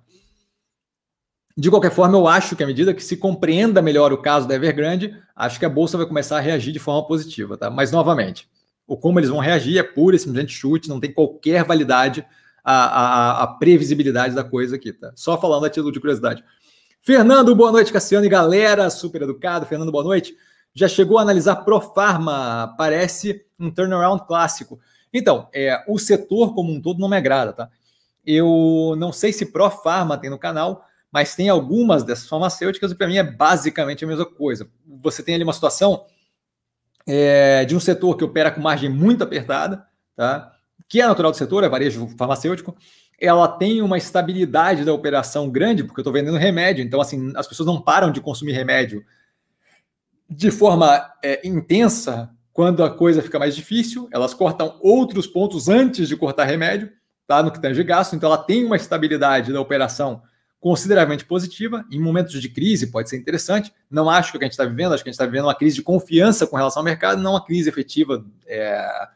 [1.55, 4.55] De qualquer forma, eu acho que à medida que se compreenda melhor o caso da
[4.55, 7.69] Evergrande, acho que a bolsa vai começar a reagir de forma positiva, tá?
[7.69, 8.49] Mas novamente,
[8.87, 12.25] o como eles vão reagir é pura e simplesmente chute, não tem qualquer validade
[12.63, 15.11] a, a, a, previsibilidade da coisa aqui, tá?
[15.15, 16.43] Só falando a título de curiosidade.
[17.01, 19.65] Fernando, boa noite, Cassiano e galera, super educado.
[19.65, 20.35] Fernando, boa noite.
[20.73, 24.79] Já chegou a analisar Profarma, parece um turnaround clássico.
[25.13, 27.69] Então, é, o setor como um todo não me agrada, tá?
[28.25, 33.05] Eu não sei se Profarma tem no canal, mas tem algumas dessas farmacêuticas e para
[33.05, 34.67] mim é basicamente a mesma coisa.
[35.03, 36.05] Você tem ali uma situação
[37.05, 39.85] é, de um setor que opera com margem muito apertada,
[40.15, 40.51] tá?
[40.89, 42.75] que é natural do setor, é varejo farmacêutico,
[43.21, 47.47] ela tem uma estabilidade da operação grande, porque eu estou vendendo remédio, então assim, as
[47.47, 49.05] pessoas não param de consumir remédio
[50.27, 56.07] de forma é, intensa quando a coisa fica mais difícil, elas cortam outros pontos antes
[56.07, 56.91] de cortar remédio,
[57.27, 57.43] tá?
[57.43, 60.23] No que tange gasto, então ela tem uma estabilidade da operação
[60.63, 61.85] consideravelmente positiva.
[61.91, 63.73] Em momentos de crise pode ser interessante.
[63.91, 65.43] Não acho que o que a gente está vivendo, acho que a gente está vivendo
[65.43, 69.09] uma crise de confiança com relação ao mercado, não uma crise efetiva é,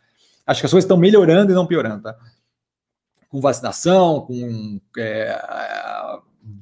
[0.48, 2.18] Acho que as coisas estão melhorando e não piorando, tá?
[3.30, 5.38] Com vacinação, com é,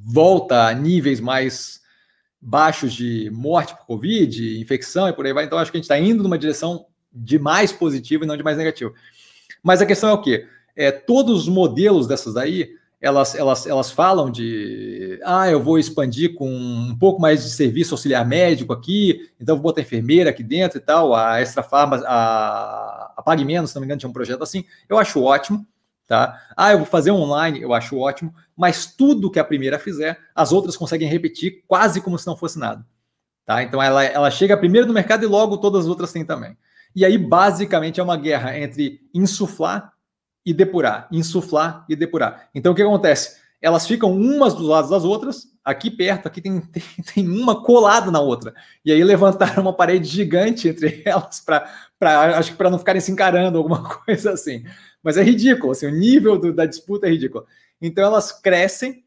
[0.04, 1.82] volta a níveis mais
[2.42, 5.46] baixos de morte por Covid, infecção e por aí vai.
[5.46, 8.44] Então, acho que a gente está indo numa direção de mais positivo e não de
[8.44, 8.94] mais negativo.
[9.64, 10.48] Mas a questão é o quê?
[10.76, 12.70] É, todos os modelos dessas daí,
[13.02, 17.94] elas, elas, elas falam de ah, eu vou expandir com um pouco mais de serviço
[17.94, 23.14] auxiliar médico aqui, então vou botar enfermeira aqui dentro e tal, a Extra Farma, a,
[23.18, 25.66] a Pague Menos, se não me engano, tinha um projeto assim, eu acho ótimo,
[26.08, 26.42] tá?
[26.56, 30.52] Ah, eu vou fazer online, eu acho ótimo, mas tudo que a primeira fizer, as
[30.52, 32.86] outras conseguem repetir quase como se não fosse nada,
[33.46, 33.62] tá?
[33.62, 36.58] Então ela, ela chega primeiro no mercado e logo todas as outras têm também.
[36.96, 39.92] E aí, basicamente, é uma guerra entre insuflar
[40.46, 42.50] e depurar, insuflar e depurar.
[42.54, 43.38] Então, o que acontece?
[43.62, 48.12] Elas ficam umas dos lados das outras, aqui perto, aqui tem, tem, tem uma colada
[48.12, 48.54] na outra.
[48.84, 51.68] E aí levantaram uma parede gigante entre elas para,
[52.38, 54.64] acho que para não ficarem se encarando, alguma coisa assim.
[55.02, 57.46] Mas é ridículo, assim, o nível do, da disputa é ridículo.
[57.82, 59.04] Então elas crescem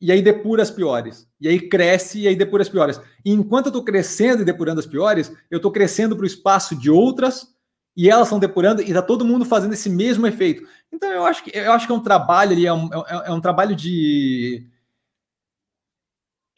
[0.00, 1.26] e aí depura as piores.
[1.40, 3.00] E aí cresce e aí depura as piores.
[3.24, 6.76] E enquanto eu estou crescendo e depurando as piores, eu estou crescendo para o espaço
[6.76, 7.55] de outras
[7.96, 10.66] e elas estão depurando e está todo mundo fazendo esse mesmo efeito.
[10.92, 13.32] Então eu acho que eu acho que é um trabalho ali, é um, é, é
[13.32, 14.68] um trabalho de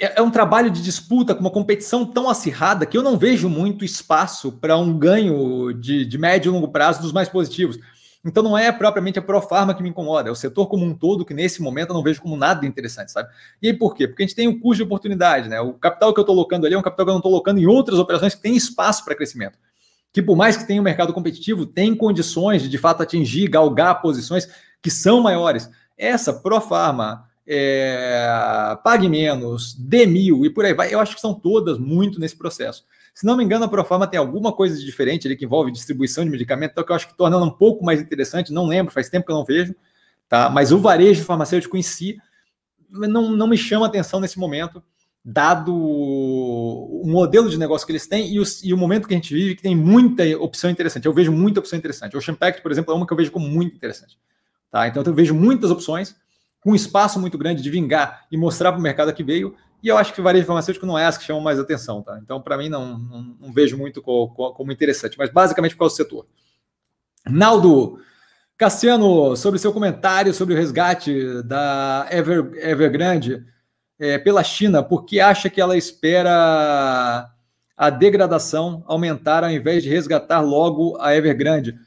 [0.00, 3.48] é, é um trabalho de disputa com uma competição tão acirrada que eu não vejo
[3.48, 7.78] muito espaço para um ganho de, de médio e longo prazo dos mais positivos.
[8.24, 11.24] Então não é propriamente a Profarma que me incomoda, é o setor como um todo
[11.24, 13.28] que nesse momento eu não vejo como nada interessante, sabe?
[13.62, 14.08] E aí por quê?
[14.08, 15.60] Porque a gente tem um custo de oportunidade, né?
[15.60, 17.58] O capital que eu estou colocando ali é um capital que eu não estou colocando
[17.58, 19.56] em outras operações que têm espaço para crescimento
[20.18, 24.02] que por mais que tenha um mercado competitivo, tem condições de de fato atingir, galgar
[24.02, 24.48] posições
[24.82, 25.70] que são maiores.
[25.96, 31.78] Essa Profarma, é, Pague Menos, Demil e por aí vai, eu acho que são todas
[31.78, 32.84] muito nesse processo.
[33.14, 36.24] Se não me engano, a Profarma tem alguma coisa de diferente ali que envolve distribuição
[36.24, 38.92] de medicamento, então que eu acho que torna ela um pouco mais interessante, não lembro,
[38.92, 39.72] faz tempo que eu não vejo,
[40.28, 40.50] tá?
[40.50, 42.18] Mas o varejo farmacêutico em si
[42.90, 44.82] não, não me chama atenção nesse momento
[45.24, 49.16] dado o modelo de negócio que eles têm e o, e o, momento que a
[49.16, 51.06] gente vive, que tem muita opção interessante.
[51.06, 52.14] Eu vejo muita opção interessante.
[52.14, 54.18] O Ocean Pact, por exemplo, é uma que eu vejo como muito interessante.
[54.70, 54.88] Tá?
[54.88, 56.16] Então eu vejo muitas opções,
[56.60, 59.54] com um espaço muito grande de vingar e mostrar para o mercado que veio.
[59.82, 62.02] E eu acho que o varejo farmacêutico não é as que chamam mais atenção.
[62.02, 62.18] Tá?
[62.22, 65.96] Então, para mim, não, não, não, vejo muito como, interessante, mas basicamente por causa do
[65.96, 66.26] setor.
[67.26, 68.00] Naldo,
[68.56, 73.44] Cassiano, sobre seu comentário sobre o resgate da Ever, Evergrande
[73.98, 77.30] é, pela China porque acha que ela espera
[77.76, 81.78] a degradação aumentar ao invés de resgatar logo a Evergrande.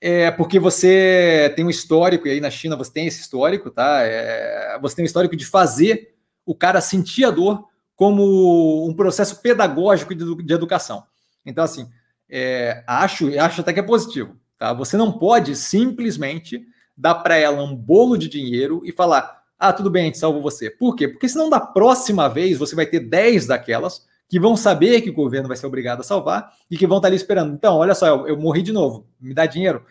[0.00, 4.00] É porque você tem um histórico, e aí na China você tem esse histórico, tá?
[4.02, 6.14] É, você tem um histórico de fazer
[6.44, 11.04] o cara sentir a dor como um processo pedagógico de, de educação.
[11.46, 11.88] Então, assim,
[12.28, 14.36] é, acho, acho até que é positivo.
[14.58, 14.72] Tá?
[14.72, 16.66] Você não pode simplesmente
[16.96, 20.40] dar para ela um bolo de dinheiro e falar: ah, tudo bem, a gente salva
[20.40, 20.68] você.
[20.68, 21.06] Por quê?
[21.06, 25.14] Porque senão da próxima vez você vai ter 10 daquelas que vão saber que o
[25.14, 27.54] governo vai ser obrigado a salvar e que vão estar ali esperando.
[27.54, 29.84] Então, olha só, eu, eu morri de novo, me dá dinheiro.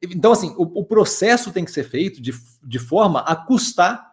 [0.00, 4.08] Então, assim, o, o processo tem que ser feito de, de forma a custar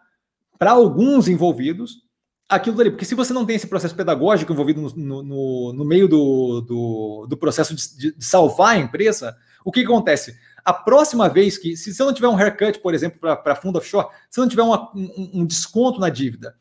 [0.58, 2.02] para alguns envolvidos
[2.48, 2.90] aquilo dali.
[2.90, 7.26] Porque se você não tem esse processo pedagógico envolvido no, no, no meio do, do,
[7.28, 10.36] do processo de, de, salvar a empresa, o que acontece?
[10.64, 14.08] A próxima vez que, se você não tiver um haircut, por exemplo, para fundo offshore,
[14.28, 16.54] se não tiver uma, um, um, desconto na dívida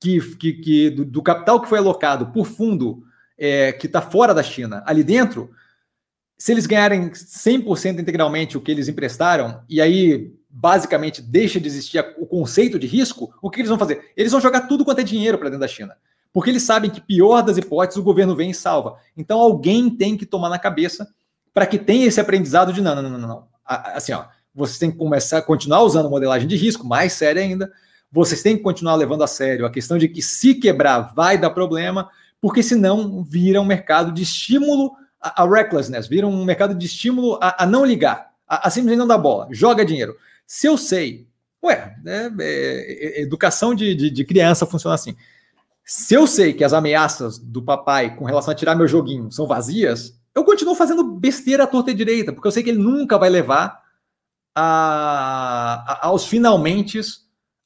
[0.00, 3.04] que, que, que do, do, capital que foi alocado por fundo
[3.38, 5.50] é, que está fora da China, ali dentro,
[6.36, 12.04] se eles ganharem 100% integralmente o que eles emprestaram, e aí basicamente deixa de existir
[12.18, 14.12] o conceito de risco, o que eles vão fazer?
[14.16, 15.96] Eles vão jogar tudo quanto é dinheiro para dentro da China.
[16.32, 18.98] Porque eles sabem que, pior das hipóteses, o governo vem e salva.
[19.16, 21.12] Então alguém tem que tomar na cabeça
[21.52, 23.48] para que tenha esse aprendizado de não, não, não, não, não.
[23.64, 24.24] Assim, ó,
[24.54, 27.70] vocês têm que começar a continuar usando modelagem de risco, mais séria ainda.
[28.10, 31.50] Vocês têm que continuar levando a sério a questão de que se quebrar vai dar
[31.50, 32.10] problema,
[32.40, 37.38] porque senão vira um mercado de estímulo a, a recklessness, vira um mercado de estímulo
[37.40, 40.16] a, a não ligar, a, a, simplesmente não dar bola, joga dinheiro.
[40.46, 41.26] Se eu sei,
[41.64, 45.16] ué, é, é, é, educação de, de, de criança funciona assim.
[45.84, 49.46] Se eu sei que as ameaças do papai com relação a tirar meu joguinho são
[49.46, 53.18] vazias, eu continuo fazendo besteira à torta e direita, porque eu sei que ele nunca
[53.18, 53.82] vai levar
[54.54, 57.00] a, a, aos finalmente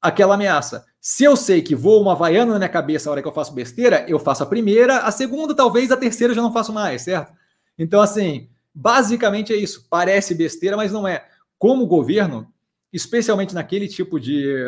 [0.01, 0.85] aquela ameaça.
[1.01, 3.55] Se eu sei que voa uma vaiana na minha cabeça a hora que eu faço
[3.55, 7.03] besteira, eu faço a primeira, a segunda, talvez, a terceira eu já não faço mais,
[7.03, 7.33] certo?
[7.79, 9.87] Então, assim, basicamente é isso.
[9.89, 11.25] Parece besteira, mas não é.
[11.59, 12.53] Como governo,
[12.93, 14.65] especialmente naquele tipo de,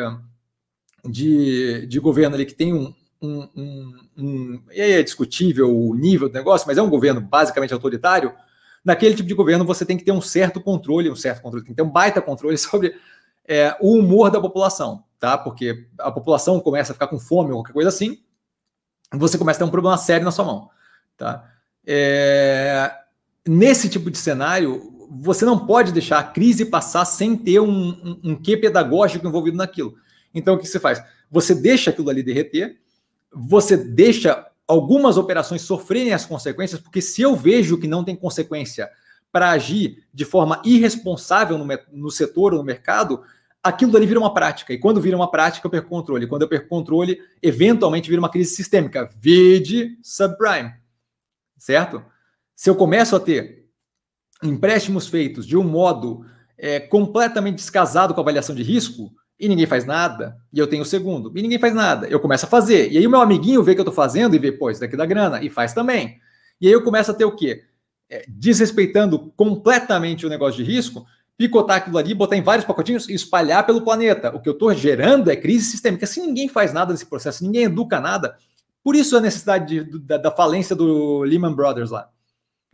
[1.05, 6.33] de, de governo ali que tem um, um, um, um, é discutível o nível do
[6.33, 8.33] negócio, mas é um governo basicamente autoritário,
[8.83, 11.73] naquele tipo de governo você tem que ter um certo controle, um certo controle, tem
[11.73, 12.95] que ter um baita controle sobre
[13.47, 15.37] é, o humor da população, tá?
[15.37, 18.19] Porque a população começa a ficar com fome ou qualquer coisa assim,
[19.11, 20.69] você começa a ter um problema sério na sua mão,
[21.17, 21.51] tá?
[21.85, 22.91] É,
[23.47, 28.19] nesse tipo de cenário, você não pode deixar a crise passar sem ter um, um,
[28.31, 29.95] um quê pedagógico envolvido naquilo.
[30.33, 31.01] Então, o que você faz?
[31.31, 32.79] Você deixa aquilo ali derreter,
[33.31, 38.89] você deixa algumas operações sofrerem as consequências, porque se eu vejo que não tem consequência
[39.31, 43.21] para agir de forma irresponsável no, no setor ou no mercado,
[43.63, 44.73] aquilo ali vira uma prática.
[44.73, 46.27] E quando vira uma prática, eu perco controle.
[46.27, 49.09] Quando eu perco controle, eventualmente vira uma crise sistêmica.
[49.19, 50.73] Vide subprime.
[51.57, 52.03] Certo?
[52.55, 53.67] Se eu começo a ter
[54.43, 56.25] empréstimos feitos de um modo
[56.57, 60.83] é, completamente descasado com a avaliação de risco, e ninguém faz nada, e eu tenho
[60.83, 62.91] o segundo, e ninguém faz nada, eu começo a fazer.
[62.91, 64.97] E aí o meu amiguinho vê que eu estou fazendo e vê, pô, isso daqui
[64.97, 66.19] dá grana, e faz também.
[66.59, 67.63] E aí eu começo a ter o quê?
[68.09, 71.05] É, desrespeitando completamente o negócio de risco,
[71.37, 74.35] picotar aquilo ali, botar em vários pacotinhos e espalhar pelo planeta.
[74.35, 76.05] O que eu estou gerando é crise sistêmica.
[76.05, 78.35] Se ninguém faz nada nesse processo, ninguém educa nada,
[78.83, 82.09] por isso a necessidade de, da, da falência do Lehman Brothers lá.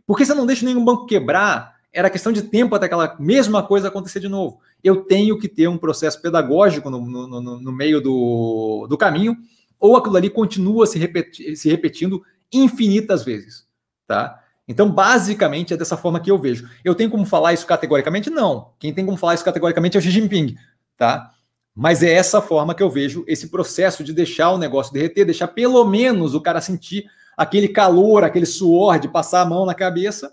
[0.04, 3.88] Porque você não deixa nenhum banco quebrar, era questão de tempo até aquela mesma coisa
[3.88, 4.60] acontecer de novo.
[4.82, 9.36] Eu tenho que ter um processo pedagógico no, no, no, no meio do, do caminho,
[9.78, 12.22] ou aquilo ali continua se, repeti se repetindo
[12.52, 13.66] infinitas vezes,
[14.06, 14.42] tá?
[14.68, 16.68] Então, basicamente, é dessa forma que eu vejo.
[16.84, 18.30] Eu tenho como falar isso categoricamente?
[18.30, 18.72] Não.
[18.78, 20.56] Quem tem como falar isso categoricamente é o Xi Jinping,
[20.96, 21.30] tá?
[21.74, 25.48] Mas é essa forma que eu vejo esse processo de deixar o negócio derreter, deixar
[25.48, 27.04] pelo menos o cara sentir
[27.36, 30.32] aquele calor, aquele suor de passar a mão na cabeça,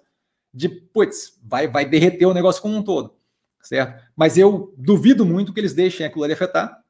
[0.53, 3.15] de, putz, vai, vai derreter o negócio como um todo,
[3.61, 4.01] certo?
[4.15, 6.83] Mas eu duvido muito que eles deixem aquilo ali afetar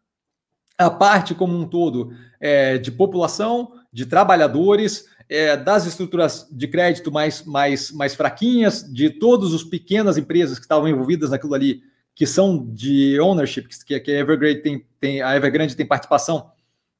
[0.77, 7.11] a parte como um todo é, de população, de trabalhadores, é, das estruturas de crédito
[7.11, 11.81] mais, mais, mais fraquinhas, de todas as pequenas empresas que estavam envolvidas naquilo ali,
[12.15, 16.51] que são de ownership, que, que a Evergrande tem, tem, a Evergrande tem participação,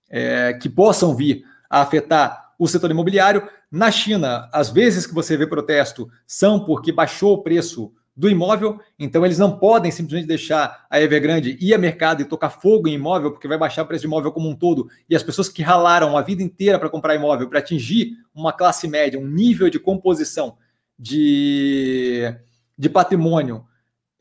[0.10, 3.48] é, que possam vir a afetar o setor imobiliário.
[3.73, 8.79] Na China, as vezes que você vê protesto são porque baixou o preço do imóvel,
[8.99, 12.93] então eles não podem simplesmente deixar a Evergrande ir a mercado e tocar fogo em
[12.93, 15.63] imóvel, porque vai baixar o preço de imóvel como um todo, e as pessoas que
[15.63, 19.79] ralaram a vida inteira para comprar imóvel, para atingir uma classe média, um nível de
[19.79, 20.55] composição
[20.95, 22.31] de,
[22.77, 23.65] de patrimônio,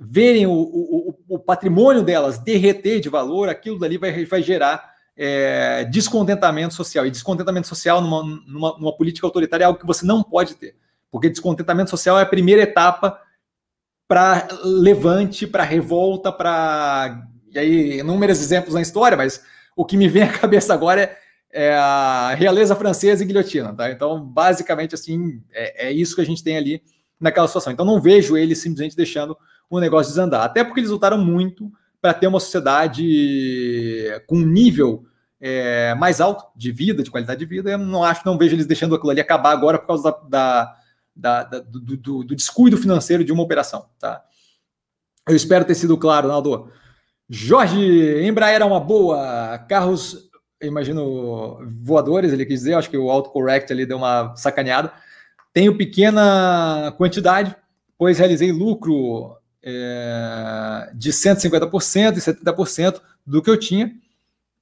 [0.01, 5.85] verem o, o, o patrimônio delas derreter de valor, aquilo dali vai, vai gerar é,
[5.85, 7.07] descontentamento social.
[7.07, 10.75] E descontentamento social numa, numa, numa, política autoritária é algo que você não pode ter,
[11.11, 13.21] porque descontentamento social é a primeira etapa
[14.09, 17.27] para levante, para revolta, para.
[17.51, 19.43] E aí, inúmeros exemplos na história, mas
[19.77, 21.19] o que me vem à cabeça agora é,
[21.53, 23.91] é a realeza francesa e guilhotina, tá?
[23.91, 26.83] Então, basicamente, assim, é, é isso que a gente tem ali
[27.21, 27.73] naquela situação.
[27.73, 29.37] Então, não vejo eles simplesmente deixando
[29.71, 31.71] o negócio desandar, até porque eles lutaram muito
[32.03, 35.07] para ter uma sociedade com um nível
[35.41, 37.71] é, mais alto de vida, de qualidade de vida.
[37.71, 40.77] Eu não acho, não vejo eles deixando aquilo ali acabar agora por causa da,
[41.15, 43.87] da, da, do, do, do, descuido financeiro de uma operação.
[44.01, 44.21] Tá?
[45.29, 46.73] Eu espero ter sido claro, Naldo.
[47.31, 49.59] Jorge, Embraer é uma boa.
[49.69, 50.29] Carros,
[50.61, 54.93] imagino, voadores, ele quis dizer, acho que o autocorrect ali deu uma sacaneada.
[55.53, 57.55] Tenho pequena quantidade,
[57.97, 63.93] pois realizei lucro é, de 150% e 70% do que eu tinha.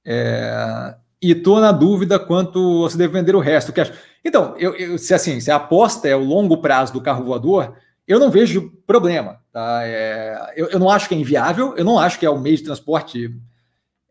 [0.05, 3.71] É, e estou na dúvida quanto se deve vender o resto.
[3.71, 3.81] Que.
[4.23, 7.75] Então, eu, eu, se assim, se a aposta é o longo prazo do carro voador,
[8.07, 9.39] eu não vejo problema.
[9.51, 9.81] Tá?
[9.83, 12.57] É, eu, eu, não acho que é inviável, eu não acho que é o meio
[12.57, 13.29] de transporte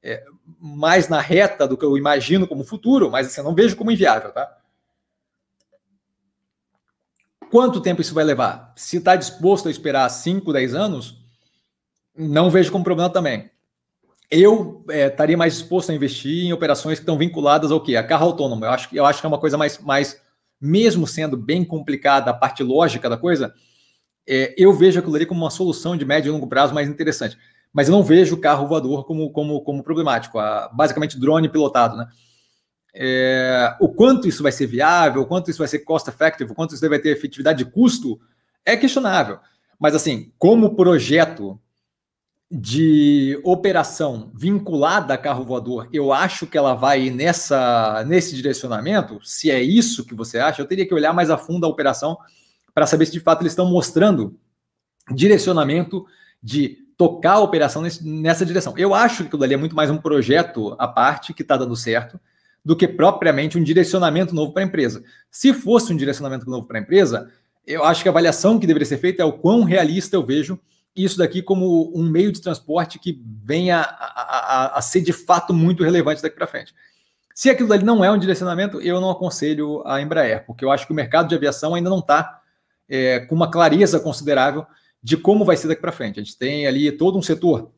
[0.03, 0.23] é,
[0.61, 3.91] mais na reta do que eu imagino como futuro, mas assim, eu não vejo como
[3.91, 4.31] inviável.
[4.31, 4.49] Tá?
[7.51, 8.73] Quanto tempo isso vai levar?
[8.77, 11.19] Se está disposto a esperar 5, 10 anos,
[12.17, 13.51] não vejo como problema também.
[14.31, 17.97] Eu é, estaria mais disposto a investir em operações que estão vinculadas ao quê?
[17.97, 18.65] A carro autônomo.
[18.65, 20.21] Eu acho, eu acho que é uma coisa mais, mais
[20.61, 23.53] mesmo sendo bem complicada a parte lógica da coisa,
[24.29, 27.37] é, eu vejo aquilo ali como uma solução de médio e longo prazo mais interessante.
[27.73, 30.39] Mas eu não vejo o carro voador como, como, como problemático.
[30.39, 32.07] A, basicamente, drone pilotado, né?
[32.95, 36.55] É, o quanto isso vai ser viável, o quanto isso vai ser cost effective, o
[36.55, 38.21] quanto isso vai ter efetividade de custo,
[38.65, 39.39] é questionável.
[39.79, 41.59] Mas, assim, como projeto
[42.51, 49.21] de operação vinculada a carro voador, eu acho que ela vai nessa, nesse direcionamento.
[49.23, 52.19] Se é isso que você acha, eu teria que olhar mais a fundo a operação
[52.75, 54.37] para saber se de fato eles estão mostrando
[55.15, 56.05] direcionamento
[56.43, 58.77] de tocar a operação nesse, nessa direção.
[58.77, 61.77] Eu acho que aquilo ali é muito mais um projeto à parte que está dando
[61.77, 62.21] certo
[62.65, 65.03] do que propriamente um direcionamento novo para a empresa.
[65.31, 67.31] Se fosse um direcionamento novo para a empresa,
[67.67, 70.59] eu acho que a avaliação que deveria ser feita é o quão realista eu vejo
[70.95, 75.55] isso daqui como um meio de transporte que venha a, a, a ser de fato
[75.55, 76.75] muito relevante daqui para frente.
[77.35, 80.87] Se aquilo dali não é um direcionamento, eu não aconselho a Embraer, porque eu acho
[80.87, 82.43] que o mercado de aviação ainda não está
[82.89, 84.67] é, com uma clareza considerável
[85.03, 86.21] de como vai ser daqui para frente.
[86.21, 87.71] A gente tem ali todo um setor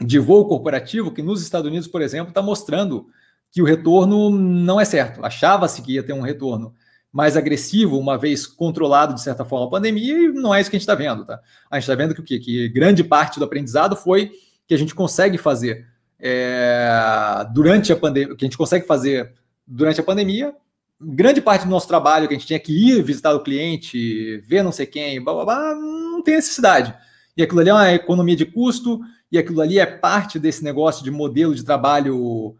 [0.00, 3.06] de voo corporativo que nos Estados Unidos, por exemplo, está mostrando
[3.52, 5.24] que o retorno não é certo.
[5.24, 6.74] Achava-se que ia ter um retorno
[7.12, 10.76] mais agressivo, uma vez controlado, de certa forma, a pandemia, e não é isso que
[10.76, 11.26] a gente está vendo.
[11.26, 11.38] Tá?
[11.70, 12.38] A gente está vendo que o quê?
[12.38, 14.32] Que grande parte do aprendizado foi
[14.66, 15.86] que a gente consegue fazer
[16.18, 19.34] é, durante a pandemia, que a gente consegue fazer
[19.66, 20.54] durante a pandemia,
[20.98, 24.62] grande parte do nosso trabalho que a gente tinha que ir visitar o cliente, ver
[24.62, 26.94] não sei quem, blá, blá, blá, não tem necessidade.
[27.36, 29.00] E aquilo ali é uma economia de custo,
[29.30, 32.56] e aquilo ali é parte desse negócio de modelo de trabalho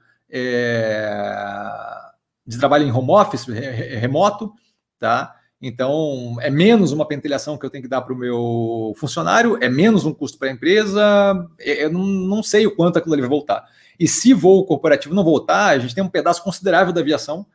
[2.46, 4.52] de trabalho em home office, remoto,
[4.98, 5.36] tá?
[5.60, 9.68] Então, é menos uma pentelhação que eu tenho que dar para o meu funcionário, é
[9.68, 13.22] menos um custo para a empresa, é, eu não, não sei o quanto aquilo ali
[13.22, 13.64] vai voltar.
[13.98, 17.46] E se voo corporativo não voltar, a gente tem um pedaço considerável da aviação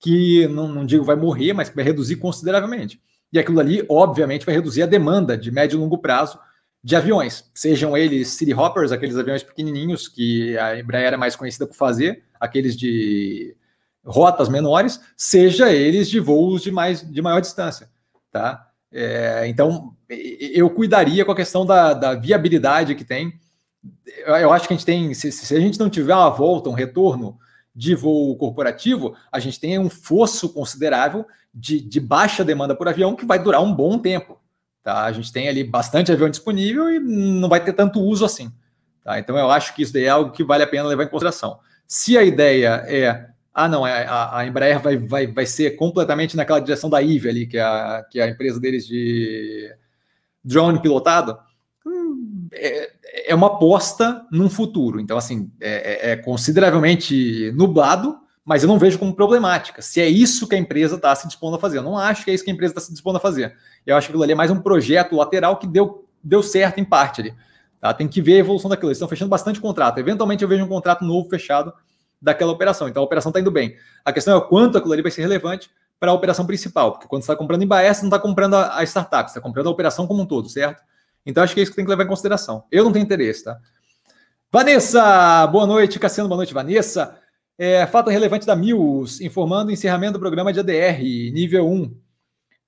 [0.00, 2.98] que, não, não digo vai morrer, mas que vai reduzir consideravelmente.
[3.30, 6.38] E aquilo ali, obviamente, vai reduzir a demanda de médio e longo prazo
[6.84, 11.66] de aviões, sejam eles city hoppers, aqueles aviões pequenininhos que a Embraer é mais conhecida
[11.66, 13.56] por fazer, aqueles de
[14.04, 17.88] rotas menores, seja eles de voos de, mais, de maior distância.
[18.32, 18.68] Tá?
[18.90, 23.40] É, então, eu cuidaria com a questão da, da viabilidade que tem.
[24.26, 26.74] Eu, acho que a gente tem, se, se, a gente não tiver uma volta, um
[26.74, 27.38] retorno
[27.74, 33.14] de voo corporativo, a gente tem um fosso considerável de, de baixa demanda por avião
[33.14, 34.41] que vai durar um bom tempo.
[34.82, 35.04] Tá?
[35.04, 38.52] A gente tem ali bastante avião disponível e não vai ter tanto uso assim.
[39.04, 39.18] Tá?
[39.18, 41.58] Então, eu acho que isso daí é algo que vale a pena levar em consideração.
[41.86, 46.36] Se a ideia é ah, não, é, a, a, Embraer vai, vai, vai ser completamente
[46.36, 49.70] naquela direção da IVE ali, que é a, que é a empresa deles de
[50.42, 51.38] drone pilotado.
[52.50, 52.92] É,
[53.28, 55.00] é, uma aposta num futuro.
[55.00, 59.80] Então, assim, é, é, é, consideravelmente nublado, mas eu não vejo como problemática.
[59.80, 61.78] Se é isso que a empresa está se dispondo a fazer.
[61.78, 63.56] Eu não acho que é isso que a empresa está se dispondo a fazer.
[63.86, 66.84] Eu acho que aquilo ali é mais um projeto lateral que deu, deu certo em
[66.84, 67.34] parte ali.
[67.80, 67.94] Tá?
[67.94, 68.88] Tem que ver a evolução daquilo.
[68.88, 69.98] Eles estão fechando bastante contrato.
[69.98, 71.72] Eventualmente eu vejo um contrato novo fechado
[72.20, 72.88] daquela operação.
[72.88, 73.76] Então a operação está indo bem.
[74.04, 75.70] A questão é o quanto aquilo ali vai ser relevante
[76.00, 78.54] para a operação principal, porque quando você está comprando em Baes, você não está comprando
[78.54, 80.82] a, a startup, você está comprando a operação como um todo, certo?
[81.24, 82.64] Então acho que é isso que tem que levar em consideração.
[82.72, 83.56] Eu não tenho interesse, tá?
[84.50, 86.00] Vanessa, boa noite.
[86.00, 87.21] Cassiano, boa noite, Vanessa.
[87.64, 91.00] É, fato relevante da Mills, informando o encerramento do programa de ADR,
[91.32, 91.96] nível 1,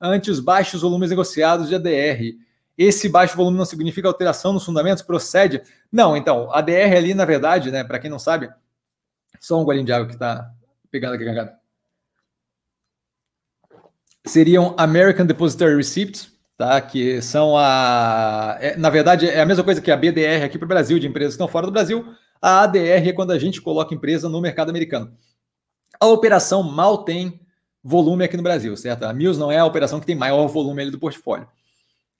[0.00, 2.38] ante os baixos volumes negociados de ADR.
[2.78, 5.02] Esse baixo volume não significa alteração nos fundamentos?
[5.02, 5.60] Procede?
[5.90, 8.48] Não, então, ADR ali, na verdade, né, para quem não sabe,
[9.40, 10.48] só um golinho de água que está
[10.92, 11.58] pegando aqui, cagada.
[14.24, 16.80] Seriam American Depository Receipts, tá?
[16.80, 18.56] Que são a.
[18.60, 21.08] É, na verdade, é a mesma coisa que a BDR aqui para o Brasil, de
[21.08, 22.14] empresas que estão fora do Brasil.
[22.40, 25.12] A ADR é quando a gente coloca empresa no mercado americano.
[26.00, 27.40] A operação mal tem
[27.82, 29.04] volume aqui no Brasil, certo?
[29.04, 31.46] A Mills não é a operação que tem maior volume ali do portfólio.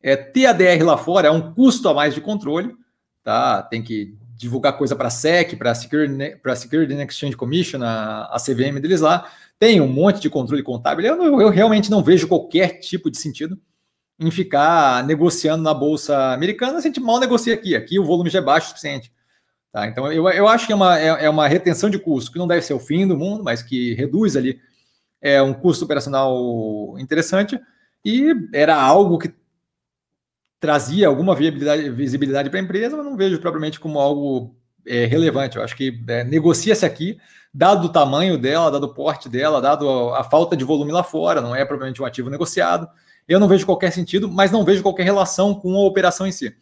[0.03, 2.75] É, TADR lá fora é um custo a mais de controle,
[3.23, 3.63] tá?
[3.63, 8.25] Tem que divulgar coisa para a SEC, para a Security, Security and Exchange Commission, a,
[8.25, 11.07] a CVM deles lá, tem um monte de controle contábil.
[11.07, 13.59] Eu, eu, realmente não vejo qualquer tipo de sentido
[14.19, 17.75] em ficar negociando na Bolsa Americana, a gente mal negocia aqui.
[17.75, 19.13] Aqui o volume já é baixo o suficiente.
[19.75, 19.89] Tá?
[19.89, 22.47] Então, eu, eu acho que é uma, é, é uma retenção de custo, que não
[22.47, 24.61] deve ser o fim do mundo, mas que reduz ali
[25.21, 27.59] é um custo operacional interessante
[28.05, 29.35] e era algo que
[30.61, 34.55] trazia alguma visibilidade para a empresa, mas não vejo propriamente como algo
[34.87, 35.57] é, relevante.
[35.57, 37.19] Eu acho que é, negocia-se aqui,
[37.53, 41.03] dado o tamanho dela, dado o porte dela, dado a, a, falta de volume lá
[41.03, 42.89] fora, não é propriamente um ativo negociado.
[43.27, 46.55] Eu não vejo qualquer sentido, mas não vejo qualquer relação com a operação em si.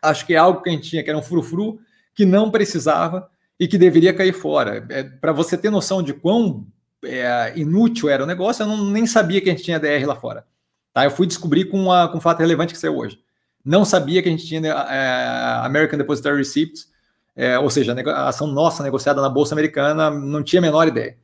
[0.00, 1.80] Acho que é algo que a gente tinha, que era um frufru,
[2.14, 3.28] que não precisava
[3.58, 4.86] e que deveria cair fora.
[4.88, 6.66] É, para você ter noção de quão
[7.04, 10.16] é, inútil era o negócio, eu não, nem sabia que a gente tinha DR lá
[10.16, 10.46] fora.
[10.92, 11.04] Tá?
[11.04, 13.18] Eu fui descobrir com, a, com um fato relevante que saiu hoje.
[13.64, 16.88] Não sabia que a gente tinha é, American Depository Receipts,
[17.36, 21.16] é, ou seja, a ação nossa negociada na Bolsa Americana, não tinha a menor ideia.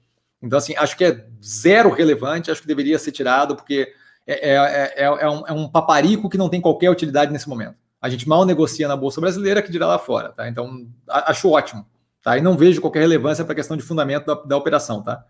[0.42, 3.92] Então, assim, acho que é zero relevante, acho que deveria ser tirado, porque
[4.26, 7.76] é, é, é, é um, é um paparico que não tem qualquer utilidade nesse momento.
[8.00, 10.48] A gente mal negocia na Bolsa Brasileira que dirá lá fora, tá?
[10.48, 11.86] Então, acho ótimo,
[12.22, 12.36] tá?
[12.36, 15.24] E não vejo qualquer relevância para a questão de fundamento da, da operação, tá?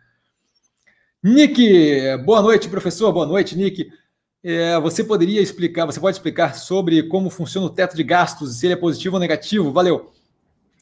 [1.22, 3.90] Nick, boa noite, professor, boa noite, Nick.
[4.44, 8.66] É, você poderia explicar, você pode explicar sobre como funciona o teto de gastos, se
[8.66, 9.72] ele é positivo ou negativo?
[9.72, 10.12] Valeu.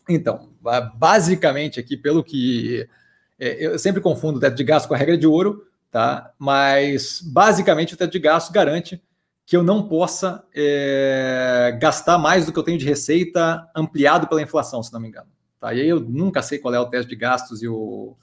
[0.08, 0.50] Então,
[0.96, 2.86] basicamente aqui, pelo que
[3.38, 6.32] é, eu sempre confundo o teto de gastos com a regra de ouro, tá?
[6.38, 9.02] Mas basicamente o teto de gastos garante
[9.46, 14.42] que eu não possa é, gastar mais do que eu tenho de receita ampliado pela
[14.42, 15.28] inflação, se não me engano.
[15.60, 15.74] Tá?
[15.74, 18.16] E aí eu nunca sei qual é o teto de gastos e, o,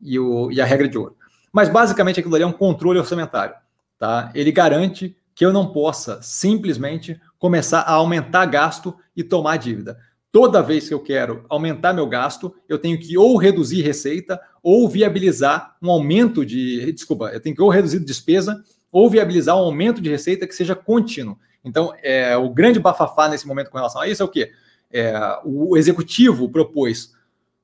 [0.00, 1.16] e, o, e a regra de ouro.
[1.52, 3.54] Mas basicamente aquilo ali é um controle orçamentário.
[3.98, 4.30] Tá?
[4.34, 9.98] Ele garante que eu não possa simplesmente começar a aumentar gasto e tomar dívida.
[10.30, 14.88] Toda vez que eu quero aumentar meu gasto, eu tenho que ou reduzir receita ou
[14.88, 16.92] viabilizar um aumento de.
[16.92, 18.62] Desculpa, eu tenho que ou reduzir despesa
[18.92, 21.38] ou viabilizar um aumento de receita que seja contínuo.
[21.64, 24.52] Então, é, o grande bafafá nesse momento com relação a isso é o quê?
[24.90, 25.12] É,
[25.44, 27.14] o executivo propôs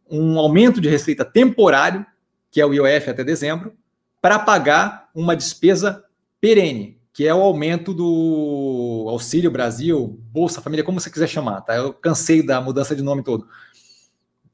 [0.08, 2.06] um aumento de receita temporário,
[2.50, 3.74] que é o IOF até dezembro,
[4.20, 6.04] para pagar uma despesa
[6.40, 11.74] perene, que é o aumento do Auxílio Brasil, Bolsa Família, como você quiser chamar, tá?
[11.74, 13.48] Eu cansei da mudança de nome todo.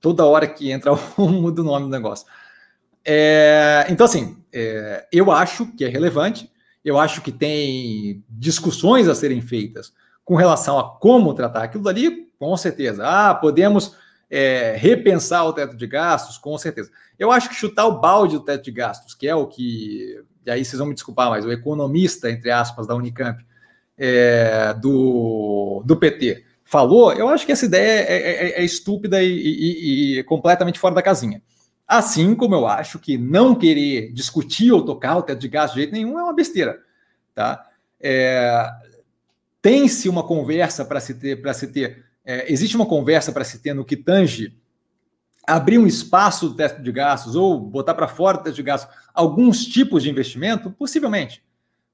[0.01, 2.27] Toda hora que entra um muda o nome do negócio.
[3.05, 6.52] É, então, assim, é, eu acho que é relevante,
[6.85, 9.93] eu acho que tem discussões a serem feitas
[10.25, 13.05] com relação a como tratar aquilo dali, com certeza.
[13.07, 13.97] Ah, podemos
[14.31, 16.91] é, repensar o teto de gastos, com certeza.
[17.19, 20.51] Eu acho que chutar o balde do teto de gastos, que é o que e
[20.51, 23.45] aí vocês vão me desculpar, mas o economista, entre aspas, da Unicamp,
[23.97, 29.23] é, do, do PT, falou, eu acho que essa ideia é, é, é, é estúpida
[29.23, 31.41] e, e, e, completamente fora da casinha.
[31.87, 35.81] Assim como eu acho que não querer discutir ou tocar o teto de gasto de
[35.81, 36.81] jeito nenhum é uma besteira.
[37.35, 37.67] Tá?
[38.01, 38.67] É,
[39.61, 42.05] Tem-se uma conversa para se ter, para se ter.
[42.25, 44.57] É, existe uma conversa para se ter no que tange
[45.47, 48.95] abrir um espaço do teto de gastos ou botar para fora do teto de gastos
[49.13, 50.71] alguns tipos de investimento?
[50.71, 51.43] Possivelmente.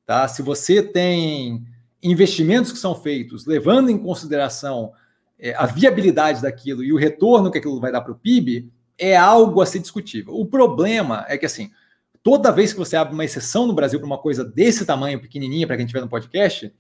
[0.04, 0.28] Tá?
[0.28, 1.66] Se você tem
[2.02, 4.92] investimentos que são feitos levando em consideração
[5.38, 9.16] é, a viabilidade daquilo e o retorno que aquilo vai dar para o PIB, é
[9.16, 10.34] algo a ser discutível.
[10.34, 11.70] O problema é que, assim,
[12.22, 15.66] toda vez que você abre uma exceção no Brasil para uma coisa desse tamanho, pequenininha,
[15.66, 16.72] para quem estiver no podcast,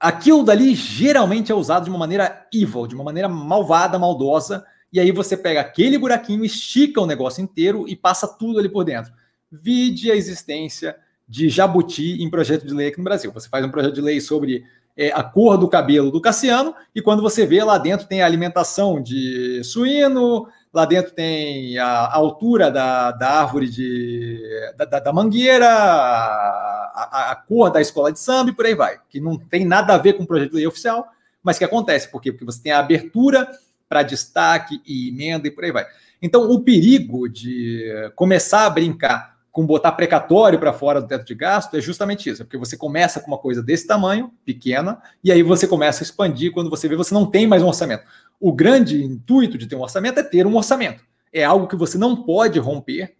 [0.00, 5.00] aquilo dali geralmente é usado de uma maneira evil, de uma maneira malvada, maldosa, e
[5.00, 9.12] aí você pega aquele buraquinho, estica o negócio inteiro e passa tudo ali por dentro.
[9.50, 10.96] Vide a existência
[11.28, 13.32] de jabuti em projeto de lei aqui no Brasil.
[13.32, 14.64] Você faz um projeto de lei sobre
[14.96, 19.02] é, a cor do cabelo do Cassiano, e quando você vê lá dentro tem alimentação
[19.02, 24.42] de suíno, lá dentro tem a, altura da, da, árvore de,
[24.76, 28.98] da, da mangueira, a, a, a, cor da escola de samba e por aí vai,
[29.08, 31.06] que não tem nada a ver com o projeto de lei oficial,
[31.42, 32.32] mas que acontece, por quê?
[32.32, 33.48] Porque você tem a abertura
[33.88, 35.86] para destaque e emenda e por aí vai.
[36.20, 41.32] Então, o perigo de começar a brincar com botar precatório para fora do teto de
[41.32, 45.30] gasto é justamente isso, é porque você começa com uma coisa desse tamanho, pequena, e
[45.30, 48.02] aí você começa a expandir quando você vê você não tem mais um orçamento.
[48.44, 51.02] O grande intuito de ter um orçamento é ter um orçamento.
[51.32, 53.14] É algo que você não pode romper,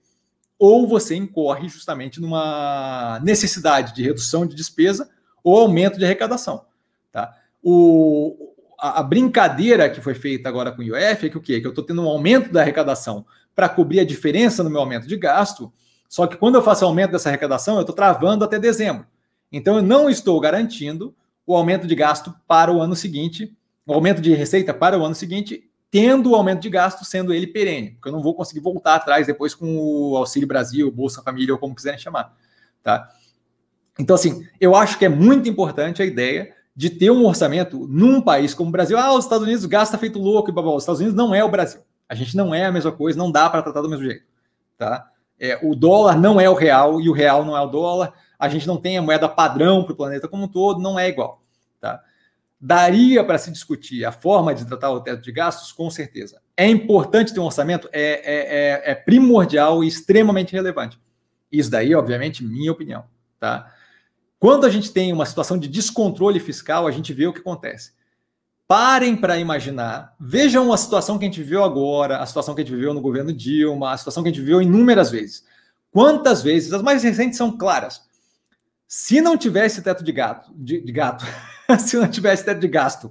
[0.58, 5.08] ou você incorre justamente numa necessidade de redução de despesa
[5.42, 6.66] ou aumento de arrecadação.
[7.10, 7.34] Tá?
[7.62, 11.58] O, a, a, brincadeira que foi feita agora com o IOF é que o quê?
[11.58, 13.24] Que eu estou tendo um aumento da arrecadação
[13.54, 15.72] para cobrir a diferença no meu aumento de gasto,
[16.06, 19.06] só que quando eu faço aumento dessa arrecadação, eu estou travando até dezembro.
[19.50, 21.14] Então eu não estou garantindo
[21.46, 23.56] o aumento de gasto para o ano seguinte,
[23.86, 27.46] o aumento de receita para o ano seguinte, tendo o aumento de gasto sendo ele
[27.46, 31.54] perene, porque eu não vou conseguir voltar atrás depois com o Auxílio Brasil, Bolsa Família
[31.54, 32.34] ou como quiserem chamar,
[32.82, 33.08] tá?
[33.98, 38.20] Então assim, eu acho que é muito importante a ideia de ter um orçamento num
[38.20, 38.98] país como o Brasil.
[38.98, 40.74] Ah, os Estados Unidos gasta feito louco e blá.
[40.74, 41.80] Os Estados Unidos não é o Brasil.
[42.08, 44.24] A gente não é a mesma coisa, não dá para tratar do mesmo jeito.
[44.76, 45.08] Tá?
[45.38, 48.12] É, o dólar não é o real e o real não é o dólar.
[48.38, 51.08] A gente não tem a moeda padrão para o planeta como um todo, não é
[51.08, 51.42] igual.
[51.80, 52.02] Tá?
[52.66, 55.70] Daria para se discutir a forma de tratar o teto de gastos?
[55.70, 56.40] Com certeza.
[56.56, 57.90] É importante ter um orçamento?
[57.92, 60.98] É, é, é, é primordial e extremamente relevante.
[61.52, 63.04] Isso daí, obviamente, minha opinião.
[63.38, 63.70] Tá?
[64.38, 67.92] Quando a gente tem uma situação de descontrole fiscal, a gente vê o que acontece.
[68.66, 72.64] Parem para imaginar, vejam a situação que a gente viveu agora, a situação que a
[72.64, 75.44] gente viveu no governo Dilma, a situação que a gente viveu inúmeras vezes.
[75.90, 78.00] Quantas vezes, as mais recentes são claras.
[78.88, 81.26] Se não tivesse teto de gato, de, de gato,
[81.78, 83.10] se não tivesse teto de gasto,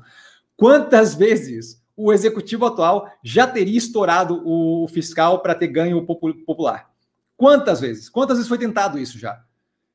[0.56, 6.90] quantas vezes o executivo atual já teria estourado o fiscal para ter ganho popular?
[7.38, 8.10] Quantas vezes?
[8.10, 9.44] Quantas vezes foi tentado isso já?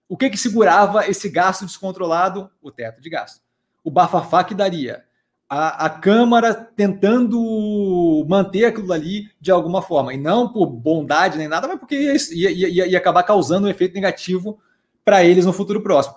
[0.09, 2.51] O que, que segurava esse gasto descontrolado?
[2.63, 3.43] O teto de gasto.
[3.85, 5.05] O bafafá que daria.
[5.49, 10.15] A, a Câmara tentando manter aquilo ali de alguma forma.
[10.15, 11.95] E não por bondade nem nada, mas porque
[12.33, 14.59] ia, ia, ia acabar causando um efeito negativo
[15.05, 16.17] para eles no futuro próximo.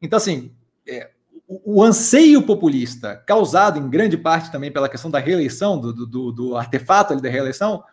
[0.00, 0.52] Então, assim,
[0.86, 1.10] é,
[1.48, 6.56] o, anseio populista, causado em grande parte também pela questão da reeleição, do, do, do
[6.56, 7.84] artefato ali da reeleição,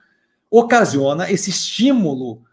[0.49, 2.43] ocasiona esse estímulo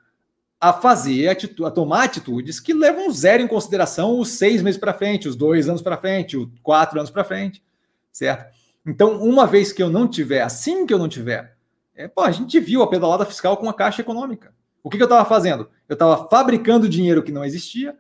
[0.60, 5.26] a fazer, a tomar atitudes que levam zero em consideração os seis meses para frente,
[5.26, 7.62] os dois anos para frente, os quatro anos para frente,
[8.12, 8.54] certo?
[8.84, 11.56] Então, uma vez que eu não tiver, assim que eu não tiver,
[11.94, 14.54] é, pô, a gente viu a pedalada fiscal com a Caixa Econômica.
[14.82, 15.68] O que, que eu estava fazendo?
[15.88, 17.96] Eu estava fabricando dinheiro que não existia,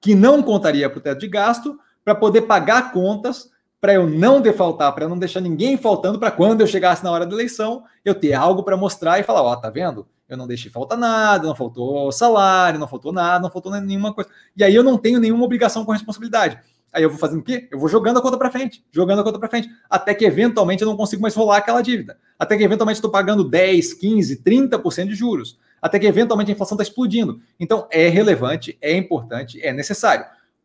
[0.00, 3.50] que não contaria para o teto de gasto, para poder pagar contas,
[3.80, 7.26] para eu não defaltar, para não deixar ninguém faltando, para quando eu chegasse na hora
[7.26, 10.06] da eleição, eu ter algo para mostrar e falar: ó, oh, tá vendo?
[10.28, 14.30] Eu não deixei faltar nada, não faltou salário, não faltou nada, não faltou nenhuma coisa.
[14.56, 16.58] E aí eu não tenho nenhuma obrigação com responsabilidade.
[16.94, 17.68] Aí eu vou fazendo o quê?
[17.70, 20.82] Eu vou jogando a conta para frente, jogando a conta para frente, até que eventualmente
[20.82, 22.16] eu não consigo mais rolar aquela dívida.
[22.38, 25.58] Até que eventualmente estou pagando 10, 15, 30% de juros.
[25.82, 27.40] Até que eventualmente a inflação está explodindo.
[27.58, 30.24] Então é relevante, é importante, é necessário.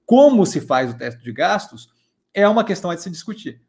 [0.10, 1.88] Como se faz o teste de gastos
[2.34, 3.62] é uma questão a se discutir.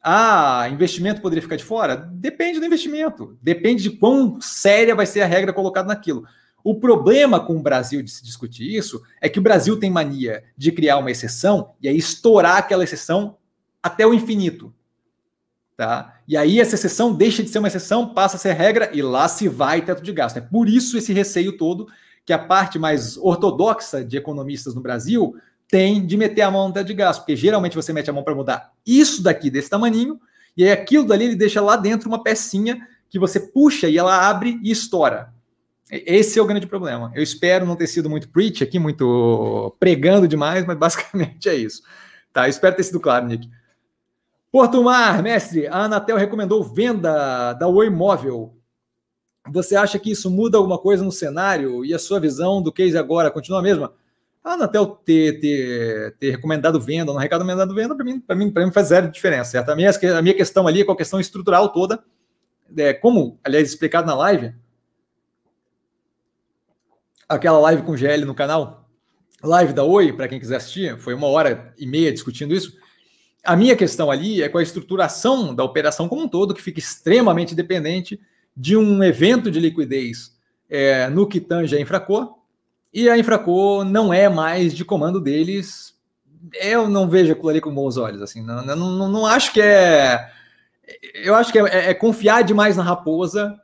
[0.00, 1.96] Ah, investimento poderia ficar de fora?
[1.96, 3.36] Depende do investimento.
[3.42, 6.24] Depende de quão séria vai ser a regra colocada naquilo.
[6.62, 10.44] O problema com o Brasil de se discutir isso é que o Brasil tem mania
[10.56, 13.36] de criar uma exceção e aí estourar aquela exceção
[13.82, 14.72] até o infinito.
[15.76, 16.20] Tá?
[16.28, 19.26] E aí essa exceção deixa de ser uma exceção, passa a ser regra e lá
[19.26, 20.36] se vai teto de gasto.
[20.36, 21.88] É por isso esse receio todo
[22.24, 25.34] que a parte mais ortodoxa de economistas no Brasil
[25.72, 28.22] tem de meter a mão no teto de gasto, porque geralmente você mete a mão
[28.22, 30.20] para mudar isso daqui desse tamaninho
[30.54, 34.28] e aí aquilo dali ele deixa lá dentro uma pecinha que você puxa e ela
[34.28, 35.32] abre e estoura.
[35.90, 37.10] Esse é o grande problema.
[37.14, 41.82] Eu espero não ter sido muito preach aqui, muito pregando demais, mas basicamente é isso.
[42.34, 43.48] Tá, espero ter sido claro, Nick.
[44.50, 48.54] Porto Mar, mestre, a Anatel recomendou venda da Oi Móvel.
[49.50, 52.98] Você acha que isso muda alguma coisa no cenário e a sua visão do case
[52.98, 53.94] agora continua a mesma?
[54.44, 58.72] A Anatel ter, ter, ter recomendado venda, não recomendado venda, para mim, para mim, mim
[58.72, 59.68] faz zero diferença, certo?
[59.70, 62.02] A minha, a minha questão ali é com a questão estrutural toda,
[62.76, 64.52] é, como, aliás, explicado na live,
[67.28, 68.88] aquela live com o GL no canal,
[69.42, 72.76] live da Oi, para quem quiser assistir, foi uma hora e meia discutindo isso.
[73.44, 76.78] A minha questão ali é com a estruturação da operação como um todo, que fica
[76.78, 78.20] extremamente dependente
[78.56, 80.36] de um evento de liquidez
[80.68, 82.41] é, no que tange a Infraco,
[82.92, 85.94] e a Infraco não é mais de comando deles.
[86.60, 89.60] Eu não vejo aquilo ali com bons olhos, assim, não, não, não, não acho que
[89.60, 90.30] é.
[91.14, 93.58] Eu acho que é, é confiar demais na raposa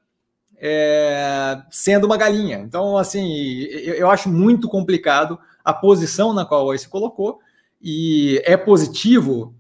[0.61, 2.59] é, sendo uma galinha.
[2.59, 7.41] Então, assim, eu, eu, acho muito complicado a posição na qual a se colocou,
[7.81, 9.55] e é positivo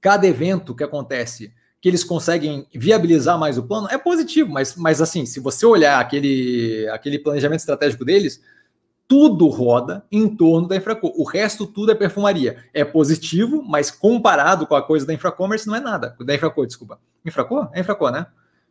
[0.00, 5.00] cada evento que acontece que eles conseguem viabilizar mais o plano, é positivo, mas, mas
[5.00, 8.42] assim, se você olhar aquele, aquele planejamento estratégico deles,
[9.08, 11.10] tudo roda em torno da Infraco.
[11.16, 12.62] O resto tudo é perfumaria.
[12.74, 16.14] É positivo, mas comparado com a coisa da Infracommerce não é nada.
[16.20, 17.00] Da Infraco, desculpa.
[17.24, 17.70] Infraco?
[17.72, 18.26] É Infraco, né?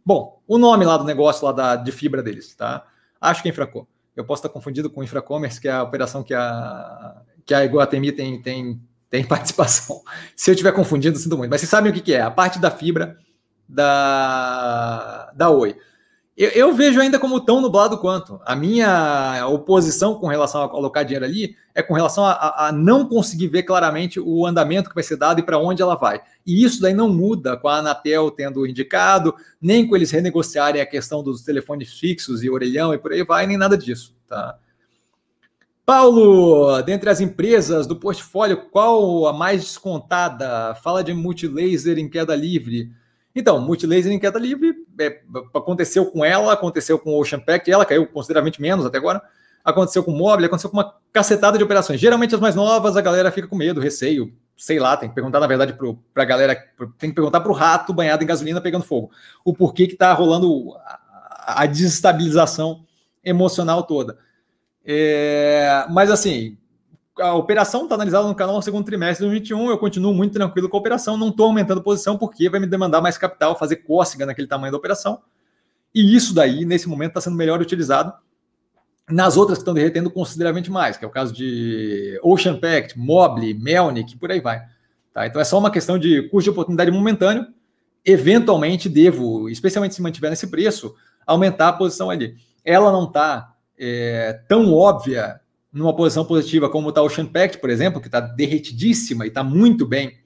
[0.06, 2.86] Bom, o nome lá do negócio lá da, de fibra deles, tá?
[3.20, 3.88] Acho que é Infraco.
[4.16, 8.12] Eu posso estar confundido com Infracommerce, que é a operação que a, que a Iguatemi
[8.12, 10.02] tem, tem, tem participação.
[10.36, 11.50] Se eu tiver confundido, sinto muito.
[11.50, 12.22] Mas vocês sabem o que, que é?
[12.22, 13.18] A parte da fibra
[13.68, 15.76] da, da Oi.
[16.38, 18.40] Eu, eu, vejo ainda como tão nublado quanto.
[18.46, 23.10] A minha oposição com relação a colocar dinheiro ali é com relação a, a não
[23.10, 26.22] conseguir ver claramente o andamento que vai ser dado e para onde ela vai.
[26.46, 30.86] E isso daí não muda com a Anatel tendo indicado, nem com eles renegociarem a
[30.86, 34.16] questão dos telefones fixos e orelhão e por aí vai, nem nada disso.
[34.28, 34.60] Tá?
[35.84, 40.76] Paulo, dentre as empresas do portfólio, qual a mais descontada?
[40.84, 42.92] Fala de multilaser em queda livre.
[43.40, 45.22] Então, Multilaser em queda livre é,
[45.54, 49.22] aconteceu com ela, aconteceu com o Ocean Pact, ela caiu consideravelmente menos até agora.
[49.64, 52.00] Aconteceu com o Mobile, aconteceu com uma cacetada de operações.
[52.00, 55.40] Geralmente as mais novas, a galera fica com medo, receio, sei lá, tem que perguntar,
[55.40, 55.78] na verdade,
[56.14, 56.56] para a galera,
[56.98, 59.12] tem que perguntar para o rato banhado em gasolina pegando fogo,
[59.46, 62.86] o porquê que está rolando a, a, desestabilização
[63.24, 64.18] emocional toda.
[64.84, 66.58] É, mas assim,
[67.20, 69.70] a operação está analisada no canal no segundo trimestre de 2021.
[69.70, 73.02] Eu continuo muito tranquilo com a operação, não estou aumentando posição porque vai me demandar
[73.02, 75.22] mais capital, fazer cócega naquele tamanho da operação.
[75.94, 78.14] E isso daí, nesse momento, está sendo melhor utilizado
[79.10, 83.54] nas outras que estão derretendo consideravelmente mais, que é o caso de Ocean Pact, Mobile,
[83.54, 84.62] Melnick, por aí vai.
[85.14, 85.26] Tá?
[85.26, 87.48] Então é só uma questão de custo de oportunidade momentâneo.
[88.06, 90.94] Eventualmente devo, especialmente se mantiver nesse preço,
[91.26, 92.36] aumentar a posição ali.
[92.64, 95.40] Ela não está é, tão óbvia
[95.72, 99.44] numa posição positiva como está o Ocean Pact, por exemplo, que está derretidíssima e está
[99.44, 100.18] muito bem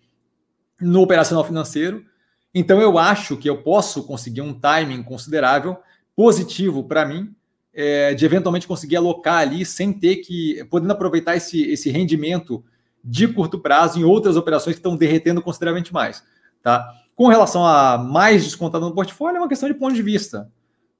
[0.79, 2.05] no operacional financeiro.
[2.53, 5.77] Então eu acho que eu posso conseguir um timing considerável
[6.15, 7.33] positivo para mim,
[7.73, 12.63] é, de eventualmente conseguir alocar ali sem ter que, podendo aproveitar esse, esse rendimento
[13.03, 16.23] de curto prazo em outras operações que estão derretendo consideravelmente mais.
[16.61, 16.87] Tá?
[17.15, 20.51] Com relação a mais descontado no portfólio, é uma questão de ponto de vista.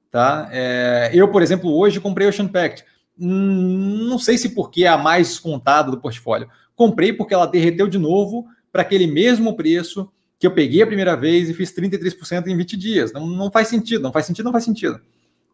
[0.09, 0.49] Tá?
[0.51, 2.85] É, eu, por exemplo, hoje comprei o Ocean Pact
[3.17, 6.49] não sei se porque é a mais descontada do portfólio.
[6.75, 11.15] Comprei porque ela derreteu de novo para aquele mesmo preço que eu peguei a primeira
[11.15, 13.13] vez e fiz 33% em 20 dias.
[13.13, 14.99] Não, não faz sentido, não faz sentido, não faz sentido.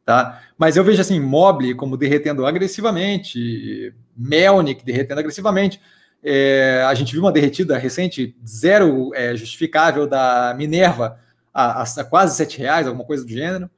[0.05, 0.41] Tá?
[0.57, 5.81] Mas eu vejo assim, Mobile como derretendo agressivamente, Melnick derretendo agressivamente.
[6.23, 11.19] É, a gente viu uma derretida recente, zero é, justificável da Minerva
[11.53, 13.69] a, a, quase R$ reais, alguma coisa do gênero.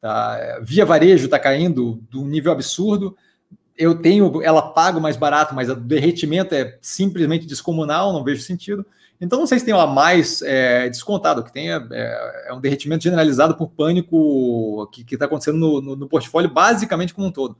[0.00, 0.58] Tá?
[0.62, 3.16] Via Varejo está caindo de um nível absurdo.
[3.76, 8.84] Eu tenho, ela paga mais barato, mas o derretimento é simplesmente descomunal, não vejo sentido.
[9.20, 11.86] Então, não sei se tem uma mais é, descontado, que tem é,
[12.46, 17.26] é, um derretimento generalizado por pânico que está acontecendo no, no, no, portfólio, basicamente como
[17.26, 17.56] um todo.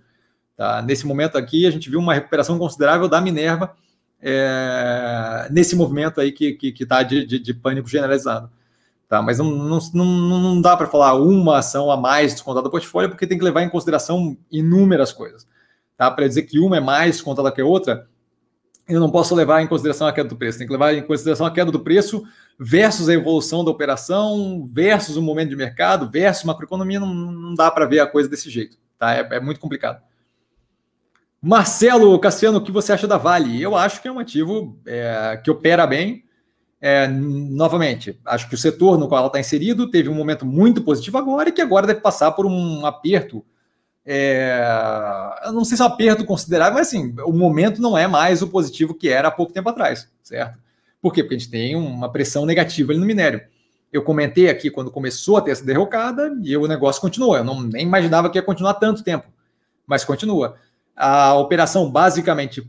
[0.57, 0.81] Tá?
[0.81, 3.75] Nesse momento aqui, a gente viu uma recuperação considerável da Minerva
[4.23, 8.51] é, nesse movimento aí que está que, que tá de, de, de, pânico generalizado.
[9.11, 9.21] Tá?
[9.21, 13.11] Mas não, não, não, não dá para falar uma ação a mais descontada do portfólio,
[13.11, 15.49] porque tem que levar em consideração inúmeras coisas.
[15.97, 16.09] Tá?
[16.09, 18.09] Para dizer que uma é mais descontada que a outra,
[18.89, 20.59] eu não posso levar em consideração a queda do preço.
[20.59, 22.23] Tem que levar em consideração a queda do preço
[22.57, 27.01] versus a evolução da operação, versus o momento de mercado, versus macroeconomia.
[27.01, 28.79] Não, não dá para ver a coisa desse jeito.
[28.97, 29.13] Tá?
[29.13, 30.01] É, é, muito complicado.
[31.43, 33.61] Marcelo Cassiano, o que você acha da Vale?
[33.61, 36.23] Eu acho que é um ativo é, que opera bem.
[36.81, 40.83] É, novamente, acho que o setor no qual ela está inserido teve um momento muito
[40.83, 43.45] positivo agora e que agora deve passar por um aperto
[44.05, 44.67] é,
[45.45, 48.43] eu não sei se é um aperto considerável, mas assim, o momento não é mais
[48.43, 50.59] o positivo que era há pouco tempo atrás, certo?
[51.01, 51.23] Por quê?
[51.23, 53.41] Porque a gente tem uma pressão negativa ali no minério.
[53.93, 57.37] Eu comentei aqui quando começou a ter essa derrocada e o negócio continuou.
[57.37, 59.29] Eu não, nem imaginava que ia continuar tanto tempo,
[59.87, 60.57] mas continua.
[60.97, 62.69] A operação basicamente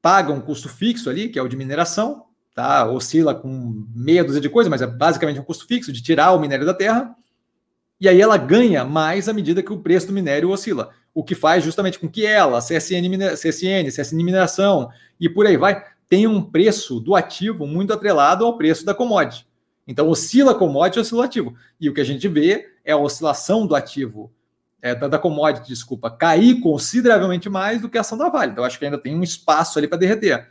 [0.00, 2.25] paga um custo fixo ali, que é o de mineração,
[2.56, 2.90] tá?
[2.90, 6.40] Oscila com meia dúzia de coisas, mas é basicamente um custo fixo de tirar o
[6.40, 7.14] minério da terra
[8.00, 11.34] e aí ela ganha mais à medida que o preço do minério oscila, o que
[11.34, 16.42] faz justamente com que ela, CSN, CSN, CSN mineração e por aí vai, tenha um
[16.42, 19.46] preço do ativo muito atrelado ao preço da commodity.
[19.86, 21.54] Então oscila commodity, oscila ativo.
[21.80, 24.30] E o que a gente vê é a oscilação do ativo,
[24.82, 28.52] é, da, da commodity, desculpa, cair consideravelmente mais do que a ação da Vale.
[28.52, 30.48] Então acho que ainda tem um espaço ali para derreter.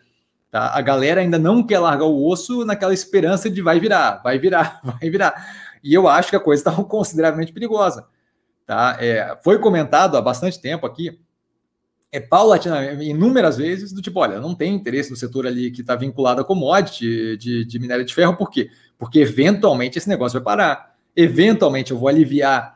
[0.55, 0.71] Tá?
[0.73, 4.79] A galera ainda não quer largar o osso naquela esperança de vai virar, vai virar,
[5.01, 5.35] vai virar.
[5.83, 8.07] E eu acho que a coisa está consideravelmente perigosa.
[8.65, 8.95] Tá?
[8.97, 11.19] É, foi comentado há bastante tempo aqui,
[12.09, 15.93] é paulatinamente, inúmeras vezes, do tipo, olha, não tem interesse no setor ali que está
[15.93, 18.69] vinculado a commodity de, de minério de ferro, por quê?
[18.97, 20.95] Porque eventualmente esse negócio vai parar.
[21.13, 22.74] Eventualmente eu vou aliviar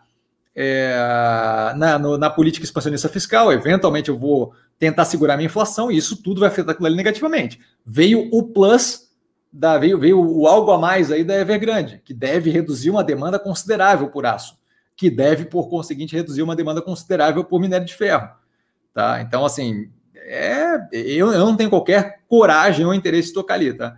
[0.62, 5.96] é, na, no, na política expansionista fiscal, eventualmente eu vou tentar segurar minha inflação, e
[5.96, 7.62] isso tudo vai afetar aquilo ali negativamente.
[7.86, 9.10] Veio o plus
[9.54, 13.40] da, veio, veio o algo a mais aí da Evergrande, que deve reduzir uma demanda
[13.40, 14.58] considerável por aço,
[14.98, 18.30] que deve, por conseguinte, reduzir uma demanda considerável por minério de ferro.
[18.94, 19.22] Tá?
[19.22, 23.98] Então, assim, é, eu, eu não tenho qualquer coragem ou interesse de tocar ali, tá?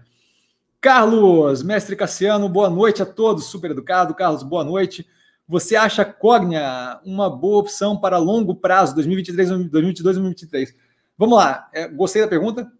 [0.79, 4.13] Carlos, mestre Cassiano, boa noite a todos, super educado.
[4.13, 5.07] Carlos, boa noite.
[5.52, 10.76] Você acha Cognia uma boa opção para longo prazo, 2023, 2022, 2023?
[11.18, 12.72] Vamos lá, é, gostei da pergunta?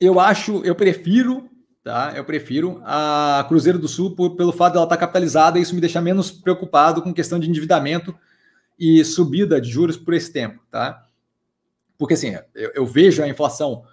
[0.00, 1.50] Eu acho, eu prefiro,
[1.84, 2.14] tá?
[2.16, 5.82] Eu prefiro a Cruzeiro do Sul por, pelo fato dela estar capitalizada e isso me
[5.82, 8.16] deixa menos preocupado com questão de endividamento
[8.78, 11.06] e subida de juros por esse tempo, tá?
[11.98, 13.84] Porque assim, eu, eu vejo a inflação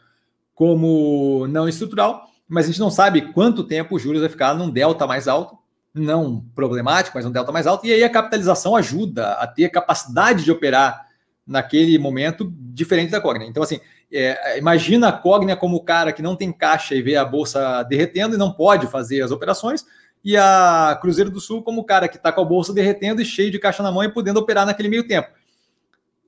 [0.56, 4.70] como não estrutural, mas a gente não sabe quanto tempo os juros vai ficar num
[4.70, 5.58] delta mais alto,
[5.94, 10.44] não problemático, mas um delta mais alto, e aí a capitalização ajuda a ter capacidade
[10.44, 11.08] de operar
[11.46, 13.46] naquele momento diferente da Cogna.
[13.46, 13.80] Então, assim,
[14.12, 17.84] é, imagina a Cogna como o cara que não tem caixa e vê a bolsa
[17.84, 19.86] derretendo e não pode fazer as operações,
[20.24, 23.26] e a Cruzeiro do Sul como o cara que está com a bolsa derretendo e
[23.26, 25.30] cheio de caixa na mão e podendo operar naquele meio tempo.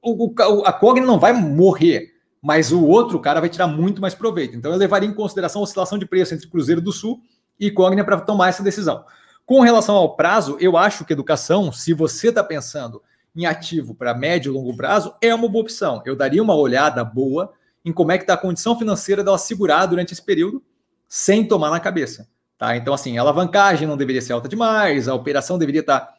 [0.02, 4.16] O, o, a Cogna não vai morrer, mas o outro cara vai tirar muito mais
[4.16, 4.56] proveito.
[4.56, 7.22] Então eu levaria em consideração a oscilação de preço entre Cruzeiro do Sul
[7.60, 9.04] e Cogna para tomar essa decisão.
[9.46, 13.02] Com relação ao prazo, eu acho que educação, se você está pensando
[13.36, 16.02] em ativo para médio e longo prazo, é uma boa opção.
[16.06, 17.52] Eu daria uma olhada boa
[17.84, 20.64] em como é que está a condição financeira dela segurar durante esse período
[21.08, 22.28] sem tomar na cabeça.
[22.58, 22.76] Tá?
[22.76, 26.14] Então, assim, a alavancagem não deveria ser alta demais, a operação deveria estar tá,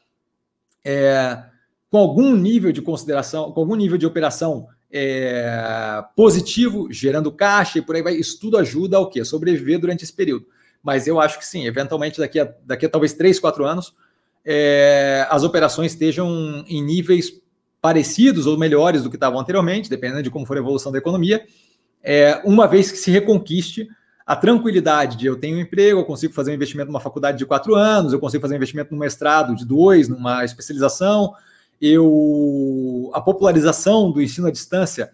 [0.85, 1.45] é,
[1.91, 7.83] com algum nível de consideração, com algum nível de operação é, positivo, gerando caixa e
[7.83, 8.15] por aí vai.
[8.15, 9.25] Isso tudo ajuda ao quê?
[9.25, 10.47] Sobreviver durante esse período.
[10.83, 13.95] Mas eu acho que sim, eventualmente daqui a, daqui a talvez 3, 4 anos,
[14.45, 17.33] é, as operações estejam em níveis
[17.81, 21.45] parecidos ou melhores do que estavam anteriormente, dependendo de como for a evolução da economia,
[22.03, 23.89] é, uma vez que se reconquiste
[24.27, 27.45] a tranquilidade de eu tenho um emprego, eu consigo fazer um investimento numa faculdade de
[27.45, 31.35] quatro anos, eu consigo fazer um investimento num mestrado de dois, numa especialização,
[31.81, 35.11] eu a popularização do ensino à distância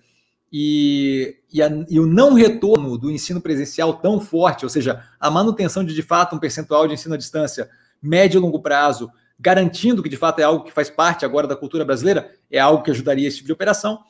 [0.53, 5.31] e, e, a, e, o não retorno do ensino presencial tão forte, ou seja, a
[5.31, 7.69] manutenção de de fato um percentual de ensino à distância
[8.01, 11.57] médio e longo prazo, garantindo que de fato é algo que faz parte agora da
[11.57, 14.01] cultura brasileira, é algo que ajudaria esse tipo de operação.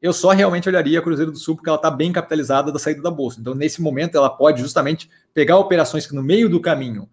[0.00, 3.00] Eu só realmente olharia a Cruzeiro do Sul porque ela está bem capitalizada da saída
[3.00, 3.40] da bolsa.
[3.40, 7.08] Então, nesse momento, ela pode justamente pegar operações que no meio do caminho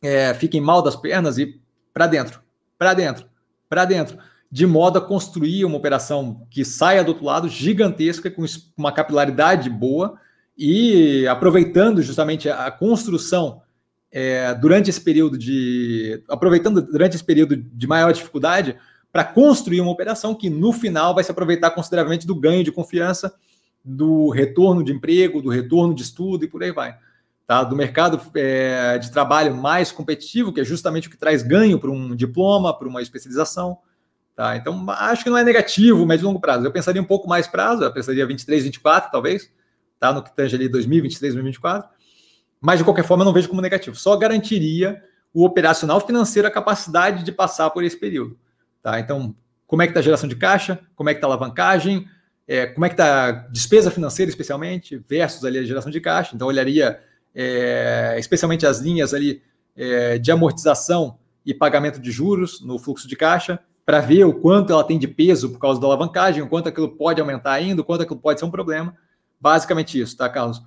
[0.00, 1.60] é, fiquem mal das pernas e
[1.92, 2.40] para dentro,
[2.78, 3.26] para dentro,
[3.72, 4.18] para dentro,
[4.50, 8.44] de modo a construir uma operação que saia do outro lado gigantesca, com
[8.76, 10.18] uma capilaridade boa
[10.58, 13.62] e aproveitando justamente a construção
[14.12, 16.22] é, durante esse período de.
[16.28, 18.76] aproveitando durante esse período de maior dificuldade
[19.10, 23.34] para construir uma operação que no final vai se aproveitar consideravelmente do ganho de confiança,
[23.82, 26.94] do retorno de emprego, do retorno de estudo e por aí vai.
[27.46, 27.64] Tá?
[27.64, 31.90] Do mercado é, de trabalho mais competitivo, que é justamente o que traz ganho para
[31.90, 33.78] um diploma, para uma especialização.
[34.34, 34.56] Tá?
[34.56, 36.64] Então, acho que não é negativo, médio e longo prazo.
[36.64, 39.50] Eu pensaria um pouco mais prazo, eu pensaria 23, 24, talvez,
[39.98, 40.12] tá?
[40.12, 42.02] no que tange ali 2023, 2024
[42.62, 43.96] mas de qualquer forma eu não vejo como negativo.
[43.96, 45.02] Só garantiria
[45.34, 48.38] o operacional financeiro a capacidade de passar por esse período.
[48.80, 49.00] Tá?
[49.00, 49.34] Então,
[49.66, 52.06] como é que está a geração de caixa, como é que está a alavancagem,
[52.46, 56.36] é, como é que está a despesa financeira, especialmente, versus ali a geração de caixa.
[56.36, 57.00] Então, olharia
[57.34, 59.42] é, especialmente as linhas ali
[59.76, 64.72] é, de amortização e pagamento de juros no fluxo de caixa, para ver o quanto
[64.72, 67.84] ela tem de peso por causa da alavancagem, o quanto aquilo pode aumentar ainda, o
[67.84, 68.96] quanto aquilo pode ser um problema.
[69.40, 70.62] Basicamente isso, tá, Carlos?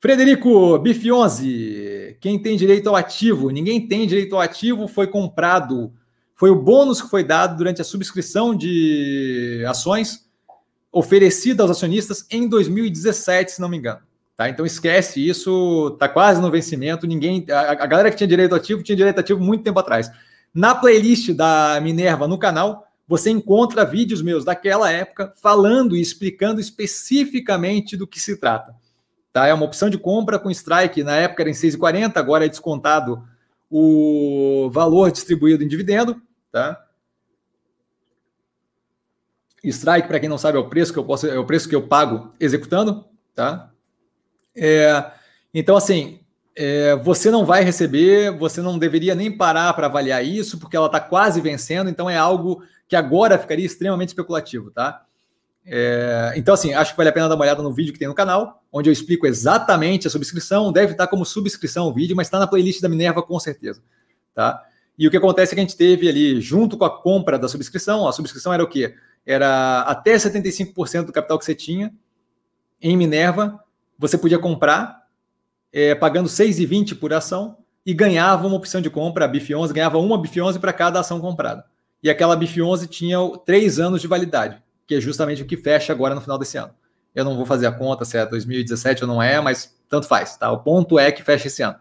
[0.00, 3.50] Frederico Bifionzi, quem tem direito ao ativo?
[3.50, 5.92] Ninguém tem direito ao ativo, foi comprado.
[6.34, 10.26] Foi o bônus que foi dado durante a subscrição de ações
[10.92, 14.00] oferecida aos acionistas em 2017, se não me engano.
[14.36, 14.50] Tá?
[14.50, 17.06] Então esquece isso, está quase no vencimento.
[17.06, 20.10] Ninguém, a, a, galera que tinha direito ativo tinha direito ativo muito tempo atrás.
[20.52, 26.60] Na playlist da Minerva no canal, você encontra vídeos meus daquela época falando e explicando
[26.60, 28.74] especificamente do que se trata.
[29.32, 29.46] Tá?
[29.46, 33.22] É uma opção de compra com strike, na época era em 6,40, agora é descontado
[33.70, 36.20] o valor distribuído em dividendo.
[36.52, 36.84] Tá?
[39.64, 41.74] Strike, para quem não sabe, é o preço que eu posso, é o preço que
[41.74, 43.04] eu pago executando.
[43.34, 43.70] Tá?
[44.56, 45.04] É,
[45.52, 46.20] então, assim,
[46.56, 50.86] é, você não vai receber, você não deveria nem parar para avaliar isso, porque ela
[50.86, 55.04] está quase vencendo, então é algo que agora ficaria extremamente especulativo, tá?
[55.68, 58.06] É, então, assim, acho que vale a pena dar uma olhada no vídeo que tem
[58.06, 60.72] no canal, onde eu explico exatamente a subscrição.
[60.72, 63.82] Deve estar como subscrição o vídeo, mas está na playlist da Minerva com certeza.
[64.32, 64.62] Tá?
[64.96, 67.48] E o que acontece é que a gente teve ali, junto com a compra da
[67.48, 68.94] subscrição, a subscrição era o quê?
[69.26, 71.92] Era até 75% do capital que você tinha
[72.80, 73.58] em Minerva,
[73.98, 75.06] você podia comprar,
[75.72, 79.98] é, pagando 6,20 por ação, e ganhava uma opção de compra, a BIF 11, ganhava
[79.98, 81.64] uma BIF 11 para cada ação comprada.
[82.02, 85.92] E aquela BIF 11 tinha três anos de validade que é justamente o que fecha
[85.92, 86.72] agora no final desse ano.
[87.14, 90.36] Eu não vou fazer a conta se é 2017 ou não é, mas tanto faz,
[90.36, 90.50] tá?
[90.52, 91.76] O ponto é que fecha esse ano.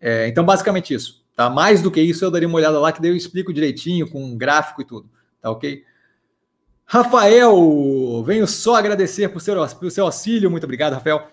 [0.00, 1.50] É, então, basicamente isso, tá?
[1.50, 4.24] Mais do que isso, eu daria uma olhada lá que daí eu explico direitinho, com
[4.24, 5.10] um gráfico e tudo,
[5.42, 5.84] tá ok?
[6.86, 11.28] Rafael, venho só agradecer por seu, por seu auxílio, muito obrigado, Rafael.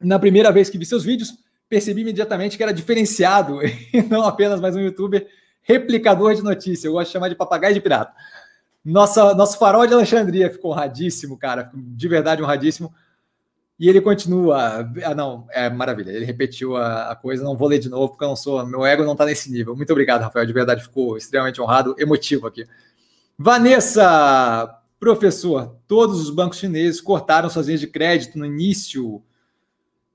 [0.00, 1.32] Na primeira vez que vi seus vídeos,
[1.68, 5.26] percebi imediatamente que era diferenciado e não apenas mais um youtuber
[5.62, 6.88] replicador de notícia.
[6.88, 8.12] Eu gosto de chamar de papagaio de pirata.
[8.84, 12.92] Nossa, nosso farol de Alexandria ficou honradíssimo, cara, de verdade honradíssimo.
[13.78, 14.88] E ele continua.
[15.04, 16.10] Ah, não, é maravilha.
[16.10, 18.64] Ele repetiu a, a, coisa, não vou ler de novo, porque eu não sou.
[18.66, 19.74] Meu ego não tá nesse nível.
[19.74, 20.46] Muito obrigado, Rafael.
[20.46, 22.66] De verdade, ficou extremamente honrado, emotivo aqui.
[23.38, 29.22] Vanessa, professor, todos os bancos chineses cortaram suas linhas de crédito no início.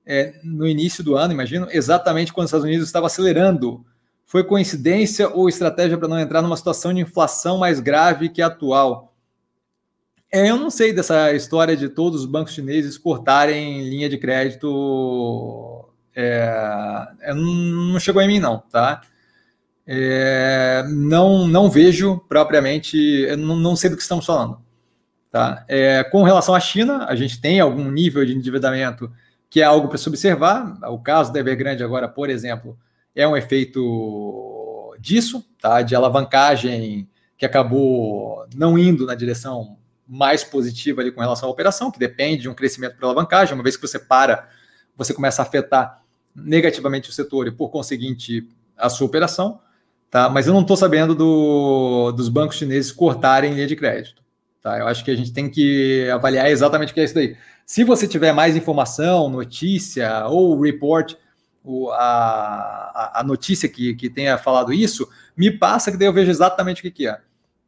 [0.06, 3.84] É, no início do ano, imagino, exatamente quando os Estados Unidos estava acelerando
[4.28, 8.46] foi coincidência ou estratégia para não entrar numa situação de inflação mais grave que a
[8.48, 9.14] atual?
[10.30, 15.88] É, eu não sei dessa história de todos os bancos chineses cortarem linha de crédito.
[16.14, 19.00] É, é não chegou em mim, não, tá?
[19.90, 24.60] É, não, não vejo propriamente, não, não, sei do que estamos falando.
[25.30, 25.64] Tá?
[25.66, 29.10] É, com relação à China, a gente tem algum nível de endividamento
[29.48, 30.78] que é algo para se observar.
[30.90, 32.78] O caso da Evergrande agora, por exemplo,
[33.16, 35.80] é um efeito disso, tá?
[35.80, 37.08] De alavancagem
[37.38, 42.42] que acabou não indo na direção mais positiva ali com relação à operação, que depende
[42.42, 43.54] de um crescimento por alavancagem.
[43.54, 44.48] Uma vez que você para,
[44.94, 46.02] você começa a afetar
[46.34, 48.46] negativamente o setor e, por conseguinte,
[48.76, 49.60] a sua operação.
[50.10, 50.28] Tá?
[50.28, 54.22] Mas eu não estou sabendo do, dos bancos chineses cortarem linha de crédito.
[54.62, 54.78] Tá?
[54.78, 57.36] Eu acho que a gente tem que avaliar exatamente o que é isso daí.
[57.66, 61.14] Se você tiver mais informação, notícia ou report
[61.62, 65.06] o, a, a notícia que, que tenha falado isso,
[65.36, 67.20] me passa que daí eu vejo exatamente o que, que é.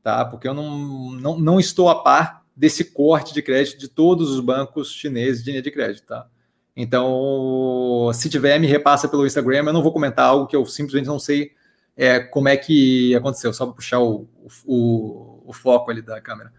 [0.03, 0.25] tá?
[0.25, 4.41] Porque eu não, não, não estou a par desse corte de crédito de todos os
[4.41, 6.27] bancos chineses de linha de crédito, tá?
[6.75, 9.65] Então, se tiver, me repassa pelo Instagram.
[9.67, 11.53] Eu não vou comentar algo que eu simplesmente não sei
[12.01, 14.27] é, como é que aconteceu, só para puxar o,
[14.65, 16.51] o, o, foco ali da câmera.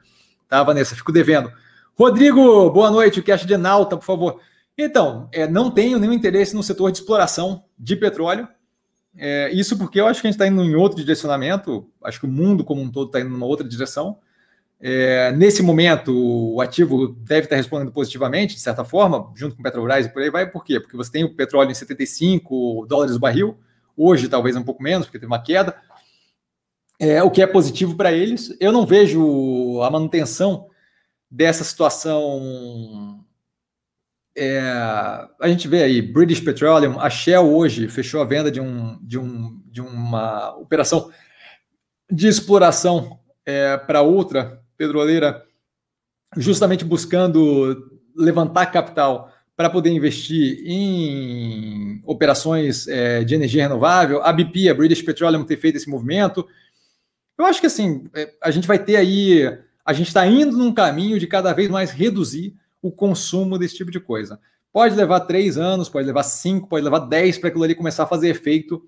[0.47, 0.95] Tá, Vanessa?
[0.95, 1.51] Fico devendo.
[1.97, 3.19] Rodrigo, boa noite.
[3.19, 4.39] O que acha de Nauta, por favor?
[4.77, 8.47] Então, é, não tenho nenhum interesse no setor de exploração de petróleo.
[9.18, 11.89] É, isso porque eu acho que a gente está indo em outro direcionamento.
[12.03, 14.19] Acho que o mundo como um todo está indo numa outra direção.
[14.80, 16.13] É, nesse momento,
[16.53, 20.30] o ativo deve estar respondendo positivamente, de certa forma, junto com Petrobras e por aí
[20.30, 20.45] vai.
[20.45, 20.80] Por quê?
[20.80, 23.57] Porque você tem o petróleo em 75 dólares o barril,
[23.95, 25.76] hoje talvez um pouco menos, porque teve uma queda,
[26.99, 28.55] é, o que é positivo para eles.
[28.59, 30.68] Eu não vejo a manutenção
[31.30, 33.26] dessa situação.
[34.35, 34.61] É,
[35.39, 39.18] a gente vê aí, British Petroleum, a Shell hoje fechou a venda de, um, de,
[39.18, 41.11] um, de uma operação
[42.09, 45.43] de exploração é, para outra petroleira,
[46.38, 54.23] justamente buscando levantar capital para poder investir em operações é, de energia renovável.
[54.23, 56.48] A BP, a British Petroleum, ter feito esse movimento.
[57.38, 59.45] Eu acho que assim, é, a gente vai ter aí,
[59.86, 63.91] a gente está indo num caminho de cada vez mais reduzir o consumo desse tipo
[63.91, 64.40] de coisa.
[64.73, 68.07] Pode levar três anos, pode levar cinco, pode levar dez para aquilo ali começar a
[68.07, 68.82] fazer efeito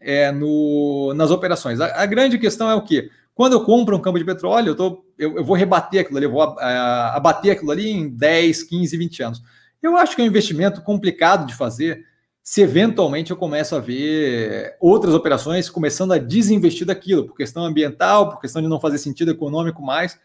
[0.00, 1.80] é, no, nas operações.
[1.80, 3.10] A, a, grande questão é o que?
[3.34, 6.26] Quando eu compro um campo de petróleo, eu, tô, eu, eu vou rebater aquilo ali,
[6.26, 9.42] eu vou a, abater aquilo ali em 10, 15, 20 anos.
[9.84, 12.06] Eu acho que é um investimento complicado de fazer
[12.42, 18.30] se eventualmente eu começo a ver outras operações começando a desinvestir daquilo, por questão ambiental,
[18.30, 20.18] por questão de não fazer sentido econômico mais.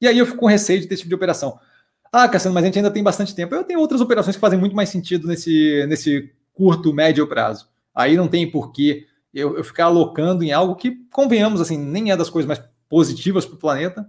[0.00, 1.58] E aí eu fico com receio de ter esse tipo de operação.
[2.10, 3.54] Ah, Cassiano, mas a gente ainda tem bastante tempo.
[3.54, 7.68] Eu tenho outras operações que fazem muito mais sentido nesse, nesse curto, médio prazo.
[7.94, 12.16] Aí não tem porquê eu, eu ficar alocando em algo que, convenhamos, assim, nem é
[12.16, 14.06] das coisas mais positivas para o planeta.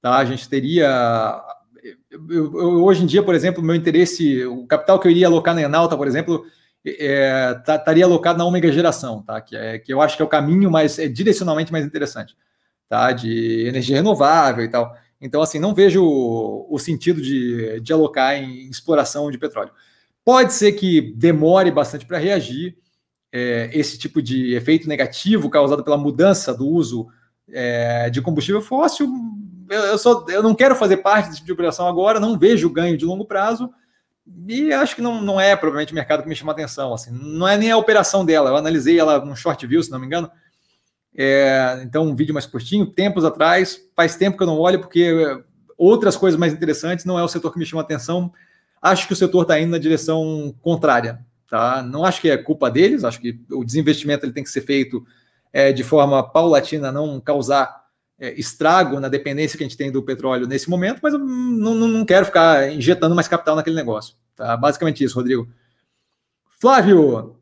[0.00, 0.16] Tá?
[0.16, 1.42] A gente teria.
[2.10, 5.54] Eu, eu, hoje em dia, por exemplo, meu interesse, o capital que eu iria alocar
[5.54, 6.44] na Enalta, por exemplo,
[6.84, 9.40] é, tá, estaria alocado na Ômega Geração, tá?
[9.40, 12.36] que, é, que eu acho que é o caminho mais, é direcionalmente mais interessante,
[12.88, 13.12] tá?
[13.12, 14.92] de energia renovável e tal.
[15.20, 19.70] Então, assim, não vejo o, o sentido de, de alocar em exploração de petróleo.
[20.24, 22.76] Pode ser que demore bastante para reagir,
[23.32, 27.08] é, esse tipo de efeito negativo causado pela mudança do uso
[27.48, 29.08] é, de combustível fóssil.
[29.70, 32.98] Eu, eu, eu não quero fazer parte desse tipo de operação agora, não vejo ganho
[32.98, 33.70] de longo prazo
[34.46, 36.92] e acho que não, não é provavelmente o mercado que me chama atenção.
[36.92, 39.98] Assim, não é nem a operação dela, eu analisei ela num short view, se não
[39.98, 40.30] me engano.
[41.16, 45.42] É, então, um vídeo mais curtinho, tempos atrás, faz tempo que eu não olho, porque
[45.76, 48.32] outras coisas mais interessantes não é o setor que me chama atenção.
[48.82, 51.24] Acho que o setor está indo na direção contrária.
[51.48, 51.82] Tá?
[51.82, 55.04] Não acho que é culpa deles, acho que o desinvestimento ele tem que ser feito
[55.52, 57.80] é, de forma paulatina, não causar
[58.20, 61.74] é, estrago na dependência que a gente tem do petróleo nesse momento, mas eu não,
[61.74, 64.14] não quero ficar injetando mais capital naquele negócio.
[64.36, 64.56] Tá?
[64.56, 65.48] Basicamente isso, Rodrigo.
[66.60, 67.36] Flávio,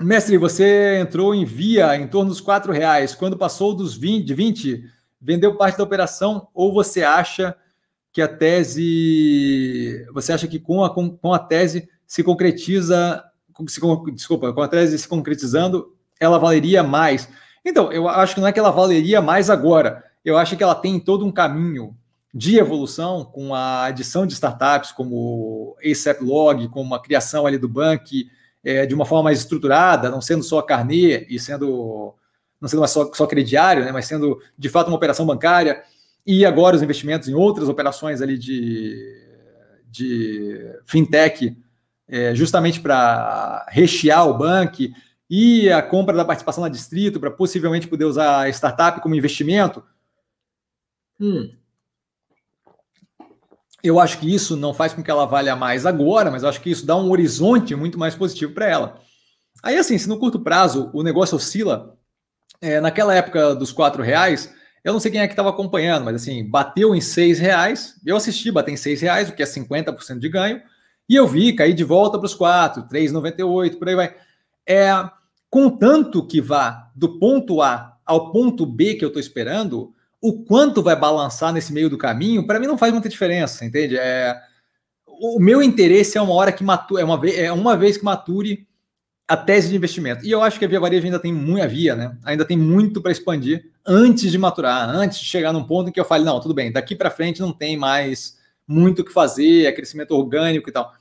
[0.00, 3.14] mestre, você entrou em via em torno dos quatro reais.
[3.14, 4.84] Quando passou dos 20, de 20,
[5.20, 7.56] vendeu parte da operação ou você acha
[8.12, 13.24] que a tese, você acha que com a, com, com a tese se concretiza
[13.68, 13.80] se,
[14.14, 17.28] desculpa, com a tese se concretizando, ela valeria mais.
[17.64, 20.04] Então, eu acho que não é que ela valeria mais agora.
[20.24, 21.96] Eu acho que ela tem todo um caminho
[22.32, 27.68] de evolução com a adição de startups como ASAP Log, com uma criação ali do
[27.68, 28.30] Bank
[28.62, 32.14] é, de uma forma mais estruturada, não sendo só carnê e sendo
[32.60, 35.82] não sendo só, só crediário, né, mas sendo de fato uma operação bancária
[36.26, 39.02] e agora os investimentos em outras operações ali de,
[39.86, 41.56] de fintech
[42.06, 44.82] é, justamente para rechear o banco
[45.30, 49.80] e a compra da participação na Distrito para possivelmente poder usar a startup como investimento.
[51.20, 51.54] Hum.
[53.82, 56.70] Eu acho que isso não faz com que ela valha mais agora, mas acho que
[56.70, 59.00] isso dá um horizonte muito mais positivo para ela.
[59.62, 61.96] Aí, assim, se no curto prazo o negócio oscila,
[62.60, 64.52] é, naquela época dos quatro reais,
[64.82, 67.94] eu não sei quem é que estava acompanhando, mas assim, bateu em seis reais.
[68.04, 70.60] Eu assisti bater em seis reais, o que é 50% de ganho.
[71.08, 74.14] E eu vi cair de volta para os 4, 3,98, por aí vai.
[74.66, 74.90] É,
[75.50, 80.82] contanto que vá do ponto A ao ponto B que eu estou esperando, o quanto
[80.82, 83.96] vai balançar nesse meio do caminho, para mim não faz muita diferença, entende?
[83.96, 84.36] É,
[85.06, 88.04] o meu interesse é uma hora que mature, é uma, vez, é uma vez que
[88.04, 88.66] mature
[89.28, 90.26] a tese de investimento.
[90.26, 92.18] E eu acho que a Via Varejo ainda tem muito, a Via, né?
[92.24, 96.00] Ainda tem muito para expandir antes de maturar, antes de chegar num ponto em que
[96.00, 99.66] eu fale, não, tudo bem, daqui para frente não tem mais muito o que fazer,
[99.66, 100.92] é crescimento orgânico e tal.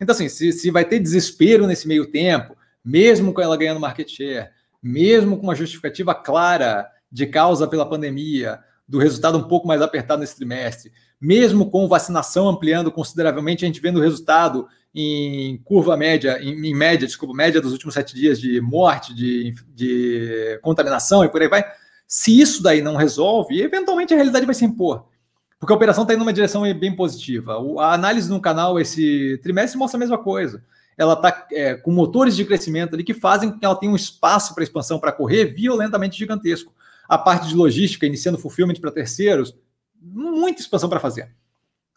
[0.00, 2.56] Então, assim, se, se vai ter desespero nesse meio tempo,
[2.88, 4.48] mesmo com ela ganhando market share,
[4.82, 10.20] mesmo com uma justificativa clara de causa pela pandemia, do resultado um pouco mais apertado
[10.20, 10.90] nesse trimestre,
[11.20, 16.74] mesmo com vacinação ampliando consideravelmente, a gente vendo o resultado em curva média, em, em
[16.74, 21.48] média, desculpa, média dos últimos sete dias de morte, de, de contaminação e por aí
[21.48, 21.62] vai.
[22.06, 25.04] Se isso daí não resolve, eventualmente a realidade vai se impor.
[25.60, 27.58] Porque a operação está indo numa direção bem positiva.
[27.80, 30.64] A análise no canal esse trimestre mostra a mesma coisa.
[30.98, 33.96] Ela está é, com motores de crescimento ali que fazem com que ela tenha um
[33.96, 36.74] espaço para expansão para correr violentamente gigantesco.
[37.08, 39.54] A parte de logística, iniciando fulfillment para terceiros,
[40.00, 41.30] muita expansão para fazer.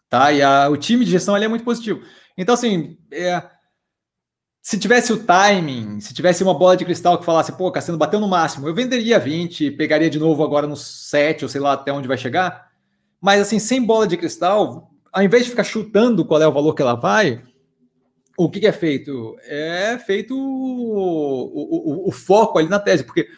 [0.08, 0.32] Tá?
[0.32, 2.00] E a, o time de gestão ali é muito positivo.
[2.38, 3.42] Então, assim, é,
[4.62, 8.20] se tivesse o timing, se tivesse uma bola de cristal que falasse, pô, Cassiano bateu
[8.20, 11.92] no máximo, eu venderia 20, pegaria de novo agora no 7, ou sei lá até
[11.92, 12.70] onde vai chegar.
[13.20, 16.74] Mas, assim, sem bola de cristal, ao invés de ficar chutando qual é o valor
[16.74, 17.42] que ela vai,
[18.36, 19.36] o que, que é feito?
[19.42, 23.28] É feito o, o, o, foco ali na tese, porque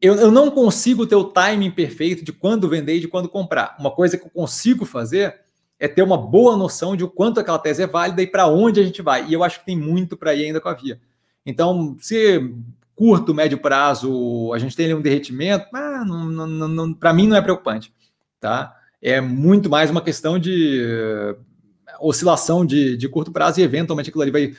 [0.00, 3.76] eu, eu não consigo ter o timing perfeito de quando vender e de quando comprar.
[3.78, 5.40] Uma coisa que eu consigo fazer
[5.78, 8.80] é ter uma boa noção de o quanto aquela tese é válida e para onde
[8.80, 9.26] a gente vai.
[9.26, 11.00] E eu acho que tem muito para ir ainda com a via.
[11.44, 12.54] Então, se
[12.94, 16.04] curto, médio prazo, a gente tem ali um derretimento, ah,
[17.00, 17.92] para mim não é preocupante.
[18.38, 18.76] Tá?
[19.00, 21.36] É muito mais uma questão de
[22.02, 24.54] oscilação de, de curto prazo e eventualmente aquilo ali vai.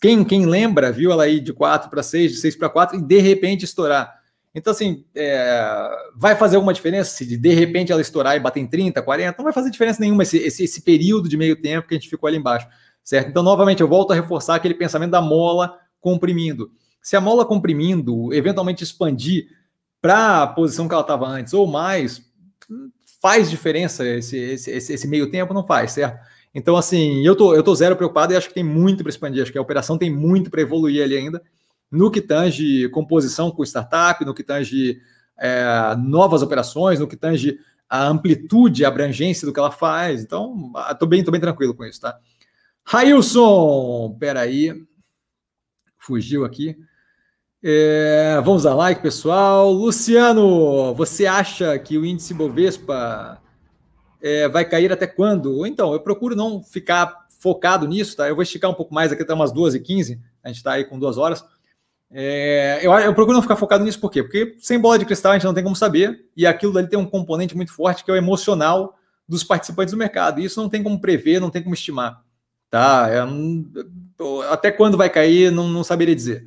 [0.00, 3.02] Quem, quem lembra, viu ela aí de 4 para 6, de 6 para 4 e
[3.02, 4.18] de repente estourar.
[4.54, 8.66] Então, assim, é, vai fazer alguma diferença se de repente ela estourar e bater em
[8.66, 9.36] 30, 40?
[9.38, 12.08] Não vai fazer diferença nenhuma esse, esse, esse período de meio tempo que a gente
[12.08, 12.66] ficou ali embaixo,
[13.04, 13.28] certo?
[13.28, 16.70] Então, novamente, eu volto a reforçar aquele pensamento da mola comprimindo.
[17.02, 19.46] Se a mola comprimindo eventualmente expandir
[20.00, 22.22] para a posição que ela estava antes ou mais,
[23.20, 25.54] faz diferença esse, esse, esse, esse meio tempo?
[25.54, 26.18] Não faz, certo?
[26.54, 29.42] Então, assim, eu tô, eu tô zero preocupado e acho que tem muito para expandir.
[29.42, 31.42] Acho que a operação tem muito para evoluir ali ainda
[31.90, 35.00] no que tange composição com startup, no que tange
[35.38, 37.58] é, novas operações, no que tange
[37.88, 40.22] a amplitude, a abrangência do que ela faz.
[40.22, 42.18] Então, estou bem, tô bem tranquilo com isso, tá?
[42.84, 44.74] Railson, peraí,
[45.96, 46.76] fugiu aqui.
[47.62, 49.72] É, vamos dar like, pessoal.
[49.72, 53.40] Luciano, você acha que o índice Bovespa
[54.22, 55.66] é, vai cair até quando?
[55.66, 58.28] Então, eu procuro não ficar focado nisso, tá?
[58.28, 60.18] Eu vou esticar um pouco mais aqui até umas 2h15.
[60.42, 61.44] A gente está aí com duas horas.
[62.10, 64.22] É, eu, eu, procuro não ficar focado nisso, por quê?
[64.22, 66.98] Porque sem bola de cristal a gente não tem como saber, e aquilo dali tem
[66.98, 68.96] um componente muito forte que é o emocional
[69.28, 70.40] dos participantes do mercado.
[70.40, 72.22] E isso não tem como prever, não tem como estimar.
[72.70, 73.08] Tá?
[73.10, 73.18] É,
[74.50, 76.46] até quando vai cair, não, não saberia dizer.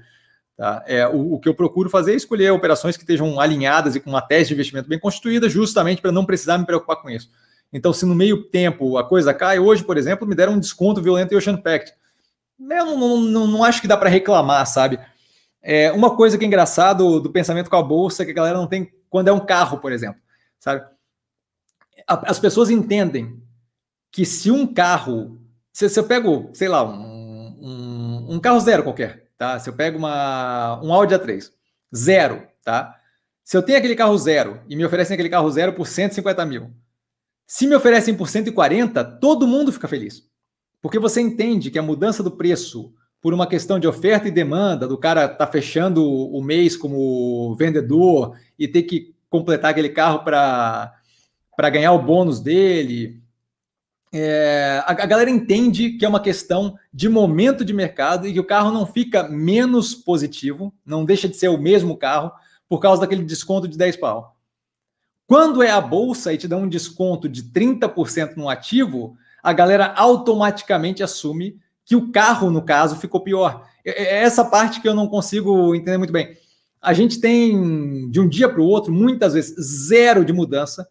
[0.57, 0.83] Tá?
[0.87, 4.09] É, o, o, que eu procuro fazer é escolher operações que estejam alinhadas e com
[4.09, 7.29] uma tese de investimento bem constituída, justamente para não precisar me preocupar com isso.
[7.71, 11.01] Então, se no meio tempo a coisa cai, hoje, por exemplo, me deram um desconto
[11.01, 11.93] violento em Ocean Pact.
[12.59, 14.99] Eu não, não, não, acho que dá para reclamar, sabe?
[15.61, 18.57] É, uma coisa que é engraçado do pensamento com a bolsa é que a galera
[18.57, 20.21] não tem quando é um carro, por exemplo,
[20.59, 20.85] sabe?
[22.07, 23.41] As pessoas entendem
[24.11, 25.39] que se um carro,
[25.71, 29.59] se, se eu pego, sei lá, um, um, um, carro zero qualquer, tá?
[29.59, 31.51] Se eu pego uma, um Audi A3,
[31.95, 32.95] zero, tá?
[33.43, 36.71] Se eu tenho aquele carro zero e me oferecem aquele carro zero por 150 mil,
[37.53, 40.25] se me oferecem por 140, todo mundo fica feliz.
[40.81, 44.87] Porque você entende que a mudança do preço por uma questão de oferta e demanda,
[44.87, 50.93] do cara tá fechando o mês como vendedor e ter que completar aquele carro para
[51.69, 53.21] ganhar o bônus dele.
[54.13, 58.39] É, a, a galera entende que é uma questão de momento de mercado e que
[58.39, 62.31] o carro não fica menos positivo, não deixa de ser o mesmo carro
[62.69, 64.37] por causa daquele desconto de 10 pau.
[65.31, 69.93] Quando é a bolsa e te dá um desconto de 30% no ativo, a galera
[69.95, 73.65] automaticamente assume que o carro, no caso, ficou pior.
[73.85, 76.35] É, é essa parte que eu não consigo entender muito bem.
[76.81, 79.55] A gente tem, de um dia para o outro, muitas vezes,
[79.87, 80.85] zero de mudança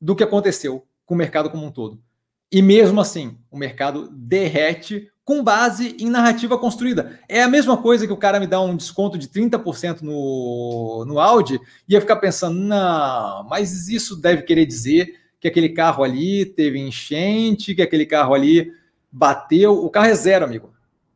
[0.00, 2.02] do que aconteceu com o mercado como um todo.
[2.50, 7.20] E mesmo assim, o mercado derrete com base em narrativa construída.
[7.28, 11.20] É a mesma coisa que o cara me dá um desconto de 30% no, no
[11.20, 16.46] Audi e eu ficar pensando, não, mas isso deve querer dizer que aquele carro ali
[16.46, 18.72] teve enchente, que aquele carro ali
[19.12, 20.72] bateu, o carro é zero, amigo.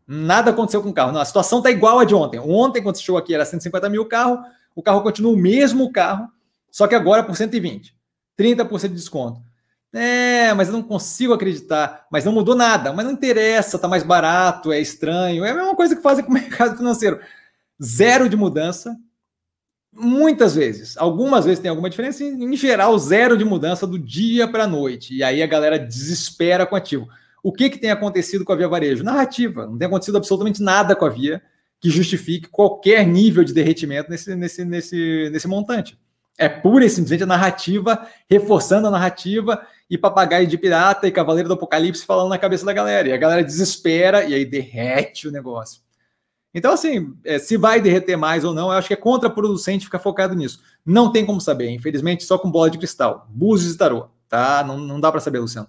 [0.07, 1.11] Nada aconteceu com o carro.
[1.11, 2.39] Não, a situação está igual a de ontem.
[2.39, 4.41] Ontem, quando chegou aqui, era 150 mil o carro,
[4.77, 6.29] o carro continua o mesmo carro,
[6.71, 7.97] só que agora por 120.
[8.39, 9.41] 30% de desconto.
[9.93, 12.07] É, mas eu não consigo acreditar.
[12.11, 12.93] Mas não mudou nada.
[12.93, 15.45] Mas não interessa, tá mais barato, é estranho.
[15.45, 17.21] É a mesma coisa que fazem com o mercado financeiro.
[17.83, 18.97] Zero de mudança.
[19.93, 20.97] Muitas vezes.
[20.97, 22.25] Algumas vezes tem alguma diferença.
[22.25, 25.15] Em geral, zero de mudança do dia para a noite.
[25.15, 27.07] E aí a galera desespera com ativo.
[27.43, 29.05] O que, que tem acontecido com a Via Varejo?
[29.05, 29.67] Narrativa.
[29.67, 31.43] Não tem acontecido absolutamente nada com a Via
[31.81, 35.99] que justifique qualquer nível de derretimento nesse, nesse, nesse, nesse montante.
[36.39, 41.49] É pura e simplesmente a narrativa, reforçando a narrativa e papagaio de pirata e cavaleiro
[41.49, 43.09] do apocalipse falando na cabeça da galera.
[43.09, 45.83] E a galera desespera e aí derrete o negócio.
[46.55, 49.99] Então, assim, é, se vai derreter mais ou não, eu acho que é contraproducente ficar
[49.99, 50.61] focado nisso.
[50.85, 53.27] Não tem como saber, infelizmente, só com bola de cristal.
[53.31, 54.63] Búzios e tarô, tá?
[54.67, 55.69] Não, não dá para saber, Luciano.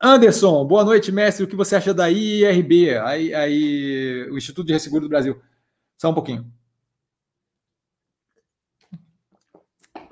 [0.00, 1.44] Anderson, boa noite, mestre.
[1.44, 5.40] O que você acha da IRB, aí, aí, o Instituto de Resseguro do Brasil?
[5.96, 6.46] Só um pouquinho.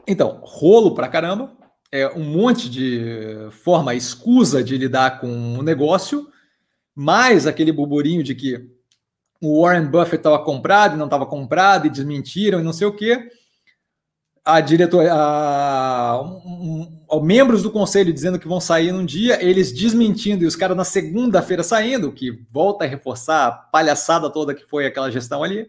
[0.06, 1.52] Então, rolo pra caramba,
[1.90, 6.28] é um monte de forma escusa de lidar com o negócio,
[6.94, 8.70] mais aquele burburinho de que
[9.40, 12.92] o Warren Buffett estava comprado e não estava comprado, e desmentiram e não sei o
[12.92, 13.30] quê.
[14.44, 19.72] A diretoria, a, um, um, membros do conselho dizendo que vão sair num dia, eles
[19.72, 24.64] desmentindo e os caras na segunda-feira saindo, que volta a reforçar a palhaçada toda que
[24.64, 25.68] foi aquela gestão ali.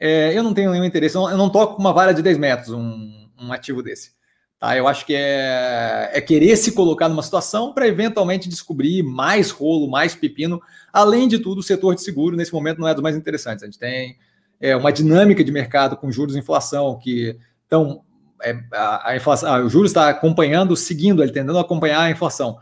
[0.00, 2.22] É, eu não tenho nenhum interesse, eu não, eu não toco com uma vara de
[2.22, 4.16] 10 metros um, um ativo desse.
[4.58, 4.76] Tá?
[4.76, 9.90] Eu acho que é, é querer se colocar numa situação para eventualmente descobrir mais rolo,
[9.90, 10.60] mais pepino.
[10.92, 13.62] Além de tudo, o setor de seguro, nesse momento, não é dos mais interessantes.
[13.62, 14.16] A gente tem
[14.58, 18.02] é, uma dinâmica de mercado com juros e inflação que estão.
[18.42, 22.10] É, a, a, inflação, ah, o juros está acompanhando, seguindo, ele tendendo a acompanhar a
[22.10, 22.58] inflação.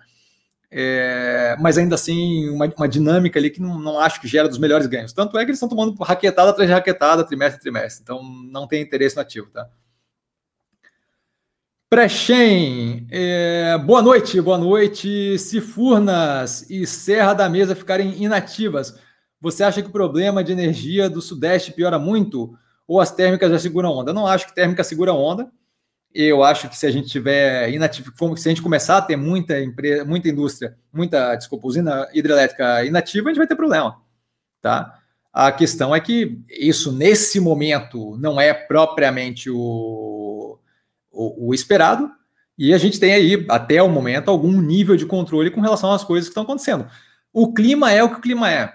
[0.77, 4.59] É, mas ainda assim, uma, uma, dinâmica ali que não, não acho que gera dos
[4.59, 5.13] melhores ganhos.
[5.13, 8.03] Tanto é que eles estão tomando raquetada atrás de raquetada, trimestre a trimestre.
[8.03, 8.21] Então,
[8.51, 9.69] não tem interesse no ativo, tá?
[11.95, 15.39] Prechem, é, boa noite, boa noite.
[15.39, 18.99] Se Furnas e Serra da Mesa ficarem inativas,
[19.41, 22.53] você acha que o problema de energia do Sudeste piora muito?
[22.85, 24.13] Ou as térmicas já seguram onda?
[24.13, 25.49] Não acho que térmica segura onda.
[26.13, 29.61] Eu acho que se a gente tiver inativo, se a gente começar a ter muita
[29.61, 34.03] empresa, muita indústria, muita, desculpa, usina hidrelétrica inativa, a gente vai ter problema,
[34.61, 34.99] tá?
[35.33, 40.34] A questão é que isso nesse momento não é propriamente o
[41.15, 42.11] o, o esperado,
[42.57, 46.05] e a gente tem aí, até o momento, algum nível de controle com relação às
[46.05, 46.87] coisas que estão acontecendo.
[47.33, 48.73] O clima é o que o clima é.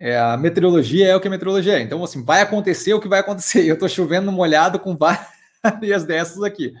[0.00, 0.18] é.
[0.18, 1.80] a meteorologia é o que a meteorologia é.
[1.80, 3.64] Então, assim, vai acontecer o que vai acontecer.
[3.66, 4.96] Eu estou chovendo molhado com
[5.62, 6.74] várias dessas aqui.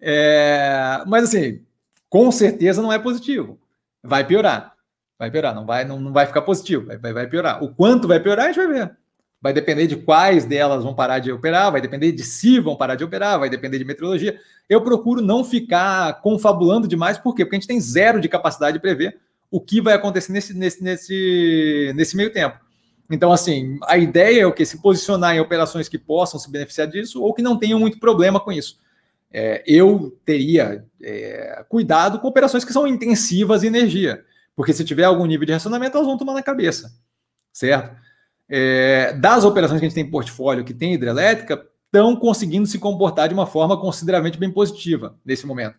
[0.00, 1.64] É, mas, assim,
[2.10, 3.58] com certeza não é positivo.
[4.02, 4.74] Vai piorar.
[5.18, 5.54] Vai piorar.
[5.54, 6.86] Não vai, não, não vai ficar positivo.
[6.86, 7.64] Vai, vai, vai piorar.
[7.64, 9.03] O quanto vai piorar, a gente vai ver
[9.44, 12.94] vai depender de quais delas vão parar de operar, vai depender de se vão parar
[12.94, 14.40] de operar, vai depender de meteorologia.
[14.70, 17.44] Eu procuro não ficar confabulando demais, por quê?
[17.44, 19.18] Porque a gente tem zero de capacidade de prever
[19.50, 22.58] o que vai acontecer nesse, nesse, nesse, nesse meio tempo.
[23.10, 24.64] Então, assim, a ideia é o que?
[24.64, 28.40] Se posicionar em operações que possam se beneficiar disso ou que não tenham muito problema
[28.40, 28.80] com isso.
[29.30, 34.24] É, eu teria é, cuidado com operações que são intensivas em energia,
[34.56, 36.90] porque se tiver algum nível de racionamento, elas vão tomar na cabeça,
[37.52, 38.03] certo?
[38.48, 42.78] É, das operações que a gente tem em portfólio que tem hidrelétrica estão conseguindo se
[42.78, 45.76] comportar de uma forma consideravelmente bem positiva nesse momento.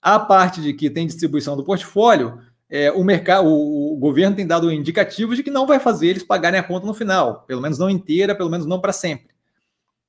[0.00, 2.38] A parte de que tem distribuição do portfólio,
[2.68, 6.22] é, o mercado, o, o, governo tem dado indicativos de que não vai fazer eles
[6.22, 9.28] pagarem a conta no final, pelo menos não inteira, pelo menos não para sempre.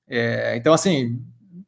[0.07, 1.22] É, então, assim,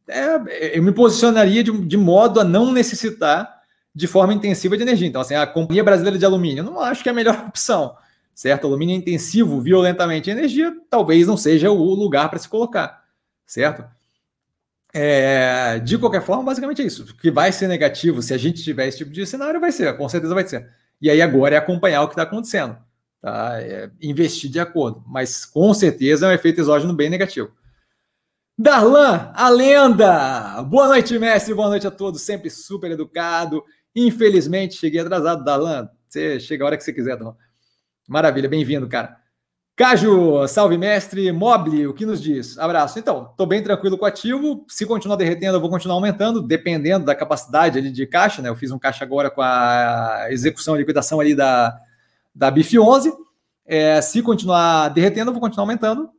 [0.07, 3.53] é, eu me posicionaria de, de, modo a não necessitar
[3.93, 5.07] de forma intensiva de energia.
[5.07, 7.95] Então, assim, a Companhia Brasileira de Alumínio, eu não acho que é a melhor opção
[8.36, 8.68] certo?
[8.68, 13.03] Alumínio é intensivo violentamente em energia, talvez não seja o lugar para se colocar,
[13.48, 13.86] certo?
[14.94, 17.03] É, de qualquer forma, basicamente é isso.
[17.03, 19.95] O que vai ser negativo se a gente tiver esse tipo de cenário vai ser,
[19.98, 20.70] com certeza vai ser.
[21.02, 22.78] E aí agora é acompanhar o que está acontecendo,
[23.22, 23.62] tá?
[23.62, 25.03] É investir de acordo.
[25.07, 27.52] Mas com certeza é um efeito exógeno bem negativo.
[28.57, 30.62] Darlan, a lenda!
[30.64, 33.62] Boa noite, mestre, boa noite a todos, sempre super educado.
[33.94, 35.90] Infelizmente, cheguei atrasado, Darlan.
[36.07, 37.36] Você chega a hora que você quiser, Darlan.
[38.07, 39.18] Maravilha, bem-vindo, cara.
[39.76, 41.32] Caju, salve mestre.
[41.32, 42.57] Mobile, o que nos diz?
[42.60, 42.99] Abraço.
[42.99, 44.64] Então, estou bem tranquilo com o ativo.
[44.68, 48.49] Se continuar derretendo, eu vou continuar aumentando, dependendo da capacidade ali de caixa, né?
[48.49, 51.77] Eu fiz um caixa agora com a execução e liquidação ali da,
[52.34, 53.11] da BIF 11.
[53.65, 56.10] É, se continuar derretendo, eu vou continuar aumentando.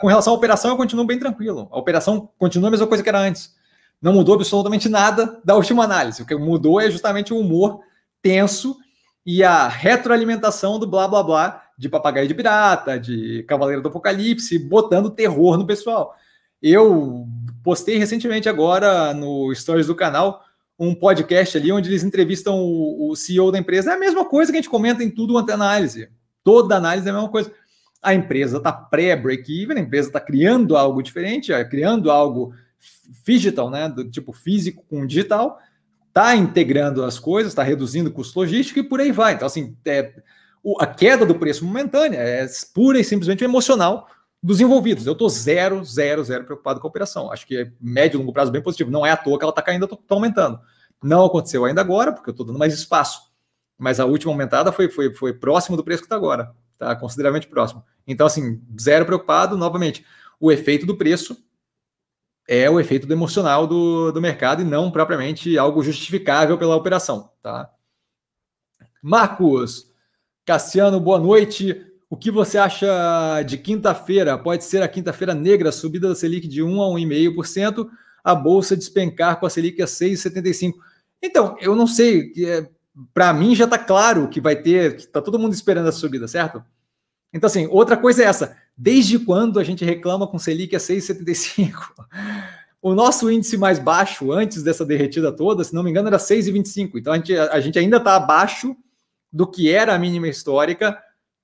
[0.00, 1.68] Com relação à operação, eu continuo bem tranquilo.
[1.72, 3.52] A operação continua a mesma coisa que era antes.
[4.00, 6.22] Não mudou absolutamente nada da última análise.
[6.22, 7.80] O que mudou é justamente o humor
[8.22, 8.76] tenso
[9.24, 14.58] e a retroalimentação do blá blá blá de papagaio de pirata, de Cavaleiro do Apocalipse,
[14.58, 16.14] botando terror no pessoal.
[16.60, 17.26] Eu
[17.62, 20.44] postei recentemente agora no stories do canal
[20.78, 23.92] um podcast ali onde eles entrevistam o, o CEO da empresa.
[23.92, 26.08] É a mesma coisa que a gente comenta em tudo quanto é análise.
[26.42, 27.52] Toda análise é a mesma coisa.
[28.02, 32.52] A empresa está pré-break-even, a empresa está criando algo diferente, é, criando algo
[33.24, 35.58] digital, né, do tipo físico com digital,
[36.12, 39.32] está integrando as coisas, está reduzindo o custo logístico e por aí vai.
[39.32, 40.12] Então, assim, é,
[40.62, 44.06] o, a queda do preço momentânea é pura e simplesmente emocional
[44.42, 45.06] dos envolvidos.
[45.06, 47.32] Eu estou zero, zero, zero preocupado com a operação.
[47.32, 48.90] Acho que é médio e longo prazo bem positivo.
[48.90, 50.60] Não é à toa que ela está caindo, está aumentando.
[51.02, 53.22] Não aconteceu ainda agora, porque eu estou dando mais espaço.
[53.78, 56.52] Mas a última aumentada foi, foi, foi próximo do preço que está agora.
[56.74, 57.82] Está consideravelmente próximo.
[58.06, 59.56] Então, assim, zero preocupado.
[59.56, 60.04] Novamente,
[60.38, 61.36] o efeito do preço
[62.48, 67.30] é o efeito do emocional do, do mercado e não propriamente algo justificável pela operação.
[67.42, 67.70] Tá?
[69.02, 69.92] Marcos,
[70.44, 71.86] Cassiano, boa noite.
[72.10, 74.36] O que você acha de quinta-feira?
[74.36, 77.88] Pode ser a quinta-feira negra, subida da Selic de 1 a 1,5%,
[78.22, 80.74] a bolsa despencar com a Selic a 6,75%.
[81.22, 82.68] Então, eu não sei, é,
[83.14, 86.62] para mim já está claro que vai ter, está todo mundo esperando a subida, certo?
[87.32, 91.72] Então, assim, outra coisa é essa: desde quando a gente reclama com Selic a 6,75%?
[92.80, 96.90] O nosso índice mais baixo, antes dessa derretida toda, se não me engano, era 6,25%.
[96.96, 98.76] Então, a gente, a gente ainda está abaixo
[99.32, 100.98] do que era a mínima histórica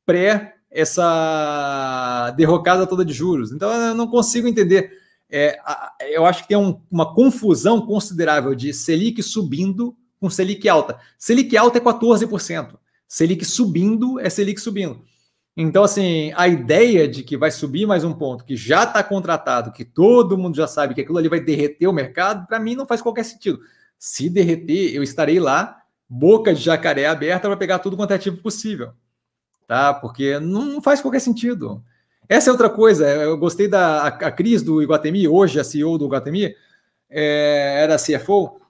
[0.05, 3.53] pré essa derrocada toda de juros.
[3.53, 4.91] Então, eu não consigo entender.
[5.31, 5.59] É,
[6.11, 10.99] eu acho que tem um, uma confusão considerável de Selic subindo com Selic alta.
[11.17, 12.77] Selic alta é 14%.
[13.07, 15.03] Selic subindo é Selic subindo.
[15.61, 19.73] Então, assim, a ideia de que vai subir mais um ponto, que já está contratado,
[19.73, 22.87] que todo mundo já sabe que aquilo ali vai derreter o mercado, para mim não
[22.87, 23.59] faz qualquer sentido.
[23.99, 28.37] Se derreter, eu estarei lá, boca de jacaré aberta, para pegar tudo quanto é ativo
[28.37, 28.93] possível
[29.69, 29.93] tá?
[29.93, 31.85] Porque não faz qualquer sentido.
[32.29, 33.07] Essa é outra coisa.
[33.07, 36.55] Eu gostei da a, a Cris do Iguatemi, hoje a CEO do Iguatemi,
[37.11, 38.61] é, era CFO,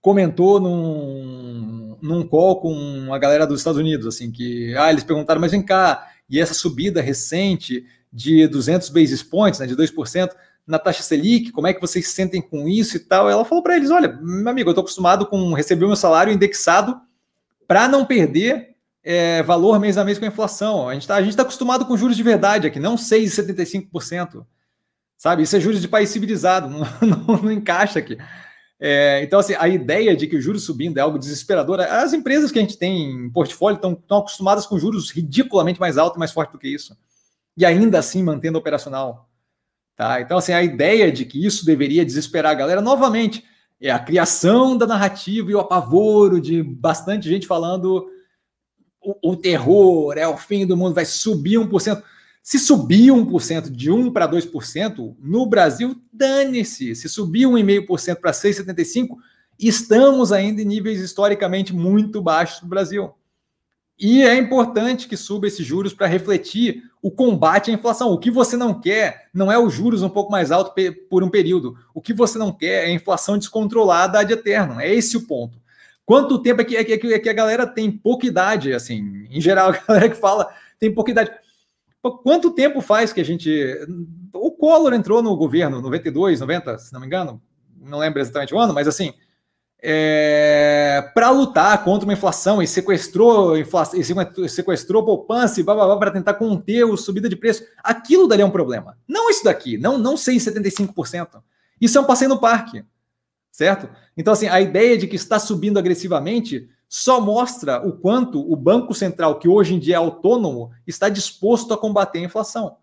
[0.00, 5.40] comentou num, num call com a galera dos Estados Unidos, assim, que ah, eles perguntaram,
[5.40, 10.30] mas vem cá, e essa subida recente de 200 basis points, né, de 2%,
[10.66, 13.30] na taxa Selic, como é que vocês se sentem com isso e tal?
[13.30, 16.32] Ela falou para eles, olha, meu amigo, eu estou acostumado com receber o meu salário
[16.32, 17.00] indexado
[17.66, 20.88] para não perder é, valor mês a mês com a inflação.
[20.88, 24.44] A gente está tá acostumado com juros de verdade aqui, não 6,75%.
[25.16, 25.42] Sabe?
[25.42, 28.18] Isso é juros de país civilizado, não, não, não encaixa aqui.
[28.84, 32.50] É, então, assim, a ideia de que o juros subindo é algo desesperador, as empresas
[32.50, 36.32] que a gente tem em portfólio estão, acostumadas com juros ridiculamente mais altos e mais
[36.32, 36.98] fortes do que isso.
[37.56, 39.30] E ainda assim mantendo operacional.
[39.94, 40.20] Tá?
[40.20, 43.44] Então, assim, a ideia de que isso deveria desesperar a galera, novamente,
[43.80, 48.10] é a criação da narrativa e o apavoro de bastante gente falando
[49.00, 52.02] o, o terror, é o fim do mundo, vai subir 1%.
[52.42, 56.94] Se subir 1% de 1 para 2%, no Brasil, dane-se.
[56.96, 59.10] Se subir 1,5% para 6,75%,
[59.58, 63.12] estamos ainda em níveis historicamente muito baixos no Brasil.
[63.98, 68.10] E é importante que suba esses juros para refletir o combate à inflação.
[68.10, 70.74] O que você não quer não é os juros um pouco mais alto
[71.08, 71.76] por um período.
[71.94, 74.80] O que você não quer é a inflação descontrolada ad eterno.
[74.80, 75.62] É esse o ponto.
[76.04, 79.40] Quanto tempo é que, é que, é que a galera tem pouca idade, assim, em
[79.40, 81.30] geral, a galera que fala tem pouca idade.
[82.02, 83.50] Quanto tempo faz que a gente.
[84.32, 87.40] O Collor entrou no governo, 92, 90, se não me engano,
[87.80, 89.14] não lembro exatamente o ano, mas assim,
[89.80, 96.34] é, para lutar contra uma inflação e sequestrou inflação, e sequestrou poupança e para tentar
[96.34, 98.98] conter a subida de preço, aquilo daria um problema.
[99.06, 101.42] Não isso daqui, não, não 6,75%.
[101.80, 102.84] Isso é um passeio no parque
[103.52, 103.88] certo?
[104.16, 108.92] Então, assim, a ideia de que está subindo agressivamente só mostra o quanto o Banco
[108.92, 112.76] Central, que hoje em dia é autônomo, está disposto a combater a inflação.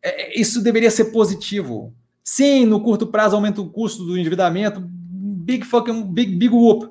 [0.00, 1.92] É, é, isso deveria ser positivo.
[2.22, 6.88] Sim, no curto prazo aumenta o custo do endividamento, big fucking, big, big whoop.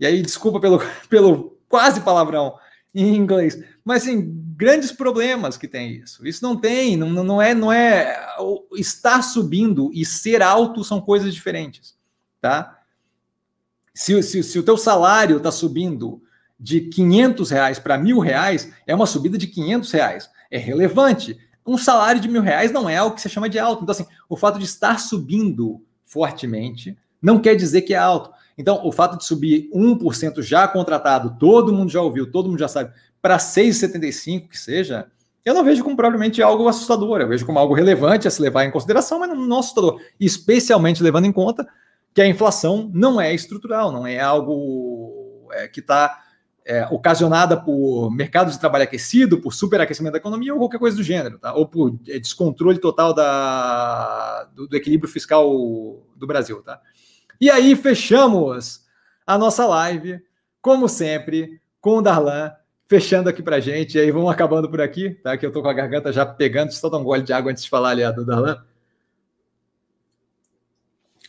[0.00, 2.56] E aí, desculpa pelo, pelo quase palavrão
[2.92, 6.26] em inglês, mas assim, grandes problemas que tem isso.
[6.26, 8.26] Isso não tem, não, não é, não é
[8.72, 11.94] estar subindo e ser alto são coisas diferentes
[12.44, 12.83] tá?
[13.94, 16.20] Se, se, se o teu salário está subindo
[16.58, 20.30] de 500 reais para mil reais, é uma subida de 500 reais.
[20.50, 21.38] É relevante.
[21.66, 23.82] Um salário de mil reais não é algo que se chama de alto.
[23.82, 28.30] Então, assim, o fato de estar subindo fortemente não quer dizer que é alto.
[28.58, 32.68] Então, o fato de subir 1% já contratado, todo mundo já ouviu, todo mundo já
[32.68, 35.06] sabe, para 6,75 que seja,
[35.44, 37.20] eu não vejo como provavelmente algo assustador.
[37.20, 40.00] Eu vejo como algo relevante a se levar em consideração, mas não assustador.
[40.18, 41.66] Especialmente levando em conta
[42.14, 46.22] que a inflação não é estrutural, não é algo é, que está
[46.64, 51.02] é, ocasionada por mercado de trabalho aquecido, por superaquecimento da economia ou qualquer coisa do
[51.02, 51.52] gênero, tá?
[51.52, 55.50] ou por é, descontrole total da, do, do, equilíbrio fiscal
[56.14, 56.62] do Brasil.
[56.62, 56.80] Tá?
[57.40, 58.84] E aí fechamos
[59.26, 60.22] a nossa live,
[60.62, 62.52] como sempre, com o Darlan,
[62.86, 65.36] fechando aqui para gente, e aí vamos acabando por aqui, tá?
[65.36, 67.64] que eu estou com a garganta já pegando, só dar um gole de água antes
[67.64, 68.62] de falar ali do Darlan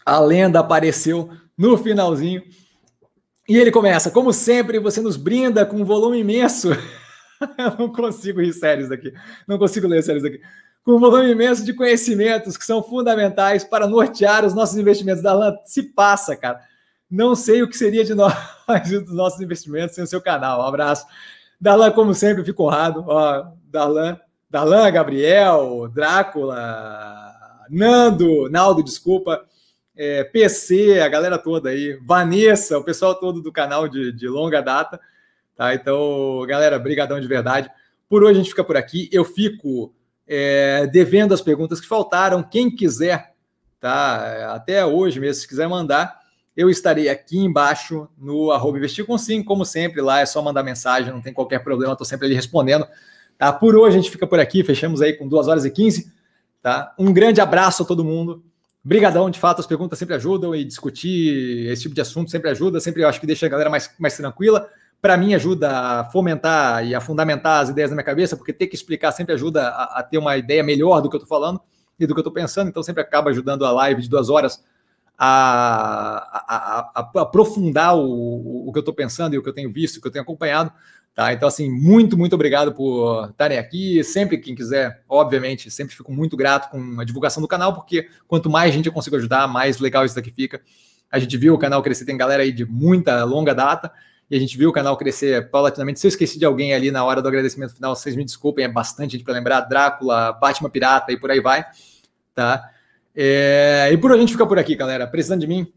[0.06, 2.44] a lenda apareceu no finalzinho.
[3.48, 6.70] E ele começa, como sempre, você nos brinda com um volume imenso.
[7.58, 9.14] Eu não consigo rir sérios daqui.
[9.48, 10.40] Não consigo ler sérios daqui.
[10.84, 15.22] com um volume imenso de conhecimentos que são fundamentais para nortear os nossos investimentos.
[15.22, 16.62] Darlan, se passa, cara.
[17.10, 18.34] Não sei o que seria de nós
[18.90, 20.62] dos nossos investimentos sem o seu canal.
[20.62, 21.06] Um abraço.
[21.60, 23.04] Darlan, como sempre, fico honrado.
[23.08, 24.20] Ó, Darlan,
[24.50, 27.32] Darlan, Gabriel, Drácula,
[27.70, 29.46] Nando, Naldo, desculpa,
[29.96, 34.62] é, PC, a galera toda aí, Vanessa, o pessoal todo do canal de, de longa
[34.62, 35.00] data.
[35.56, 35.74] Tá?
[35.74, 37.70] Então, galera, brigadão de verdade.
[38.10, 39.10] Por hoje a gente fica por aqui.
[39.12, 39.94] Eu fico
[40.28, 42.44] é, devendo as perguntas que faltaram.
[42.44, 43.34] Quem quiser,
[43.80, 44.54] tá?
[44.54, 46.20] Até hoje mesmo, se quiser mandar,
[46.56, 50.64] eu estarei aqui embaixo no arroba investir com sim, como sempre, lá é só mandar
[50.64, 52.86] mensagem, não tem qualquer problema, estou sempre ali respondendo.
[53.38, 53.52] Tá?
[53.52, 56.12] Por hoje a gente fica por aqui, fechamos aí com 2 horas e 15.
[56.62, 56.94] Tá?
[56.98, 58.44] Um grande abraço a todo mundo.
[58.86, 62.80] Brigadão, de fato, as perguntas sempre ajudam e discutir esse tipo de assunto sempre ajuda,
[62.80, 64.70] sempre eu acho que deixa a galera mais, mais tranquila
[65.06, 68.66] para mim ajuda a fomentar e a fundamentar as ideias na minha cabeça, porque ter
[68.66, 71.62] que explicar sempre ajuda a, a ter uma ideia melhor do que eu estou falando
[72.00, 74.64] e do que eu estou pensando, então sempre acaba ajudando a live de duas horas
[75.16, 79.72] a, a, a aprofundar o, o que eu estou pensando e o que eu tenho
[79.72, 80.72] visto, o que eu tenho acompanhado.
[81.16, 81.32] Tá?
[81.32, 84.04] Então, assim, muito, muito obrigado por estarem aqui.
[84.04, 88.50] Sempre quem quiser, obviamente, sempre fico muito grato com a divulgação do canal, porque quanto
[88.50, 90.62] mais gente eu consigo ajudar, mais legal isso daqui fica.
[91.10, 93.90] A gente viu o canal crescer, tem galera aí de muita longa data
[94.30, 96.02] e a gente viu o canal crescer paulatinamente.
[96.02, 98.68] Se eu esqueci de alguém ali na hora do agradecimento final, vocês me desculpem, é
[98.68, 99.62] bastante gente para lembrar.
[99.62, 101.64] Drácula, Batman Pirata e por aí vai,
[102.34, 102.70] tá?
[103.16, 105.08] É, e por a gente fica por aqui, galera.
[105.08, 105.72] Precisando de mim,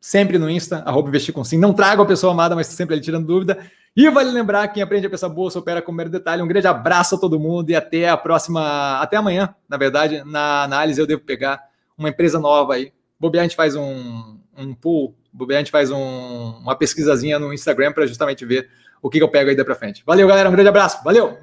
[0.00, 1.58] sempre no Insta, arroba investir com sim.
[1.58, 3.58] Não trago a pessoa amada, mas sempre ali tirando dúvida.
[3.96, 6.42] E vale lembrar, quem aprende a pensar bolsa opera com mero detalhe.
[6.42, 10.62] Um grande abraço a todo mundo e até a próxima, até amanhã, na verdade, na
[10.62, 11.62] análise eu devo pegar
[11.96, 12.92] uma empresa nova aí.
[13.18, 15.14] Bobear, a gente faz um, um pool
[15.50, 18.68] a gente faz um, uma pesquisazinha no Instagram para justamente ver
[19.00, 20.02] o que, que eu pego aí da para frente.
[20.04, 20.48] Valeu, galera.
[20.48, 21.02] Um grande abraço.
[21.04, 21.38] Valeu!